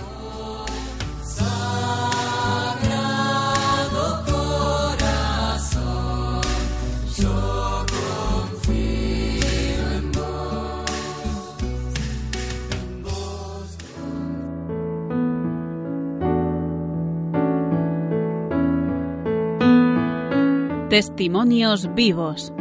Testimonios 20.93 21.95
vivos. 21.95 22.53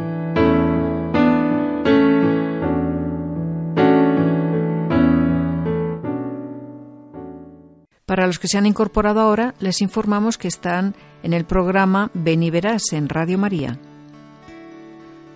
Para 8.06 8.26
los 8.26 8.38
que 8.38 8.48
se 8.48 8.56
han 8.56 8.64
incorporado 8.64 9.20
ahora, 9.20 9.52
les 9.60 9.82
informamos 9.82 10.38
que 10.38 10.48
están 10.48 10.94
en 11.22 11.34
el 11.34 11.44
programa 11.44 12.10
Ven 12.14 12.42
y 12.42 12.48
Verás 12.48 12.94
en 12.94 13.10
Radio 13.10 13.36
María. 13.36 13.78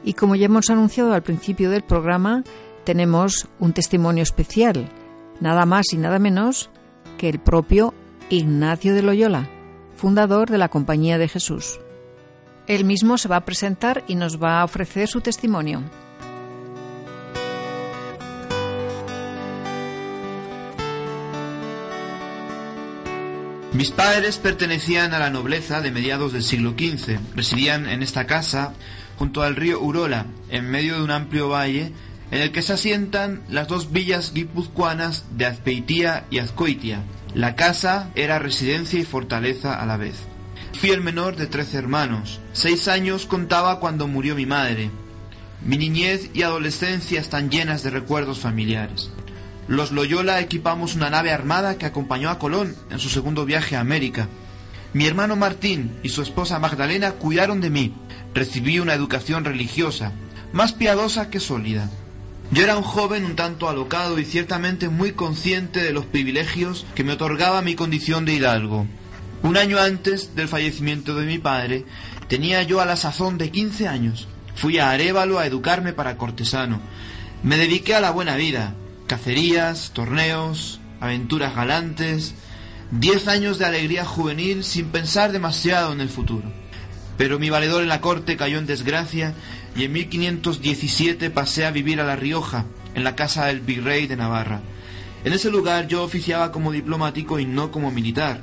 Y 0.03 0.15
como 0.15 0.35
ya 0.35 0.47
hemos 0.47 0.71
anunciado 0.71 1.13
al 1.13 1.23
principio 1.23 1.69
del 1.69 1.83
programa, 1.83 2.45
tenemos 2.85 3.47
un 3.59 3.75
testimonio 3.75 4.23
especial, 4.23 4.89
nada 5.39 5.67
más 5.67 5.93
y 5.93 5.99
nada 5.99 6.19
menos 6.19 6.71
que 7.19 7.29
el 7.29 7.41
propio 7.41 7.93
Ignacio 8.31 8.95
de 8.95 9.03
Loyola, 9.03 9.51
fundador 9.97 10.49
de 10.49 10.57
la 10.57 10.71
Compañía 10.71 11.19
de 11.19 11.29
Jesús. 11.29 11.79
Él 12.67 12.85
mismo 12.85 13.17
se 13.19 13.29
va 13.29 13.37
a 13.37 13.45
presentar 13.45 14.03
y 14.09 14.17
nos 14.17 14.43
va 14.43 14.61
a 14.61 14.65
ofrecer 14.65 15.09
su 15.09 15.21
testimonio. 15.21 15.83
Mis 23.73 23.91
padres 23.91 24.39
pertenecían 24.39 25.13
a 25.13 25.19
la 25.19 25.29
nobleza 25.29 25.83
de 25.83 25.91
mediados 25.91 26.33
del 26.33 26.43
siglo 26.43 26.71
XV. 26.71 27.19
Residían 27.35 27.87
en 27.87 28.03
esta 28.03 28.27
casa 28.27 28.73
junto 29.19 29.43
al 29.43 29.55
río 29.55 29.81
Urola, 29.81 30.27
en 30.49 30.71
medio 30.71 30.97
de 30.97 31.03
un 31.03 31.11
amplio 31.11 31.51
valle 31.51 31.93
en 32.31 32.41
el 32.41 32.53
que 32.53 32.63
se 32.63 32.73
asientan 32.73 33.43
las 33.49 33.69
dos 33.69 33.93
villas 33.93 34.33
guipuzcoanas 34.33 35.27
de 35.37 35.47
Azpeitía 35.47 36.25
y 36.31 36.39
Azcoitia. 36.39 37.03
La 37.35 37.55
casa 37.55 38.11
era 38.15 38.39
residencia 38.39 38.99
y 38.99 39.05
fortaleza 39.05 39.81
a 39.81 39.87
la 39.87 39.97
vez. 39.97 40.17
Fui 40.81 40.91
el 40.91 41.01
menor 41.01 41.37
de 41.37 41.47
trece 41.47 41.79
hermanos. 41.79 42.39
Seis 42.53 42.87
años 42.87 43.25
contaba 43.25 43.81
cuando 43.81 44.07
murió 44.09 44.35
mi 44.35 44.45
madre. 44.45 44.91
Mi 45.65 45.79
niñez 45.79 46.29
y 46.35 46.43
adolescencia 46.43 47.19
están 47.19 47.51
llenas 47.51 47.83
de 47.83 47.89
recuerdos 47.89 48.41
familiares. 48.41 49.11
Los 49.69 49.91
Loyola 49.91 50.39
equipamos 50.39 50.95
una 50.95 51.09
nave 51.09 51.33
armada 51.33 51.79
que 51.79 51.87
acompañó 51.87 52.29
a 52.29 52.39
Colón 52.39 52.77
en 52.91 52.99
su 52.99 53.09
segundo 53.09 53.47
viaje 53.47 53.75
a 53.75 53.81
América. 53.81 54.29
Mi 54.93 55.07
hermano 55.07 55.35
Martín 55.35 55.97
y 56.03 56.11
su 56.11 56.21
esposa 56.21 56.59
Magdalena 56.59 57.13
cuidaron 57.13 57.63
de 57.63 57.71
mí. 57.71 57.95
Recibí 58.35 58.79
una 58.79 58.93
educación 58.93 59.47
religiosa, 59.47 60.13
más 60.53 60.75
piadosa 60.75 61.31
que 61.31 61.41
sólida. 61.41 61.91
Yo 62.53 62.63
era 62.63 62.77
un 62.77 62.85
joven 62.85 63.25
un 63.25 63.35
tanto 63.35 63.71
alocado 63.71 64.19
y 64.19 64.27
ciertamente 64.27 64.91
muy 64.91 65.13
consciente 65.13 65.83
de 65.83 65.93
los 65.93 66.05
privilegios 66.05 66.85
que 66.95 67.03
me 67.03 67.15
otorgaba 67.15 67.63
mi 67.63 67.75
condición 67.75 68.27
de 68.27 68.35
hidalgo. 68.35 68.87
Un 69.43 69.57
año 69.57 69.79
antes 69.79 70.35
del 70.35 70.49
fallecimiento 70.49 71.15
de 71.15 71.27
mi 71.27 71.39
padre, 71.39 71.85
tenía 72.29 72.63
yo 72.63 72.81
a 72.81 72.87
la 72.87 72.97
sazón 72.97 73.39
de 73.39 73.51
15 73.51 73.89
años. 73.89 74.29
Fui 74.55 74.79
a 74.79 74.91
Arévalo 74.91 75.39
a 75.39 75.47
educarme 75.47 75.93
para 75.93 76.17
cortesano. 76.17 76.81
Me 77.43 77.57
dediqué 77.57 77.95
a 77.95 78.01
la 78.01 78.11
buena 78.11 78.37
vida, 78.37 78.75
cacerías, 79.07 79.93
torneos, 79.93 80.81
aventuras 81.01 81.55
galantes, 81.55 82.35
diez 82.91 83.29
años 83.29 83.59
de 83.59 83.67
alegría 83.67 84.05
juvenil 84.05 84.65
sin 84.65 84.87
pensar 84.87 85.33
demasiado 85.33 85.93
en 85.93 86.01
el 86.01 86.09
futuro. 86.09 86.51
Pero 87.19 87.39
mi 87.39 87.51
valedor 87.51 87.83
en 87.83 87.89
la 87.89 88.01
corte 88.01 88.37
cayó 88.37 88.59
en 88.59 88.67
desgracia 88.67 89.35
y 89.77 89.85
en 89.85 89.93
1517 89.93 91.31
pasé 91.31 91.67
a 91.67 91.71
vivir 91.71 92.01
a 92.01 92.05
La 92.05 92.17
Rioja, 92.17 92.65
en 92.95 93.05
la 93.05 93.15
casa 93.15 93.47
del 93.47 93.61
virrey 93.61 94.07
de 94.07 94.17
Navarra. 94.17 94.61
En 95.25 95.33
ese 95.33 95.51
lugar 95.51 95.87
yo 95.87 96.03
oficiaba 96.03 96.53
como 96.53 96.73
diplomático 96.73 97.39
y 97.39 97.47
no 97.47 97.71
como 97.71 97.91
militar, 97.91 98.43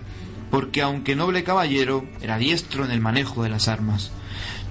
porque 0.53 0.83
aunque 0.83 1.15
noble 1.15 1.43
caballero, 1.43 2.05
era 2.21 2.37
diestro 2.37 2.85
en 2.85 2.91
el 2.91 3.01
manejo 3.01 3.41
de 3.41 3.49
las 3.49 3.67
armas. 3.67 4.11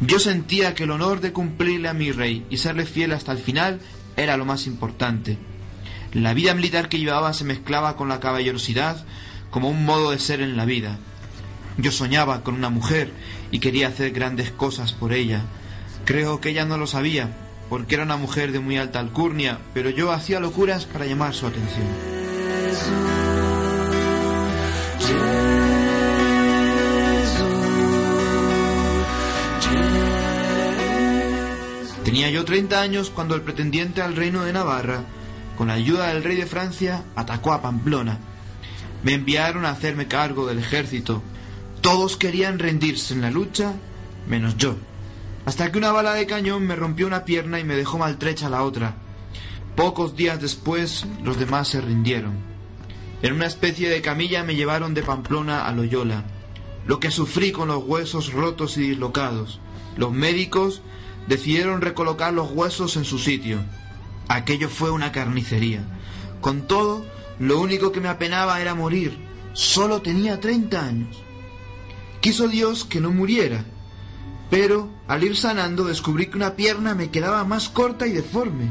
Yo 0.00 0.20
sentía 0.20 0.74
que 0.74 0.84
el 0.84 0.92
honor 0.92 1.20
de 1.20 1.32
cumplirle 1.32 1.88
a 1.88 1.92
mi 1.92 2.12
rey 2.12 2.46
y 2.50 2.58
serle 2.58 2.86
fiel 2.86 3.10
hasta 3.10 3.32
el 3.32 3.38
final 3.38 3.80
era 4.16 4.36
lo 4.36 4.44
más 4.44 4.68
importante. 4.68 5.38
La 6.12 6.34
vida 6.34 6.54
militar 6.54 6.88
que 6.88 7.00
llevaba 7.00 7.32
se 7.32 7.42
mezclaba 7.42 7.96
con 7.96 8.08
la 8.08 8.20
caballerosidad 8.20 9.04
como 9.50 9.70
un 9.70 9.84
modo 9.84 10.12
de 10.12 10.20
ser 10.20 10.40
en 10.40 10.56
la 10.56 10.66
vida. 10.66 10.98
Yo 11.78 11.90
soñaba 11.90 12.44
con 12.44 12.54
una 12.54 12.70
mujer 12.70 13.10
y 13.50 13.58
quería 13.58 13.88
hacer 13.88 14.12
grandes 14.12 14.52
cosas 14.52 14.92
por 14.92 15.12
ella. 15.12 15.40
Creo 16.04 16.40
que 16.40 16.50
ella 16.50 16.64
no 16.64 16.78
lo 16.78 16.86
sabía, 16.86 17.28
porque 17.68 17.96
era 17.96 18.04
una 18.04 18.16
mujer 18.16 18.52
de 18.52 18.60
muy 18.60 18.76
alta 18.76 19.00
alcurnia, 19.00 19.58
pero 19.74 19.90
yo 19.90 20.12
hacía 20.12 20.38
locuras 20.38 20.84
para 20.84 21.06
llamar 21.06 21.34
su 21.34 21.48
atención. 21.48 23.21
Tenía 32.12 32.28
yo 32.28 32.44
30 32.44 32.78
años 32.78 33.08
cuando 33.08 33.34
el 33.34 33.40
pretendiente 33.40 34.02
al 34.02 34.14
reino 34.14 34.44
de 34.44 34.52
Navarra, 34.52 35.04
con 35.56 35.68
la 35.68 35.72
ayuda 35.72 36.08
del 36.08 36.22
rey 36.22 36.36
de 36.36 36.44
Francia, 36.44 37.04
atacó 37.16 37.54
a 37.54 37.62
Pamplona. 37.62 38.18
Me 39.02 39.14
enviaron 39.14 39.64
a 39.64 39.70
hacerme 39.70 40.08
cargo 40.08 40.46
del 40.46 40.58
ejército. 40.58 41.22
Todos 41.80 42.18
querían 42.18 42.58
rendirse 42.58 43.14
en 43.14 43.22
la 43.22 43.30
lucha, 43.30 43.72
menos 44.28 44.58
yo. 44.58 44.76
Hasta 45.46 45.72
que 45.72 45.78
una 45.78 45.90
bala 45.90 46.12
de 46.12 46.26
cañón 46.26 46.66
me 46.66 46.76
rompió 46.76 47.06
una 47.06 47.24
pierna 47.24 47.58
y 47.60 47.64
me 47.64 47.76
dejó 47.76 47.96
maltrecha 47.96 48.50
la 48.50 48.62
otra. 48.62 48.96
Pocos 49.74 50.14
días 50.14 50.38
después, 50.38 51.06
los 51.24 51.38
demás 51.38 51.68
se 51.68 51.80
rindieron. 51.80 52.34
En 53.22 53.32
una 53.32 53.46
especie 53.46 53.88
de 53.88 54.02
camilla 54.02 54.44
me 54.44 54.54
llevaron 54.54 54.92
de 54.92 55.02
Pamplona 55.02 55.66
a 55.66 55.72
Loyola. 55.72 56.24
Lo 56.86 57.00
que 57.00 57.10
sufrí 57.10 57.52
con 57.52 57.68
los 57.68 57.82
huesos 57.82 58.34
rotos 58.34 58.76
y 58.76 58.82
dislocados. 58.82 59.60
Los 59.96 60.12
médicos 60.12 60.82
decidieron 61.26 61.80
recolocar 61.80 62.32
los 62.32 62.50
huesos 62.50 62.96
en 62.96 63.04
su 63.04 63.18
sitio. 63.18 63.60
Aquello 64.28 64.68
fue 64.68 64.90
una 64.90 65.12
carnicería. 65.12 65.84
Con 66.40 66.66
todo, 66.66 67.04
lo 67.38 67.60
único 67.60 67.92
que 67.92 68.00
me 68.00 68.08
apenaba 68.08 68.60
era 68.60 68.74
morir. 68.74 69.18
Solo 69.52 70.02
tenía 70.02 70.40
30 70.40 70.84
años. 70.84 71.22
Quiso 72.20 72.48
Dios 72.48 72.84
que 72.84 73.00
no 73.00 73.10
muriera, 73.10 73.64
pero 74.48 74.88
al 75.08 75.24
ir 75.24 75.36
sanando 75.36 75.84
descubrí 75.84 76.26
que 76.26 76.36
una 76.36 76.56
pierna 76.56 76.94
me 76.94 77.10
quedaba 77.10 77.44
más 77.44 77.68
corta 77.68 78.06
y 78.06 78.12
deforme. 78.12 78.70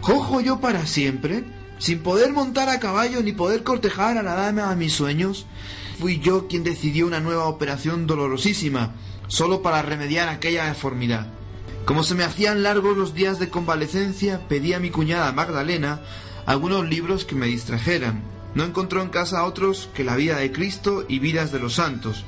¿Cojo 0.00 0.40
yo 0.40 0.60
para 0.60 0.86
siempre? 0.86 1.44
Sin 1.78 2.00
poder 2.00 2.32
montar 2.32 2.68
a 2.68 2.80
caballo 2.80 3.22
ni 3.22 3.32
poder 3.32 3.62
cortejar 3.62 4.18
a 4.18 4.22
la 4.22 4.34
dama 4.34 4.70
a 4.70 4.76
mis 4.76 4.92
sueños, 4.92 5.46
fui 5.98 6.20
yo 6.20 6.48
quien 6.48 6.64
decidió 6.64 7.06
una 7.06 7.20
nueva 7.20 7.46
operación 7.46 8.06
dolorosísima, 8.06 8.94
solo 9.28 9.62
para 9.62 9.82
remediar 9.82 10.28
aquella 10.28 10.64
deformidad. 10.66 11.39
Como 11.84 12.02
se 12.02 12.14
me 12.14 12.24
hacían 12.24 12.62
largos 12.62 12.96
los 12.96 13.14
días 13.14 13.38
de 13.38 13.48
convalecencia, 13.48 14.46
pedí 14.48 14.72
a 14.72 14.80
mi 14.80 14.90
cuñada 14.90 15.32
Magdalena 15.32 16.00
algunos 16.46 16.88
libros 16.88 17.24
que 17.24 17.34
me 17.34 17.46
distrajeran. 17.46 18.22
No 18.54 18.64
encontró 18.64 19.02
en 19.02 19.08
casa 19.08 19.44
otros 19.44 19.88
que 19.94 20.04
la 20.04 20.16
vida 20.16 20.36
de 20.36 20.52
Cristo 20.52 21.04
y 21.08 21.18
vidas 21.18 21.52
de 21.52 21.60
los 21.60 21.74
santos. 21.74 22.24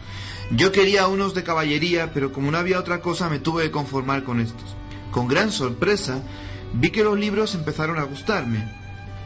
Yo 0.51 0.71
quería 0.71 1.07
unos 1.07 1.35
de 1.35 1.45
caballería, 1.45 2.13
pero 2.13 2.33
como 2.33 2.51
no 2.51 2.59
había 2.59 2.79
otra 2.79 3.01
cosa 3.01 3.29
me 3.29 3.39
tuve 3.39 3.65
que 3.65 3.71
conformar 3.71 4.23
con 4.23 4.41
estos. 4.41 4.77
Con 5.11 5.29
gran 5.29 5.51
sorpresa, 5.51 6.23
vi 6.75 6.91
que 6.91 7.05
los 7.05 7.19
libros 7.19 7.55
empezaron 7.55 7.99
a 7.99 8.05
gustarme. 8.05 8.71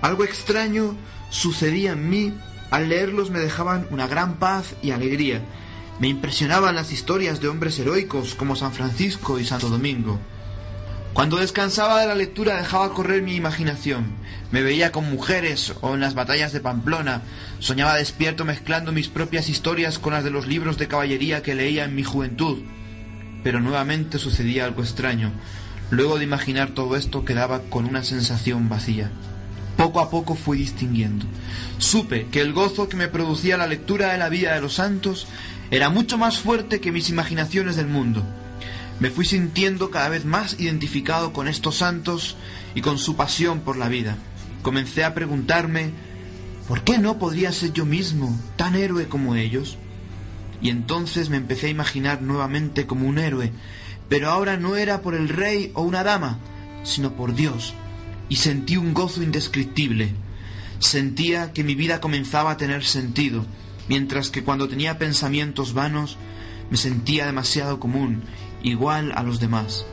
Algo 0.03 0.25
extraño 0.25 0.97
sucedía 1.31 1.93
en 1.93 2.09
mí, 2.09 2.35
al 2.71 2.89
leerlos 2.89 3.31
me 3.31 3.41
dejaban 3.41 3.87
una 3.91 4.07
gran 4.07 4.39
paz 4.39 4.75
y 4.83 4.91
alegría. 4.91 5.43
Me 5.99 6.09
impresionaban 6.09 6.75
las 6.75 6.93
historias 6.93 7.41
de 7.41 7.49
hombres 7.49 7.79
heroicos 7.79 8.35
como 8.35 8.55
San 8.55 8.73
Francisco 8.73 9.39
y 9.39 9.47
Santo 9.47 9.71
Domingo. 9.71 10.19
Cuando 11.15 11.39
descansaba 11.39 12.03
de 12.03 12.07
la 12.07 12.15
lectura 12.15 12.59
dejaba 12.59 12.93
correr 12.93 13.23
mi 13.23 13.35
imaginación. 13.37 14.13
Me 14.51 14.63
veía 14.63 14.93
con 14.93 15.11
mujeres 15.11 15.73
o 15.81 15.95
en 15.95 16.01
las 16.01 16.13
batallas 16.13 16.53
de 16.53 16.61
Pamplona. 16.61 17.23
Soñaba 17.59 17.97
despierto 17.97 18.45
mezclando 18.45 18.93
mis 18.93 19.09
propias 19.09 19.49
historias 19.49 19.99
con 19.99 20.13
las 20.13 20.25
de 20.25 20.31
los 20.31 20.47
libros 20.47 20.77
de 20.77 20.89
caballería 20.89 21.43
que 21.43 21.55
leía 21.55 21.85
en 21.85 21.95
mi 21.95 22.05
juventud. 22.05 22.59
Pero 23.43 23.61
nuevamente 23.61 24.19
sucedía 24.19 24.67
algo 24.67 24.83
extraño. 24.83 25.33
Luego 25.91 26.19
de 26.19 26.25
imaginar 26.25 26.75
todo 26.75 26.97
esto 26.97 27.25
quedaba 27.25 27.63
con 27.63 27.87
una 27.87 28.05
sensación 28.05 28.69
vacía. 28.69 29.11
Poco 29.79 30.01
a 30.01 30.11
poco 30.11 30.35
fui 30.35 30.59
distinguiendo. 30.59 31.25
Supe 31.79 32.27
que 32.31 32.41
el 32.43 32.53
gozo 32.53 32.89
que 32.89 32.97
me 32.97 33.09
producía 33.09 33.57
la 33.57 33.67
lectura 33.67 34.13
de 34.13 34.19
la 34.19 34.29
vida 34.29 34.55
de 34.55 34.61
los 34.61 34.75
santos 34.75 35.27
era 35.71 35.91
mucho 35.91 36.19
más 36.19 36.39
fuerte 36.39 36.81
que 36.81 36.93
mis 36.93 37.09
imaginaciones 37.09 37.77
del 37.77 37.89
mundo. 37.89 38.23
Me 39.01 39.11
fui 39.11 39.25
sintiendo 39.25 39.91
cada 39.91 40.09
vez 40.09 40.25
más 40.25 40.59
identificado 40.59 41.33
con 41.33 41.49
estos 41.49 41.77
santos 41.77 42.37
y 42.75 42.81
con 42.81 42.99
su 42.99 43.17
pasión 43.17 43.61
por 43.61 43.77
la 43.77 43.89
vida. 43.89 44.17
Comencé 44.63 45.05
a 45.05 45.15
preguntarme, 45.15 45.91
¿por 46.69 46.83
qué 46.83 46.99
no 46.99 47.19
podría 47.19 47.53
ser 47.53 47.73
yo 47.73 47.85
mismo 47.85 48.39
tan 48.57 48.75
héroe 48.75 49.09
como 49.09 49.35
ellos? 49.35 49.77
Y 50.63 50.71
entonces 50.71 51.29
me 51.29 51.37
empecé 51.37 51.67
a 51.67 51.71
imaginar 51.71 52.23
nuevamente 52.23 52.87
como 52.87 53.07
un 53.07 53.19
héroe, 53.19 53.53
pero 54.09 54.31
ahora 54.31 54.57
no 54.57 54.77
era 54.77 55.03
por 55.03 55.15
el 55.15 55.29
rey 55.29 55.73
o 55.75 55.83
una 55.83 56.03
dama, 56.03 56.39
sino 56.85 57.15
por 57.15 57.35
Dios, 57.35 57.75
y 58.29 58.37
sentí 58.37 58.77
un 58.77 58.95
gozo 58.95 59.23
indescriptible. 59.23 60.15
Sentía 60.79 61.53
que 61.53 61.65
mi 61.65 61.75
vida 61.75 62.01
comenzaba 62.01 62.53
a 62.53 62.57
tener 62.57 62.85
sentido, 62.85 63.45
mientras 63.89 64.31
que 64.31 64.45
cuando 64.45 64.69
tenía 64.69 64.99
pensamientos 64.99 65.73
vanos 65.73 66.17
me 66.71 66.77
sentía 66.77 67.27
demasiado 67.27 67.79
común, 67.79 68.23
igual 68.63 69.13
a 69.15 69.23
los 69.23 69.41
demás. 69.41 69.87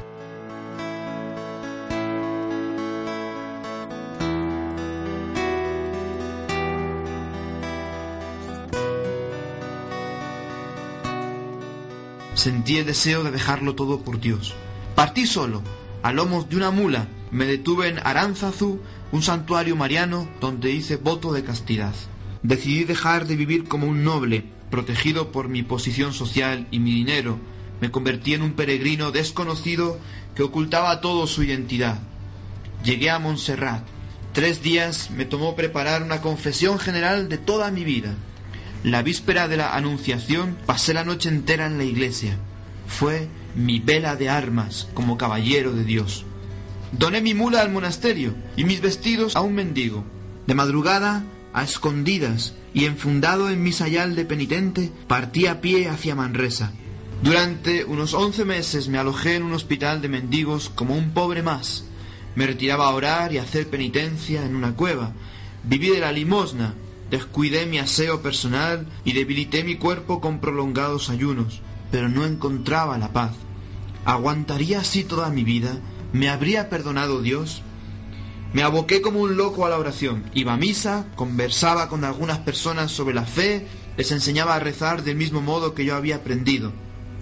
Sentí 12.43 12.77
el 12.77 12.85
deseo 12.85 13.23
de 13.23 13.31
dejarlo 13.31 13.73
todo 13.73 14.01
por 14.01 14.19
Dios. 14.19 14.53
Partí 14.95 15.25
solo, 15.27 15.61
a 16.01 16.11
lomos 16.11 16.49
de 16.49 16.57
una 16.57 16.71
mula, 16.71 17.07
me 17.31 17.45
detuve 17.45 17.87
en 17.87 17.99
Aránzazu, 17.99 18.81
un 19.13 19.21
santuario 19.21 19.77
mariano 19.77 20.27
donde 20.41 20.71
hice 20.71 20.97
voto 20.97 21.31
de 21.31 21.43
castidad. 21.43 21.93
Decidí 22.43 22.83
dejar 22.83 23.25
de 23.25 23.37
vivir 23.37 23.63
como 23.69 23.87
un 23.87 24.03
noble, 24.03 24.43
protegido 24.69 25.31
por 25.31 25.47
mi 25.47 25.63
posición 25.63 26.13
social 26.13 26.67
y 26.71 26.79
mi 26.79 26.91
dinero. 26.91 27.39
Me 27.79 27.89
convertí 27.89 28.33
en 28.33 28.41
un 28.41 28.53
peregrino 28.53 29.11
desconocido 29.11 29.97
que 30.35 30.43
ocultaba 30.43 30.99
todo 30.99 31.25
su 31.27 31.43
identidad. 31.43 31.99
Llegué 32.83 33.09
a 33.09 33.19
Montserrat. 33.19 33.83
Tres 34.33 34.61
días 34.61 35.09
me 35.11 35.25
tomó 35.25 35.55
preparar 35.55 36.03
una 36.03 36.21
confesión 36.21 36.79
general 36.79 37.29
de 37.29 37.37
toda 37.37 37.71
mi 37.71 37.83
vida. 37.83 38.15
La 38.83 39.03
víspera 39.03 39.47
de 39.47 39.55
la 39.55 39.75
Anunciación 39.75 40.57
pasé 40.65 40.93
la 40.93 41.05
noche 41.05 41.29
entera 41.29 41.67
en 41.67 41.77
la 41.77 41.85
iglesia. 41.85 42.37
Fue 42.87 43.29
mi 43.55 43.79
vela 43.79 44.17
de 44.17 44.29
armas 44.29 44.89
como 44.93 45.17
caballero 45.17 45.71
de 45.71 45.85
Dios. 45.85 46.25
Doné 46.91 47.21
mi 47.21 47.33
mula 47.33 47.61
al 47.61 47.71
monasterio 47.71 48.33
y 48.57 48.65
mis 48.65 48.81
vestidos 48.81 49.35
a 49.35 49.41
un 49.41 49.55
mendigo. 49.55 50.03
De 50.47 50.55
madrugada, 50.55 51.23
a 51.53 51.63
escondidas 51.63 52.53
y 52.73 52.85
enfundado 52.85 53.49
en 53.49 53.61
mi 53.61 53.71
sayal 53.71 54.15
de 54.15 54.25
penitente, 54.25 54.91
partí 55.07 55.45
a 55.45 55.61
pie 55.61 55.87
hacia 55.87 56.15
Manresa. 56.15 56.73
Durante 57.21 57.85
unos 57.85 58.13
once 58.13 58.43
meses 58.43 58.89
me 58.89 58.97
alojé 58.97 59.35
en 59.35 59.43
un 59.43 59.53
hospital 59.53 60.01
de 60.01 60.09
mendigos 60.09 60.69
como 60.69 60.95
un 60.95 61.11
pobre 61.11 61.41
más. 61.41 61.85
Me 62.35 62.47
retiraba 62.47 62.87
a 62.87 62.93
orar 62.93 63.31
y 63.31 63.37
a 63.37 63.43
hacer 63.43 63.69
penitencia 63.69 64.45
en 64.45 64.55
una 64.55 64.75
cueva. 64.75 65.13
Viví 65.63 65.89
de 65.89 65.99
la 65.99 66.11
limosna, 66.11 66.73
descuidé 67.09 67.65
mi 67.65 67.77
aseo 67.77 68.21
personal 68.21 68.87
y 69.05 69.13
debilité 69.13 69.63
mi 69.63 69.75
cuerpo 69.75 70.19
con 70.19 70.39
prolongados 70.39 71.09
ayunos, 71.09 71.61
pero 71.91 72.09
no 72.09 72.25
encontraba 72.25 72.97
la 72.97 73.13
paz. 73.13 73.33
¿Aguantaría 74.03 74.81
así 74.81 75.03
toda 75.03 75.29
mi 75.29 75.43
vida? 75.43 75.77
¿Me 76.11 76.29
habría 76.29 76.69
perdonado 76.69 77.21
Dios? 77.21 77.61
Me 78.53 78.61
aboqué 78.61 79.01
como 79.01 79.19
un 79.19 79.35
loco 79.35 79.65
a 79.65 79.69
la 79.69 79.79
oración. 79.79 80.23
Iba 80.35 80.53
a 80.53 80.57
misa, 80.57 81.07
conversaba 81.15 81.89
con 81.89 82.03
algunas 82.03 82.37
personas 82.39 82.91
sobre 82.91 83.15
la 83.15 83.25
fe, 83.25 83.65
les 83.97 84.11
enseñaba 84.11 84.53
a 84.53 84.59
rezar 84.59 85.03
del 85.03 85.15
mismo 85.15 85.41
modo 85.41 85.73
que 85.73 85.85
yo 85.85 85.95
había 85.95 86.17
aprendido. 86.17 86.71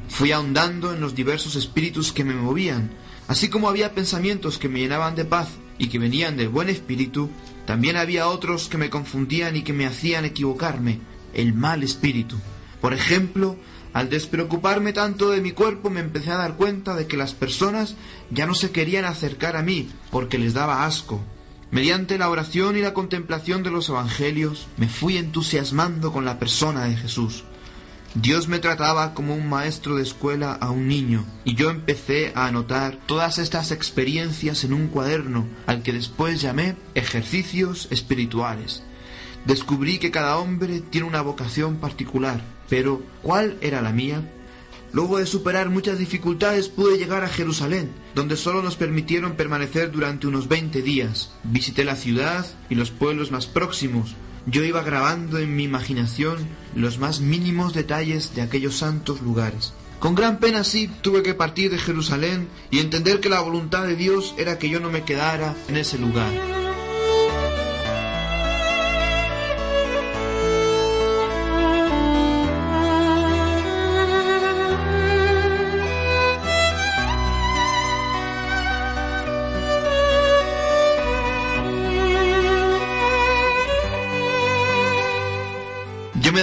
Fui 0.10 0.34
ahondando 0.34 0.94
en 0.94 1.00
los 1.00 1.16
diversos 1.16 1.56
espíritus 1.56 2.12
que 2.12 2.26
me 2.26 2.34
movían. 2.34 2.92
Así 3.30 3.48
como 3.48 3.70
había 3.70 3.96
pensamientos 3.96 4.58
que 4.58 4.68
me 4.68 4.80
llenaban 4.80 5.16
de 5.16 5.24
paz 5.24 5.48
y 5.78 5.88
que 5.88 6.00
venían 6.00 6.36
del 6.36 6.50
buen 6.50 6.68
espíritu, 6.68 7.30
también 7.66 7.96
había 7.96 8.28
otros 8.28 8.68
que 8.68 8.78
me 8.78 8.90
confundían 8.90 9.56
y 9.56 9.62
que 9.62 9.72
me 9.72 9.86
hacían 9.86 10.26
equivocarme, 10.26 11.00
el 11.34 11.54
mal 11.54 11.82
espíritu. 11.82 12.36
Por 12.82 12.94
ejemplo, 12.94 13.56
al 13.94 14.10
despreocuparme 14.10 14.94
tanto 14.94 15.32
de 15.32 15.42
mi 15.42 15.52
cuerpo 15.52 15.90
me 15.90 16.00
empecé 16.00 16.32
a 16.32 16.38
dar 16.38 16.56
cuenta 16.56 16.96
de 16.96 17.08
que 17.08 17.18
las 17.18 17.34
personas 17.34 17.96
ya 18.30 18.46
no 18.46 18.54
se 18.54 18.72
querían 18.72 19.06
acercar 19.06 19.58
a 19.58 19.62
mí 19.62 19.90
porque 20.12 20.38
les 20.38 20.54
daba 20.54 20.86
asco. 20.86 21.22
Mediante 21.72 22.18
la 22.18 22.30
oración 22.30 22.78
y 22.78 22.82
la 22.82 22.94
contemplación 22.94 23.64
de 23.64 23.72
los 23.72 23.90
evangelios 23.90 24.68
me 24.78 24.88
fui 24.88 25.18
entusiasmando 25.18 26.12
con 26.12 26.26
la 26.26 26.40
persona 26.40 26.86
de 26.86 26.96
Jesús. 26.96 27.44
Dios 28.14 28.50
me 28.50 28.60
trataba 28.60 29.14
como 29.14 29.36
un 29.36 29.48
maestro 29.48 29.96
de 29.96 30.04
escuela 30.04 30.52
a 30.52 30.70
un 30.70 30.90
niño, 30.90 31.24
y 31.46 31.56
yo 31.56 31.70
empecé 31.70 32.34
a 32.36 32.48
anotar 32.48 32.98
todas 33.06 33.38
estas 33.38 33.72
experiencias 33.72 34.66
en 34.66 34.74
un 34.74 34.90
cuaderno 34.90 35.48
al 35.66 35.82
que 35.82 35.94
después 35.94 36.42
llamé 36.42 36.76
ejercicios 36.94 37.88
espirituales. 37.90 38.84
Descubrí 39.46 39.98
que 39.98 40.12
cada 40.12 40.38
hombre 40.40 40.82
tiene 40.82 41.08
una 41.08 41.22
vocación 41.22 41.78
particular, 41.78 42.42
pero 42.72 43.04
¿cuál 43.22 43.58
era 43.60 43.82
la 43.82 43.92
mía? 43.92 44.32
Luego 44.94 45.18
de 45.18 45.26
superar 45.26 45.70
muchas 45.70 46.00
dificultades 46.00 46.70
pude 46.70 46.98
llegar 46.98 47.26
a 47.26 47.28
Jerusalén, 47.28 47.92
donde 48.16 48.38
solo 48.38 48.64
nos 48.64 48.78
permitieron 48.78 49.34
permanecer 49.34 49.92
durante 49.92 50.26
unos 50.26 50.48
20 50.48 50.82
días. 50.82 51.34
Visité 51.44 51.84
la 51.84 51.98
ciudad 51.98 52.46
y 52.70 52.76
los 52.76 52.90
pueblos 52.90 53.30
más 53.30 53.46
próximos, 53.46 54.16
yo 54.46 54.64
iba 54.64 54.84
grabando 54.84 55.38
en 55.38 55.54
mi 55.54 55.64
imaginación 55.66 56.48
los 56.74 56.98
más 56.98 57.20
mínimos 57.20 57.74
detalles 57.74 58.36
de 58.36 58.42
aquellos 58.42 58.78
santos 58.78 59.22
lugares. 59.22 59.74
Con 60.00 60.16
gran 60.16 60.40
pena 60.40 60.64
sí 60.64 60.90
tuve 61.02 61.24
que 61.24 61.34
partir 61.34 61.72
de 61.72 61.78
Jerusalén 61.78 62.48
y 62.72 62.80
entender 62.80 63.20
que 63.20 63.28
la 63.28 63.42
voluntad 63.42 63.86
de 63.86 63.98
Dios 63.98 64.34
era 64.38 64.58
que 64.58 64.70
yo 64.70 64.80
no 64.80 64.90
me 64.90 65.04
quedara 65.04 65.56
en 65.68 65.76
ese 65.76 65.98
lugar. 65.98 66.61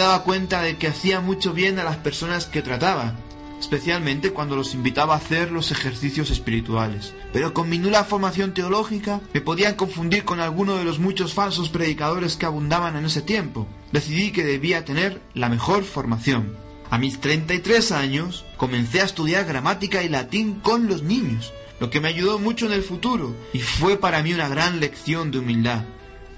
Daba 0.09 0.25
cuenta 0.25 0.63
de 0.63 0.79
que 0.79 0.89
hacía 0.89 1.21
mucho 1.21 1.53
bien 1.53 1.79
a 1.79 1.85
las 1.85 1.99
personas 1.99 2.47
que 2.47 2.63
trataba, 2.63 3.15
especialmente 3.61 4.31
cuando 4.31 4.57
los 4.57 4.73
invitaba 4.73 5.13
a 5.13 5.19
hacer 5.19 5.51
los 5.51 5.71
ejercicios 5.71 6.31
espirituales. 6.31 7.13
Pero 7.31 7.53
con 7.53 7.69
mi 7.69 7.79
nula 7.79 8.05
formación 8.05 8.55
teológica 8.55 9.21
me 9.35 9.43
podían 9.43 9.75
confundir 9.75 10.25
con 10.25 10.41
alguno 10.41 10.77
de 10.77 10.85
los 10.85 10.99
muchos 10.99 11.35
falsos 11.35 11.69
predicadores 11.69 12.37
que 12.37 12.47
abundaban 12.47 12.97
en 12.97 13.05
ese 13.05 13.21
tiempo. 13.21 13.67
Decidí 13.93 14.33
que 14.33 14.45
debía 14.45 14.87
tener 14.87 15.21
la 15.35 15.51
mejor 15.51 15.85
formación. 15.85 16.57
A 16.89 16.97
mis 16.97 17.21
33 17.21 17.93
años 17.93 18.47
comencé 18.57 19.03
a 19.03 19.05
estudiar 19.05 19.45
gramática 19.45 20.03
y 20.03 20.09
latín 20.09 20.55
con 20.61 20.89
los 20.89 21.03
niños, 21.03 21.53
lo 21.81 21.91
que 21.91 22.01
me 22.01 22.09
ayudó 22.09 22.39
mucho 22.39 22.65
en 22.65 22.73
el 22.73 22.83
futuro 22.83 23.37
y 23.53 23.59
fue 23.59 23.99
para 23.99 24.23
mí 24.23 24.33
una 24.33 24.49
gran 24.49 24.81
lección 24.81 25.31
de 25.31 25.41
humildad. 25.41 25.85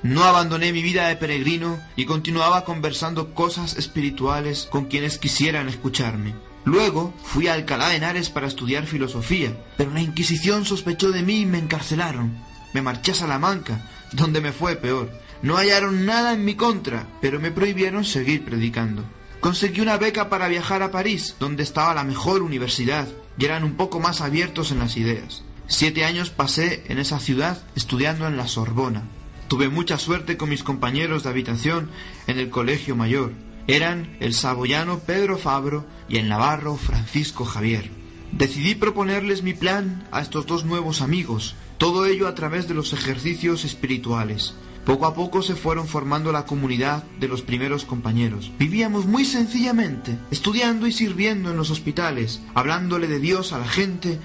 No 0.02 0.24
abandoné 0.24 0.72
mi 0.72 0.82
vida 0.82 1.08
de 1.08 1.16
peregrino 1.16 1.78
y 1.94 2.06
continuaba 2.06 2.64
conversando 2.64 3.34
cosas 3.34 3.76
espirituales 3.76 4.66
con 4.70 4.86
quienes 4.86 5.18
quisieran 5.18 5.68
escucharme. 5.68 6.34
Luego 6.64 7.12
fui 7.22 7.48
a 7.48 7.54
Alcalá 7.54 7.88
de 7.88 7.96
Henares 7.96 8.30
para 8.30 8.46
estudiar 8.46 8.86
filosofía, 8.86 9.56
pero 9.76 9.90
la 9.90 10.00
Inquisición 10.00 10.64
sospechó 10.64 11.10
de 11.10 11.22
mí 11.22 11.40
y 11.40 11.46
me 11.46 11.58
encarcelaron. 11.58 12.38
Me 12.72 12.82
marché 12.82 13.12
a 13.12 13.14
Salamanca, 13.14 13.90
donde 14.12 14.40
me 14.40 14.52
fue 14.52 14.76
peor. 14.76 15.10
No 15.42 15.56
hallaron 15.56 16.06
nada 16.06 16.32
en 16.32 16.44
mi 16.44 16.54
contra, 16.54 17.06
pero 17.20 17.40
me 17.40 17.50
prohibieron 17.50 18.04
seguir 18.04 18.44
predicando. 18.44 19.04
Conseguí 19.40 19.80
una 19.80 19.96
beca 19.96 20.28
para 20.28 20.48
viajar 20.48 20.82
a 20.82 20.90
París, 20.90 21.36
donde 21.40 21.62
estaba 21.62 21.94
la 21.94 22.04
mejor 22.04 22.42
universidad, 22.42 23.08
y 23.38 23.44
eran 23.46 23.64
un 23.64 23.74
poco 23.74 24.00
más 24.00 24.20
abiertos 24.20 24.70
en 24.70 24.80
las 24.80 24.96
ideas. 24.96 25.42
Siete 25.66 26.04
años 26.04 26.30
pasé 26.30 26.84
en 26.88 26.98
esa 26.98 27.18
ciudad 27.20 27.62
estudiando 27.74 28.26
en 28.26 28.36
la 28.36 28.48
Sorbona. 28.48 29.04
Tuve 29.50 29.68
mucha 29.68 29.98
suerte 29.98 30.36
con 30.36 30.48
mis 30.48 30.62
compañeros 30.62 31.24
de 31.24 31.30
habitación 31.30 31.90
en 32.28 32.38
el 32.38 32.50
colegio 32.50 32.94
mayor. 32.94 33.32
Eran 33.66 34.16
el 34.20 34.32
saboyano 34.32 35.00
Pedro 35.00 35.38
Fabro 35.38 35.84
y 36.08 36.18
el 36.18 36.28
navarro 36.28 36.76
Francisco 36.76 37.44
Javier. 37.44 37.90
Decidí 38.30 38.76
proponerles 38.76 39.42
mi 39.42 39.52
plan 39.52 40.06
a 40.12 40.20
estos 40.20 40.46
dos 40.46 40.64
nuevos 40.64 41.00
amigos, 41.00 41.56
todo 41.78 42.06
ello 42.06 42.28
a 42.28 42.36
través 42.36 42.68
de 42.68 42.74
los 42.74 42.92
ejercicios 42.92 43.64
espirituales. 43.64 44.54
Poco 44.84 45.06
a 45.06 45.14
poco 45.14 45.42
se 45.42 45.56
fueron 45.56 45.88
formando 45.88 46.30
la 46.30 46.46
comunidad 46.46 47.02
de 47.18 47.26
los 47.26 47.42
primeros 47.42 47.84
compañeros. 47.84 48.52
Vivíamos 48.56 49.06
muy 49.06 49.24
sencillamente, 49.24 50.16
estudiando 50.30 50.86
y 50.86 50.92
sirviendo 50.92 51.50
en 51.50 51.56
los 51.56 51.70
hospitales, 51.70 52.40
hablándole 52.54 53.08
de 53.08 53.18
Dios 53.18 53.52
a 53.52 53.58
la 53.58 53.66
gente 53.66 54.20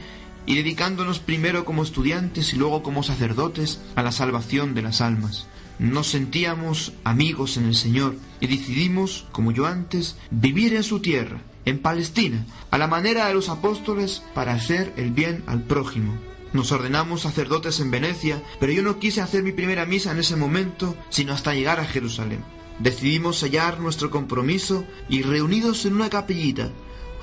y 0.45 0.55
dedicándonos 0.55 1.19
primero 1.19 1.65
como 1.65 1.83
estudiantes 1.83 2.53
y 2.53 2.57
luego 2.57 2.83
como 2.83 3.03
sacerdotes 3.03 3.81
a 3.95 4.03
la 4.03 4.11
salvación 4.11 4.73
de 4.73 4.81
las 4.81 5.01
almas. 5.01 5.47
Nos 5.77 6.07
sentíamos 6.07 6.93
amigos 7.03 7.57
en 7.57 7.65
el 7.65 7.75
Señor 7.75 8.15
y 8.39 8.47
decidimos, 8.47 9.27
como 9.31 9.51
yo 9.51 9.65
antes, 9.65 10.15
vivir 10.31 10.73
en 10.73 10.83
su 10.83 10.99
tierra, 10.99 11.41
en 11.65 11.79
Palestina, 11.79 12.45
a 12.71 12.77
la 12.77 12.87
manera 12.87 13.27
de 13.27 13.33
los 13.33 13.49
apóstoles 13.49 14.23
para 14.33 14.53
hacer 14.53 14.93
el 14.95 15.11
bien 15.11 15.43
al 15.47 15.63
prójimo. 15.63 16.13
Nos 16.53 16.71
ordenamos 16.71 17.21
sacerdotes 17.21 17.81
en 17.81 17.91
Venecia, 17.91 18.41
pero 18.61 18.71
yo 18.71 18.81
no 18.81 18.99
quise 18.99 19.21
hacer 19.21 19.43
mi 19.43 19.51
primera 19.51 19.85
misa 19.85 20.11
en 20.11 20.19
ese 20.19 20.37
momento, 20.37 20.95
sino 21.09 21.33
hasta 21.33 21.53
llegar 21.53 21.81
a 21.81 21.85
Jerusalén. 21.85 22.43
Decidimos 22.79 23.37
sellar 23.37 23.79
nuestro 23.79 24.09
compromiso 24.09 24.85
y 25.09 25.21
reunidos 25.21 25.85
en 25.85 25.95
una 25.95 26.09
capillita, 26.09 26.71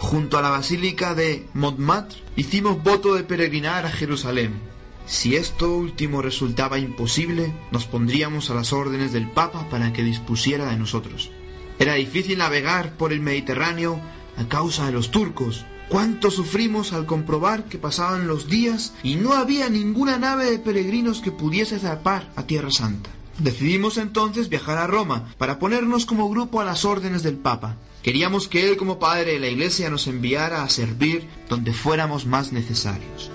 junto 0.02 0.36
a 0.36 0.42
la 0.42 0.50
basílica 0.50 1.14
de 1.14 1.46
Montmartre, 1.54 2.18
hicimos 2.34 2.82
voto 2.82 3.14
de 3.14 3.22
peregrinar 3.22 3.86
a 3.86 3.90
Jerusalén. 3.90 4.60
Si 5.06 5.36
esto 5.36 5.76
último 5.76 6.20
resultaba 6.22 6.80
imposible, 6.80 7.54
nos 7.70 7.86
pondríamos 7.86 8.50
a 8.50 8.54
las 8.54 8.72
órdenes 8.72 9.12
del 9.12 9.30
Papa 9.30 9.68
para 9.70 9.92
que 9.92 10.02
dispusiera 10.02 10.66
de 10.70 10.76
nosotros. 10.76 11.30
Era 11.78 11.94
difícil 11.94 12.38
navegar 12.38 12.96
por 12.96 13.12
el 13.12 13.20
Mediterráneo 13.20 14.00
a 14.36 14.48
causa 14.48 14.86
de 14.86 14.92
los 14.92 15.12
turcos. 15.12 15.64
Cuánto 15.88 16.32
sufrimos 16.32 16.92
al 16.92 17.06
comprobar 17.06 17.64
que 17.64 17.78
pasaban 17.78 18.26
los 18.26 18.48
días 18.48 18.94
y 19.04 19.14
no 19.14 19.34
había 19.34 19.68
ninguna 19.68 20.18
nave 20.18 20.50
de 20.50 20.58
peregrinos 20.58 21.20
que 21.20 21.30
pudiese 21.30 21.78
zarpar 21.78 22.32
a 22.34 22.42
Tierra 22.42 22.70
Santa. 22.72 23.10
Decidimos 23.42 23.98
entonces 23.98 24.48
viajar 24.48 24.78
a 24.78 24.86
Roma 24.86 25.34
para 25.36 25.58
ponernos 25.58 26.06
como 26.06 26.30
grupo 26.30 26.60
a 26.60 26.64
las 26.64 26.84
órdenes 26.84 27.24
del 27.24 27.34
Papa. 27.34 27.74
Queríamos 28.00 28.46
que 28.46 28.68
él 28.68 28.76
como 28.76 29.00
padre 29.00 29.32
de 29.32 29.40
la 29.40 29.48
Iglesia 29.48 29.90
nos 29.90 30.06
enviara 30.06 30.62
a 30.62 30.68
servir 30.68 31.28
donde 31.48 31.72
fuéramos 31.72 32.24
más 32.24 32.52
necesarios. 32.52 33.32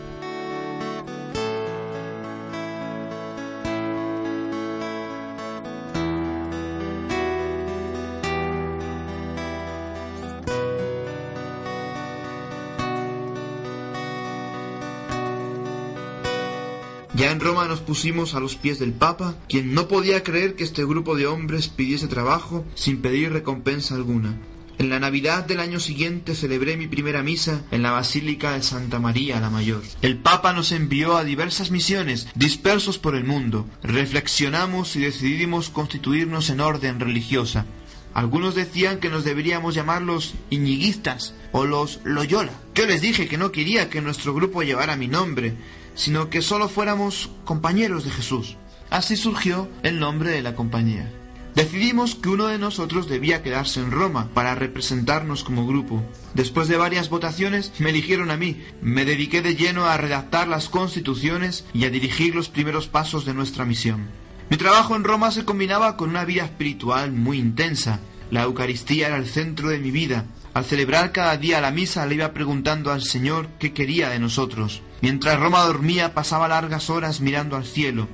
Roma 17.48 17.66
nos 17.66 17.80
pusimos 17.80 18.36
a 18.36 18.42
los 18.42 18.58
pies 18.58 18.78
del 18.78 18.92
Papa, 18.92 19.38
quien 19.48 19.74
no 19.74 19.88
podía 19.88 20.22
creer 20.22 20.56
que 20.56 20.66
este 20.66 20.84
grupo 20.84 21.16
de 21.16 21.28
hombres 21.28 21.70
pidiese 21.70 22.10
trabajo 22.10 22.66
sin 22.76 23.02
pedir 23.02 23.32
recompensa 23.32 23.96
alguna. 23.96 24.38
En 24.80 24.90
la 24.90 25.00
Navidad 25.00 25.46
del 25.46 25.62
año 25.62 25.80
siguiente 25.80 26.36
celebré 26.36 26.76
mi 26.76 26.88
primera 26.88 27.24
misa 27.24 27.64
en 27.72 27.84
la 27.84 27.92
Basílica 27.92 28.52
de 28.52 28.64
Santa 28.64 29.00
María 29.00 29.40
la 29.40 29.50
Mayor. 29.50 29.82
El 30.02 30.18
Papa 30.18 30.52
nos 30.52 30.74
envió 30.74 31.16
a 31.16 31.24
diversas 31.24 31.72
misiones 31.72 32.28
dispersos 32.36 32.98
por 32.98 33.16
el 33.16 33.24
mundo. 33.24 33.66
Reflexionamos 33.82 34.98
y 34.98 35.00
decidimos 35.00 35.70
constituirnos 35.70 36.50
en 36.50 36.60
orden 36.60 37.00
religiosa. 37.00 37.66
Algunos 38.14 38.56
decían 38.56 39.00
que 39.00 39.10
nos 39.10 39.24
deberíamos 39.24 39.74
llamar 39.74 40.02
los 40.02 40.34
iñiguistas 40.50 41.34
o 41.54 41.66
los 41.66 42.02
Loyola. 42.04 42.52
Yo 42.76 42.86
les 42.88 43.00
dije 43.00 43.30
que 43.30 43.38
no 43.38 43.54
quería 43.54 43.90
que 43.90 44.02
nuestro 44.02 44.34
grupo 44.34 44.64
llevara 44.64 44.98
mi 44.98 45.08
nombre, 45.08 45.56
sino 45.98 46.30
que 46.30 46.42
solo 46.42 46.70
fuéramos 46.70 47.30
compañeros 47.44 48.06
de 48.06 48.12
Jesús. 48.12 48.56
Así 48.90 49.18
surgió 49.18 49.68
el 49.84 50.00
nombre 50.00 50.32
de 50.32 50.42
la 50.42 50.56
compañía. 50.56 51.12
Decidimos 51.56 52.14
que 52.14 52.30
uno 52.30 52.46
de 52.46 52.60
nosotros 52.60 53.10
debía 53.10 53.42
quedarse 53.42 53.80
en 53.80 53.90
Roma 53.90 54.30
para 54.36 54.54
representarnos 54.54 55.44
como 55.44 55.66
grupo. 55.66 56.04
Después 56.36 56.68
de 56.68 56.78
varias 56.78 57.10
votaciones 57.10 57.74
me 57.80 57.90
eligieron 57.90 58.30
a 58.30 58.38
mí. 58.38 58.62
Me 58.80 59.06
dediqué 59.06 59.42
de 59.42 59.56
lleno 59.56 59.88
a 59.88 59.98
redactar 59.98 60.48
las 60.48 60.70
constituciones 60.70 61.66
y 61.74 61.86
a 61.86 61.90
dirigir 61.90 62.36
los 62.36 62.48
primeros 62.48 62.88
pasos 62.88 63.26
de 63.26 63.34
nuestra 63.34 63.66
misión. 63.66 64.06
Mi 64.52 64.58
trabajo 64.58 64.96
en 64.96 65.04
Roma 65.04 65.32
se 65.32 65.46
combinaba 65.46 65.98
con 65.98 66.12
una 66.12 66.26
vida 66.26 66.44
espiritual 66.46 67.12
muy 67.12 67.40
intensa. 67.40 68.00
La 68.30 68.44
Eucaristía 68.44 69.08
era 69.08 69.18
el 69.18 69.26
centro 69.26 69.70
de 69.70 69.80
mi 69.80 69.90
vida. 69.90 70.26
Al 70.58 70.66
celebrar 70.66 71.12
cada 71.12 71.38
día 71.38 71.62
la 71.62 71.70
misa 71.70 72.08
le 72.08 72.16
iba 72.16 72.34
preguntando 72.34 72.92
al 72.92 73.04
Señor 73.04 73.48
qué 73.60 73.74
quería 73.74 74.10
de 74.10 74.18
nosotros. 74.18 74.82
Mientras 75.02 75.40
Roma 75.40 75.62
dormía 75.62 76.16
pasaba 76.16 76.48
largas 76.48 76.90
horas 76.90 77.22
mirando 77.22 77.56
al 77.56 77.64
cielo. 77.64 78.08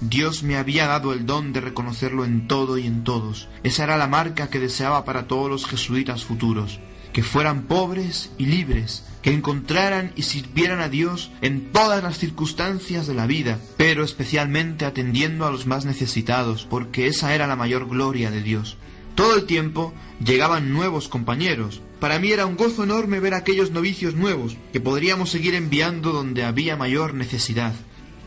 Dios 0.00 0.42
me 0.42 0.56
había 0.56 0.86
dado 0.86 1.12
el 1.12 1.26
don 1.26 1.52
de 1.52 1.60
reconocerlo 1.60 2.24
en 2.24 2.48
todo 2.48 2.78
y 2.78 2.86
en 2.86 3.04
todos. 3.04 3.50
Esa 3.64 3.84
era 3.84 3.98
la 3.98 4.06
marca 4.06 4.48
que 4.48 4.58
deseaba 4.58 5.04
para 5.04 5.28
todos 5.28 5.50
los 5.50 5.66
jesuitas 5.66 6.24
futuros. 6.24 6.80
Que 7.12 7.22
fueran 7.22 7.64
pobres 7.64 8.30
y 8.38 8.46
libres, 8.46 9.04
que 9.20 9.34
encontraran 9.34 10.12
y 10.16 10.22
sirvieran 10.22 10.80
a 10.80 10.88
Dios 10.88 11.30
en 11.42 11.70
todas 11.70 12.02
las 12.02 12.16
circunstancias 12.16 13.08
de 13.08 13.14
la 13.14 13.26
vida, 13.26 13.58
pero 13.76 14.04
especialmente 14.04 14.86
atendiendo 14.86 15.46
a 15.46 15.50
los 15.50 15.66
más 15.66 15.84
necesitados, 15.84 16.64
porque 16.64 17.08
esa 17.08 17.34
era 17.34 17.46
la 17.46 17.56
mayor 17.56 17.86
gloria 17.86 18.30
de 18.30 18.40
Dios. 18.40 18.78
Todo 19.14 19.36
el 19.36 19.44
tiempo 19.44 19.92
llegaban 20.24 20.72
nuevos 20.72 21.08
compañeros. 21.08 21.82
Para 21.98 22.18
mí 22.18 22.32
era 22.32 22.46
un 22.46 22.56
gozo 22.56 22.84
enorme 22.84 23.20
ver 23.20 23.34
aquellos 23.34 23.70
novicios 23.70 24.14
nuevos, 24.14 24.56
que 24.72 24.80
podríamos 24.80 25.30
seguir 25.30 25.54
enviando 25.54 26.12
donde 26.12 26.44
había 26.44 26.76
mayor 26.76 27.14
necesidad. 27.14 27.74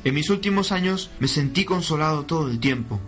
En 0.04 0.14
mis 0.14 0.30
últimos 0.30 0.72
años 0.72 1.10
me 1.20 1.28
sentí 1.28 1.66
consolado 1.66 2.26
todo 2.26 2.50
el 2.50 2.60
tiempo. 2.60 3.00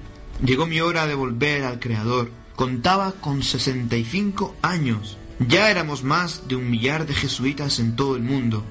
Llegó 0.44 0.66
mi 0.66 0.82
hora 0.82 1.08
de 1.08 1.16
volver 1.16 1.64
al 1.64 1.80
Creador. 1.80 2.32
Contaba 2.56 3.12
con 3.14 3.44
65 3.44 4.56
años. 4.62 5.18
Ya 5.40 5.70
éramos 5.70 6.04
más 6.04 6.48
de 6.48 6.56
un 6.56 6.70
millar 6.70 7.06
de 7.06 7.14
jesuitas 7.14 7.80
en 7.80 7.96
todo 7.96 8.16
el 8.16 8.24
mundo. 8.24 8.64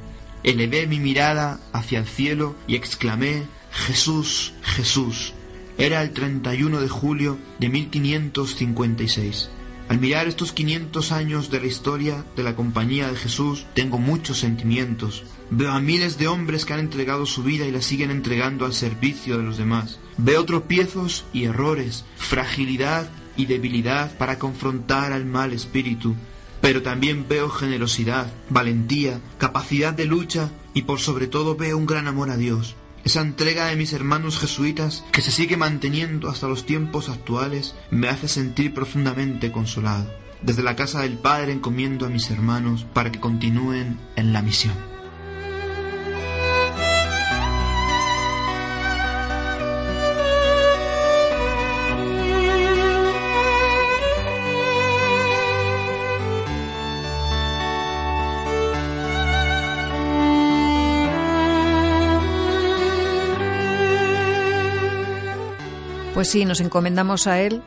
Elevé 0.42 0.86
mi 0.86 0.98
mirada 0.98 1.60
hacia 1.72 1.98
el 1.98 2.06
cielo 2.06 2.54
y 2.66 2.76
exclamé, 2.76 3.44
Jesús, 3.70 4.54
Jesús. 4.62 5.34
Era 5.76 6.02
el 6.02 6.12
31 6.12 6.80
de 6.80 6.88
julio 6.88 7.36
de 7.58 7.68
1556. 7.68 9.50
Al 9.88 9.98
mirar 9.98 10.28
estos 10.28 10.52
500 10.52 11.12
años 11.12 11.50
de 11.50 11.60
la 11.60 11.66
historia 11.66 12.24
de 12.36 12.42
la 12.42 12.54
Compañía 12.54 13.08
de 13.08 13.16
Jesús, 13.16 13.66
tengo 13.74 13.98
muchos 13.98 14.38
sentimientos. 14.38 15.24
Veo 15.50 15.72
a 15.72 15.80
miles 15.80 16.16
de 16.16 16.28
hombres 16.28 16.64
que 16.64 16.72
han 16.72 16.80
entregado 16.80 17.26
su 17.26 17.42
vida 17.42 17.66
y 17.66 17.72
la 17.72 17.82
siguen 17.82 18.10
entregando 18.10 18.64
al 18.64 18.72
servicio 18.72 19.36
de 19.36 19.42
los 19.42 19.58
demás. 19.58 19.98
Veo 20.16 20.44
tropiezos 20.44 21.24
y 21.32 21.44
errores, 21.44 22.04
fragilidad 22.16 23.10
y 23.36 23.46
debilidad 23.46 24.16
para 24.16 24.38
confrontar 24.38 25.12
al 25.12 25.26
mal 25.26 25.52
espíritu. 25.52 26.14
Pero 26.60 26.82
también 26.82 27.26
veo 27.28 27.50
generosidad, 27.50 28.32
valentía, 28.48 29.20
capacidad 29.38 29.92
de 29.92 30.06
lucha 30.06 30.50
y 30.72 30.82
por 30.82 31.00
sobre 31.00 31.26
todo 31.26 31.56
veo 31.56 31.76
un 31.76 31.84
gran 31.84 32.06
amor 32.06 32.30
a 32.30 32.36
Dios. 32.36 32.74
Esa 33.04 33.20
entrega 33.20 33.66
de 33.66 33.76
mis 33.76 33.92
hermanos 33.92 34.38
jesuitas, 34.38 35.04
que 35.12 35.20
se 35.20 35.30
sigue 35.30 35.58
manteniendo 35.58 36.30
hasta 36.30 36.48
los 36.48 36.64
tiempos 36.64 37.10
actuales, 37.10 37.74
me 37.90 38.08
hace 38.08 38.28
sentir 38.28 38.72
profundamente 38.72 39.52
consolado. 39.52 40.10
Desde 40.40 40.62
la 40.62 40.74
casa 40.74 41.02
del 41.02 41.18
Padre 41.18 41.52
encomiendo 41.52 42.06
a 42.06 42.08
mis 42.08 42.30
hermanos 42.30 42.86
para 42.94 43.12
que 43.12 43.20
continúen 43.20 43.98
en 44.16 44.32
la 44.32 44.40
misión. 44.40 44.93
Pues 66.24 66.32
sí, 66.32 66.46
nos 66.46 66.62
encomendamos 66.62 67.26
a 67.26 67.42
Él 67.42 67.60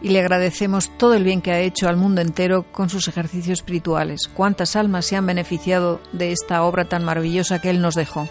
y 0.00 0.08
le 0.08 0.18
agradecemos 0.18 0.90
todo 0.98 1.14
el 1.14 1.22
bien 1.22 1.40
que 1.40 1.52
ha 1.52 1.60
hecho 1.60 1.88
al 1.88 1.96
mundo 1.96 2.20
entero 2.20 2.64
con 2.72 2.90
sus 2.90 3.06
ejercicios 3.06 3.60
espirituales. 3.60 4.22
Cuántas 4.26 4.74
almas 4.74 5.06
se 5.06 5.14
han 5.14 5.24
beneficiado 5.24 6.00
de 6.12 6.32
esta 6.32 6.64
obra 6.64 6.88
tan 6.88 7.04
maravillosa 7.04 7.60
que 7.60 7.70
Él 7.70 7.80
nos 7.80 7.94
dejó. 7.94 8.28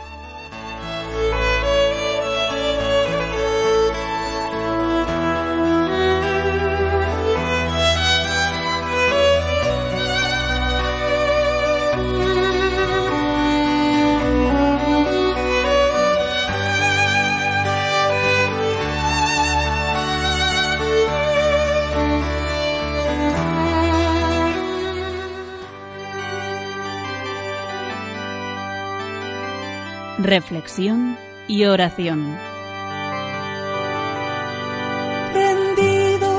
Reflexión 30.31 31.17
y 31.49 31.65
oración. 31.65 32.37
Rendido 35.33 36.31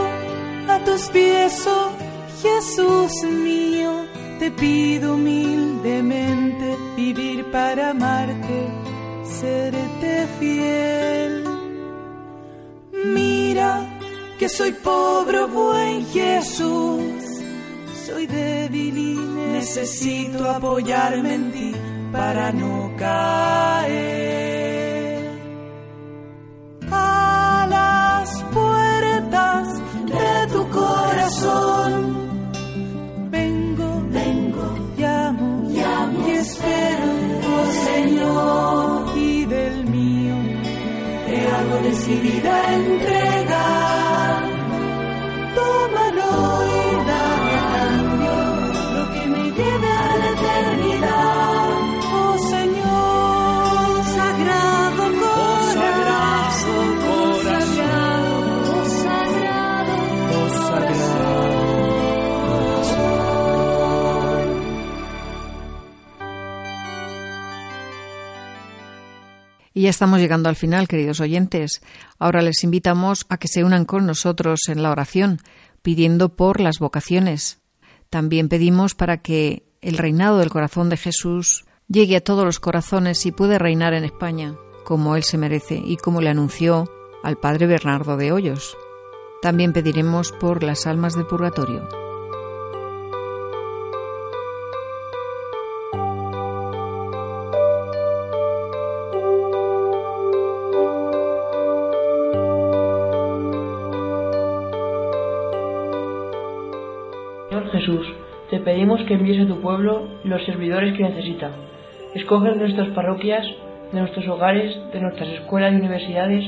a 0.66 0.78
tus 0.86 1.02
pies, 1.10 1.66
oh 1.66 1.92
Jesús 2.42 3.12
mío, 3.24 4.06
te 4.38 4.50
pido 4.50 5.16
humildemente 5.16 6.74
vivir 6.96 7.44
para 7.50 7.90
amarte, 7.90 8.58
serte 9.24 10.26
fiel. 10.38 11.44
Mira 13.04 13.70
que 14.38 14.48
soy 14.48 14.72
pobre, 14.72 15.40
oh 15.40 15.48
buen 15.48 16.06
Jesús, 16.06 17.24
soy 18.06 18.26
débil 18.26 18.96
y 18.96 19.14
necesito 19.52 20.48
apoyarme 20.48 21.34
en 21.34 21.52
ti 21.52 21.72
para 22.10 22.52
no 22.52 22.81
caer 23.02 23.98
a 26.90 27.66
las 27.76 28.28
puertas 28.56 29.64
de 30.14 30.30
tu 30.52 30.62
corazón. 30.68 31.90
Vengo, 33.30 33.88
vengo, 34.18 34.66
llamo, 34.96 35.48
llamo 35.76 36.28
y 36.28 36.30
espero, 36.44 37.08
oh 37.52 37.68
Señor, 37.88 39.18
y 39.18 39.44
del 39.46 39.76
mío 39.96 40.36
te 41.26 41.36
hago 41.54 41.76
decidida 41.88 42.54
entrega. 42.74 43.31
Y 69.74 69.82
ya 69.82 69.90
estamos 69.90 70.20
llegando 70.20 70.48
al 70.48 70.56
final, 70.56 70.88
queridos 70.88 71.20
oyentes. 71.20 71.82
Ahora 72.18 72.42
les 72.42 72.62
invitamos 72.64 73.24
a 73.28 73.38
que 73.38 73.48
se 73.48 73.64
unan 73.64 73.84
con 73.84 74.06
nosotros 74.06 74.60
en 74.68 74.82
la 74.82 74.90
oración, 74.90 75.38
pidiendo 75.82 76.36
por 76.36 76.60
las 76.60 76.78
vocaciones. 76.78 77.60
También 78.10 78.48
pedimos 78.48 78.94
para 78.94 79.18
que 79.18 79.66
el 79.80 79.98
reinado 79.98 80.38
del 80.38 80.50
corazón 80.50 80.90
de 80.90 80.96
Jesús 80.96 81.64
llegue 81.88 82.16
a 82.16 82.24
todos 82.24 82.44
los 82.44 82.60
corazones 82.60 83.24
y 83.26 83.32
pueda 83.32 83.58
reinar 83.58 83.94
en 83.94 84.04
España, 84.04 84.54
como 84.84 85.16
Él 85.16 85.22
se 85.22 85.38
merece 85.38 85.80
y 85.82 85.96
como 85.96 86.20
le 86.20 86.30
anunció 86.30 86.90
al 87.22 87.38
Padre 87.38 87.66
Bernardo 87.66 88.16
de 88.16 88.32
Hoyos. 88.32 88.76
También 89.40 89.72
pediremos 89.72 90.32
por 90.32 90.62
las 90.62 90.86
almas 90.86 91.14
del 91.14 91.26
purgatorio. 91.26 92.11
Envíes 109.22 109.44
a 109.44 109.46
tu 109.46 109.60
pueblo 109.60 110.08
los 110.24 110.44
servidores 110.44 110.96
que 110.96 111.04
necesita. 111.04 111.50
Escoge 112.14 112.50
de 112.50 112.56
nuestras 112.56 112.88
parroquias, 112.88 113.46
de 113.92 114.00
nuestros 114.00 114.26
hogares, 114.26 114.76
de 114.92 115.00
nuestras 115.00 115.28
escuelas 115.28 115.72
y 115.72 115.76
universidades 115.76 116.44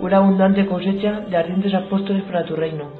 una 0.00 0.18
abundante 0.18 0.66
cosecha 0.66 1.20
de 1.20 1.36
ardientes 1.36 1.72
apóstoles 1.72 2.24
para 2.24 2.44
tu 2.44 2.56
reino, 2.56 2.90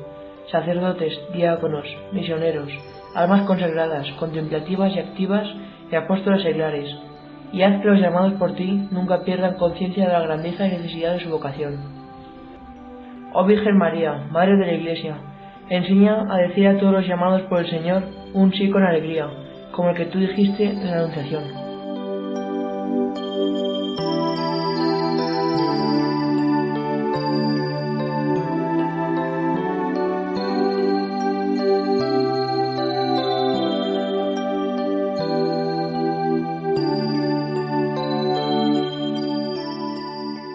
sacerdotes, 0.51 1.21
diáconos, 1.35 1.87
misioneros, 2.13 2.69
almas 3.15 3.43
consagradas, 3.43 4.09
contemplativas 4.13 4.95
y 4.95 5.01
activas 5.01 5.47
y 5.91 5.97
apóstoles 5.97 6.43
seglares, 6.43 6.89
y 7.53 7.63
haz 7.63 7.83
que 7.83 7.89
los 7.89 8.01
llamados 8.01 8.35
por 8.35 8.55
ti 8.55 8.89
nunca 8.93 9.25
pierdan 9.25 9.57
conciencia 9.57 10.07
de 10.07 10.13
la 10.13 10.21
grandeza 10.21 10.67
y 10.67 10.71
necesidad 10.71 11.15
de 11.15 11.21
su 11.21 11.31
vocación. 11.31 11.77
Oh 13.33 13.45
Virgen 13.45 13.77
María, 13.77 14.25
Madre 14.31 14.57
de 14.57 14.67
la 14.67 14.73
Iglesia, 14.73 15.17
enseña 15.69 16.27
a 16.33 16.39
decir 16.39 16.69
a 16.69 16.79
todos 16.79 16.93
los 16.93 17.07
llamados 17.07 17.43
por 17.43 17.61
el 17.61 17.71
Señor 17.71 18.03
un 18.33 18.53
sí 18.53 18.71
con 18.71 18.83
alegría, 18.83 19.29
como 19.73 19.91
el 19.91 19.97
que 19.97 20.07
tú 20.07 20.19
dijiste 20.19 20.65
en 20.65 20.91
la 20.91 20.99
Anunciación. 20.99 21.67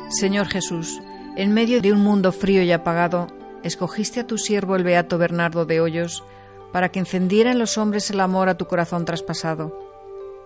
Señor 0.09 0.49
Jesús, 0.49 1.01
en 1.35 1.51
medio 1.51 1.81
de 1.81 1.91
un 1.91 2.03
mundo 2.03 2.31
frío 2.31 2.61
y 2.61 2.71
apagado, 2.71 3.40
escogiste 3.63 4.19
a 4.19 4.27
tu 4.27 4.37
siervo 4.37 4.75
el 4.75 4.83
beato 4.83 5.17
Bernardo 5.17 5.65
de 5.65 5.81
Hoyos 5.81 6.23
para 6.71 6.89
que 6.89 6.99
encendiera 6.99 7.51
en 7.51 7.59
los 7.59 7.77
hombres 7.77 8.09
el 8.11 8.19
amor 8.19 8.49
a 8.49 8.57
tu 8.57 8.65
corazón 8.65 9.05
traspasado. 9.05 9.77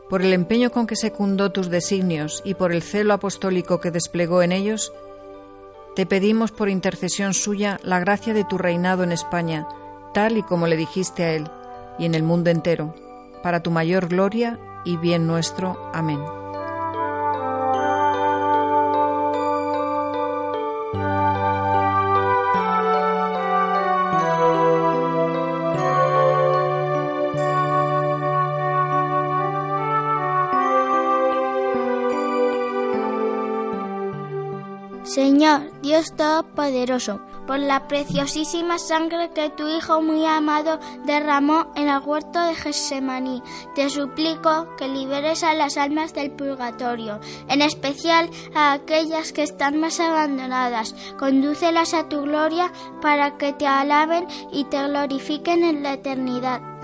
Por 0.09 0.22
el 0.22 0.34
empeño 0.34 0.72
con 0.72 0.88
que 0.88 0.95
secundó 0.95 1.51
tus 1.51 1.70
designios 1.70 2.41
y 2.45 2.53
por 2.53 2.72
el 2.72 2.82
celo 2.82 3.13
apostólico 3.13 3.80
que 3.80 3.91
desplegó 3.91 4.41
en 4.41 4.51
ellos, 4.51 4.93
te 5.95 6.05
pedimos 6.05 6.51
por 6.51 6.70
intercesión 6.70 7.34
suya 7.34 7.80
la 7.84 7.99
gracia 7.99 8.34
de 8.34 8.43
tu 8.43 8.57
reinado 8.57 9.03
en 9.03 9.11
España, 9.11 9.68
tal 10.13 10.38
y 10.38 10.43
como 10.43 10.68
le 10.68 10.78
dijiste 10.78 11.24
a 11.24 11.34
él, 11.34 11.49
y 11.97 12.05
en 12.05 12.16
el 12.16 12.24
mundo 12.24 12.49
entero, 12.49 12.93
para 13.41 13.63
tu 13.63 13.72
mayor 13.72 14.07
gloria 14.07 14.59
y 14.84 14.97
bien 14.97 15.26
nuestro. 15.26 15.89
Amén. 15.93 16.44
Dios 35.95 36.13
Todopoderoso, 36.17 37.21
por 37.47 37.57
la 37.57 37.87
preciosísima 37.87 38.77
sangre 38.77 39.31
que 39.33 39.49
tu 39.49 39.65
Hijo 39.65 40.01
muy 40.01 40.25
amado 40.25 40.77
derramó 41.05 41.67
en 41.77 41.87
el 41.87 42.01
huerto 42.03 42.37
de 42.45 42.53
Getsemaní, 42.53 43.41
te 43.75 43.89
suplico 43.89 44.75
que 44.75 44.89
liberes 44.89 45.41
a 45.41 45.53
las 45.53 45.77
almas 45.77 46.13
del 46.13 46.31
purgatorio, 46.31 47.21
en 47.47 47.61
especial 47.61 48.29
a 48.53 48.73
aquellas 48.73 49.31
que 49.31 49.43
están 49.43 49.79
más 49.79 50.01
abandonadas. 50.01 50.93
Condúcelas 51.17 51.93
a 51.93 52.09
tu 52.09 52.23
gloria 52.23 52.73
para 53.01 53.37
que 53.37 53.53
te 53.53 53.65
alaben 53.65 54.27
y 54.51 54.65
te 54.65 54.85
glorifiquen 54.85 55.63
en 55.63 55.81
la 55.81 55.93
eternidad. 55.93 56.74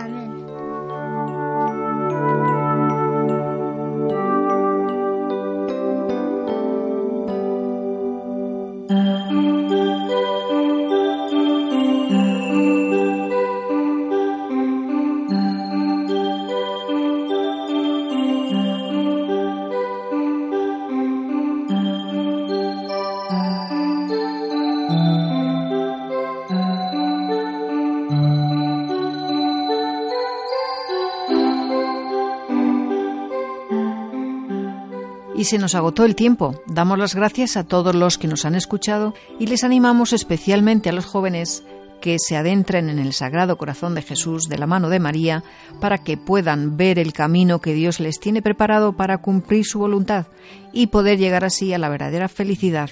Se 35.51 35.57
nos 35.57 35.75
agotó 35.75 36.05
el 36.05 36.15
tiempo. 36.15 36.63
Damos 36.65 36.97
las 36.97 37.13
gracias 37.13 37.57
a 37.57 37.65
todos 37.65 37.93
los 37.93 38.17
que 38.17 38.29
nos 38.29 38.45
han 38.45 38.55
escuchado 38.55 39.13
y 39.37 39.47
les 39.47 39.65
animamos 39.65 40.13
especialmente 40.13 40.87
a 40.87 40.93
los 40.93 41.03
jóvenes 41.03 41.65
que 41.99 42.15
se 42.19 42.37
adentren 42.37 42.89
en 42.89 42.99
el 42.99 43.11
Sagrado 43.11 43.57
Corazón 43.57 43.93
de 43.93 44.01
Jesús 44.01 44.47
de 44.47 44.57
la 44.57 44.65
mano 44.65 44.87
de 44.87 45.01
María 45.01 45.43
para 45.81 45.97
que 45.97 46.15
puedan 46.15 46.77
ver 46.77 46.97
el 46.99 47.11
camino 47.11 47.59
que 47.59 47.73
Dios 47.73 47.99
les 47.99 48.21
tiene 48.21 48.41
preparado 48.41 48.95
para 48.95 49.17
cumplir 49.17 49.65
su 49.65 49.79
voluntad 49.79 50.27
y 50.71 50.87
poder 50.87 51.19
llegar 51.19 51.43
así 51.43 51.73
a 51.73 51.77
la 51.77 51.89
verdadera 51.89 52.29
felicidad, 52.29 52.89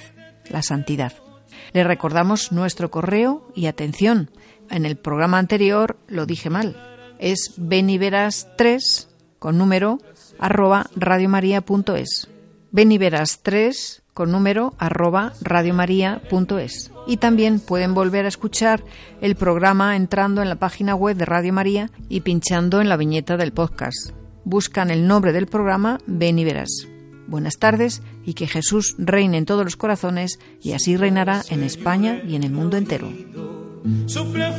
la 0.49 0.61
santidad. 0.61 1.13
Les 1.71 1.87
recordamos 1.87 2.51
nuestro 2.51 2.91
correo 2.91 3.49
y 3.55 3.67
atención. 3.67 4.31
En 4.69 4.85
el 4.85 4.97
programa 4.97 5.37
anterior 5.37 5.97
lo 6.09 6.25
dije 6.25 6.49
mal. 6.49 6.75
Es 7.19 7.53
beniveras 7.55 8.49
3 8.57 9.07
con 9.39 9.57
número 9.57 9.99
arroba 10.39 10.89
radiomaria.es 10.97 12.27
beniveras 12.71 13.39
3 13.43 14.03
con 14.13 14.31
número 14.31 14.73
arroba 14.77 15.33
radiomaria.es. 15.41 16.91
Y 17.07 17.17
también 17.17 17.59
pueden 17.59 17.93
volver 17.93 18.25
a 18.25 18.27
escuchar 18.27 18.83
el 19.21 19.35
programa 19.35 19.95
entrando 19.95 20.41
en 20.41 20.49
la 20.49 20.57
página 20.57 20.93
web 20.95 21.15
de 21.15 21.25
Radio 21.25 21.53
María 21.53 21.89
y 22.09 22.21
pinchando 22.21 22.81
en 22.81 22.89
la 22.89 22.97
viñeta 22.97 23.37
del 23.37 23.53
podcast. 23.53 24.11
Buscan 24.43 24.91
el 24.91 25.07
nombre 25.07 25.31
del 25.31 25.47
programa 25.47 25.99
Beniveras. 26.05 26.87
Buenas 27.27 27.59
tardes 27.59 28.01
y 28.25 28.33
que 28.33 28.47
Jesús 28.47 28.95
reine 28.97 29.37
en 29.37 29.45
todos 29.45 29.63
los 29.63 29.75
corazones 29.75 30.39
y 30.61 30.73
así 30.73 30.97
reinará 30.97 31.43
en 31.49 31.63
España 31.63 32.21
y 32.27 32.35
en 32.35 32.43
el 32.43 32.51
mundo 32.51 32.75
entero. 32.75 33.07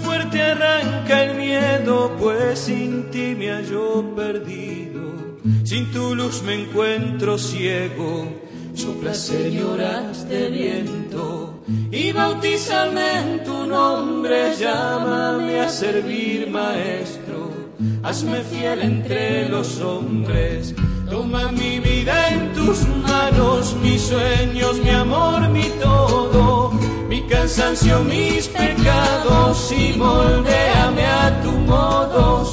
Fuerte, 0.02 0.40
arranca 0.40 1.24
el 1.24 1.36
miedo, 1.36 2.16
pues 2.18 2.60
sin 2.60 3.10
ti 3.10 3.34
me 3.36 3.50
hallo 3.50 4.14
perdido. 4.14 5.19
Sin 5.64 5.90
tu 5.92 6.14
luz 6.14 6.42
me 6.42 6.54
encuentro 6.62 7.38
ciego. 7.38 8.26
Sopla, 8.74 9.14
señoras 9.14 10.28
de 10.28 10.48
viento, 10.48 11.62
y 11.90 12.12
bautízame 12.12 13.18
en 13.18 13.44
tu 13.44 13.66
nombre. 13.66 14.54
Llámame 14.58 15.60
a 15.60 15.68
servir, 15.68 16.48
maestro. 16.50 17.50
Hazme 18.02 18.42
fiel 18.42 18.80
entre 18.82 19.48
los 19.48 19.80
hombres. 19.80 20.74
Toma 21.10 21.50
mi 21.52 21.80
vida 21.80 22.28
en 22.28 22.52
tus 22.52 22.86
manos, 22.88 23.74
mis 23.82 24.02
sueños, 24.02 24.78
mi 24.82 24.90
amor, 24.90 25.48
mi 25.48 25.64
todo, 25.82 26.70
mi 27.08 27.22
cansancio, 27.22 28.00
mis 28.04 28.46
pecados 28.48 29.72
y 29.72 29.98
moldeame 29.98 31.04
a 31.04 31.40
tu 31.42 31.50
modo 31.50 32.44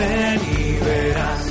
ven 0.00 0.40
y 0.58 0.84
verás, 0.84 1.42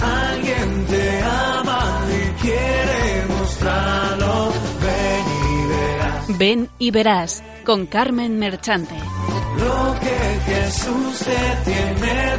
alguien 0.00 0.86
te 0.86 1.22
ama 1.22 2.06
y 2.08 2.42
quiere 2.42 3.26
mostrarlo. 3.28 4.52
Ven 4.84 5.26
y 5.42 5.68
verás. 5.68 6.38
Ven 6.38 6.68
y 6.78 6.90
verás 6.90 7.42
con 7.64 7.86
Carmen 7.86 8.38
Merchante. 8.38 8.94
Lo 9.58 9.96
que 10.00 10.18
Jesús 10.50 11.18
te 11.18 11.70
tiene 11.70 12.36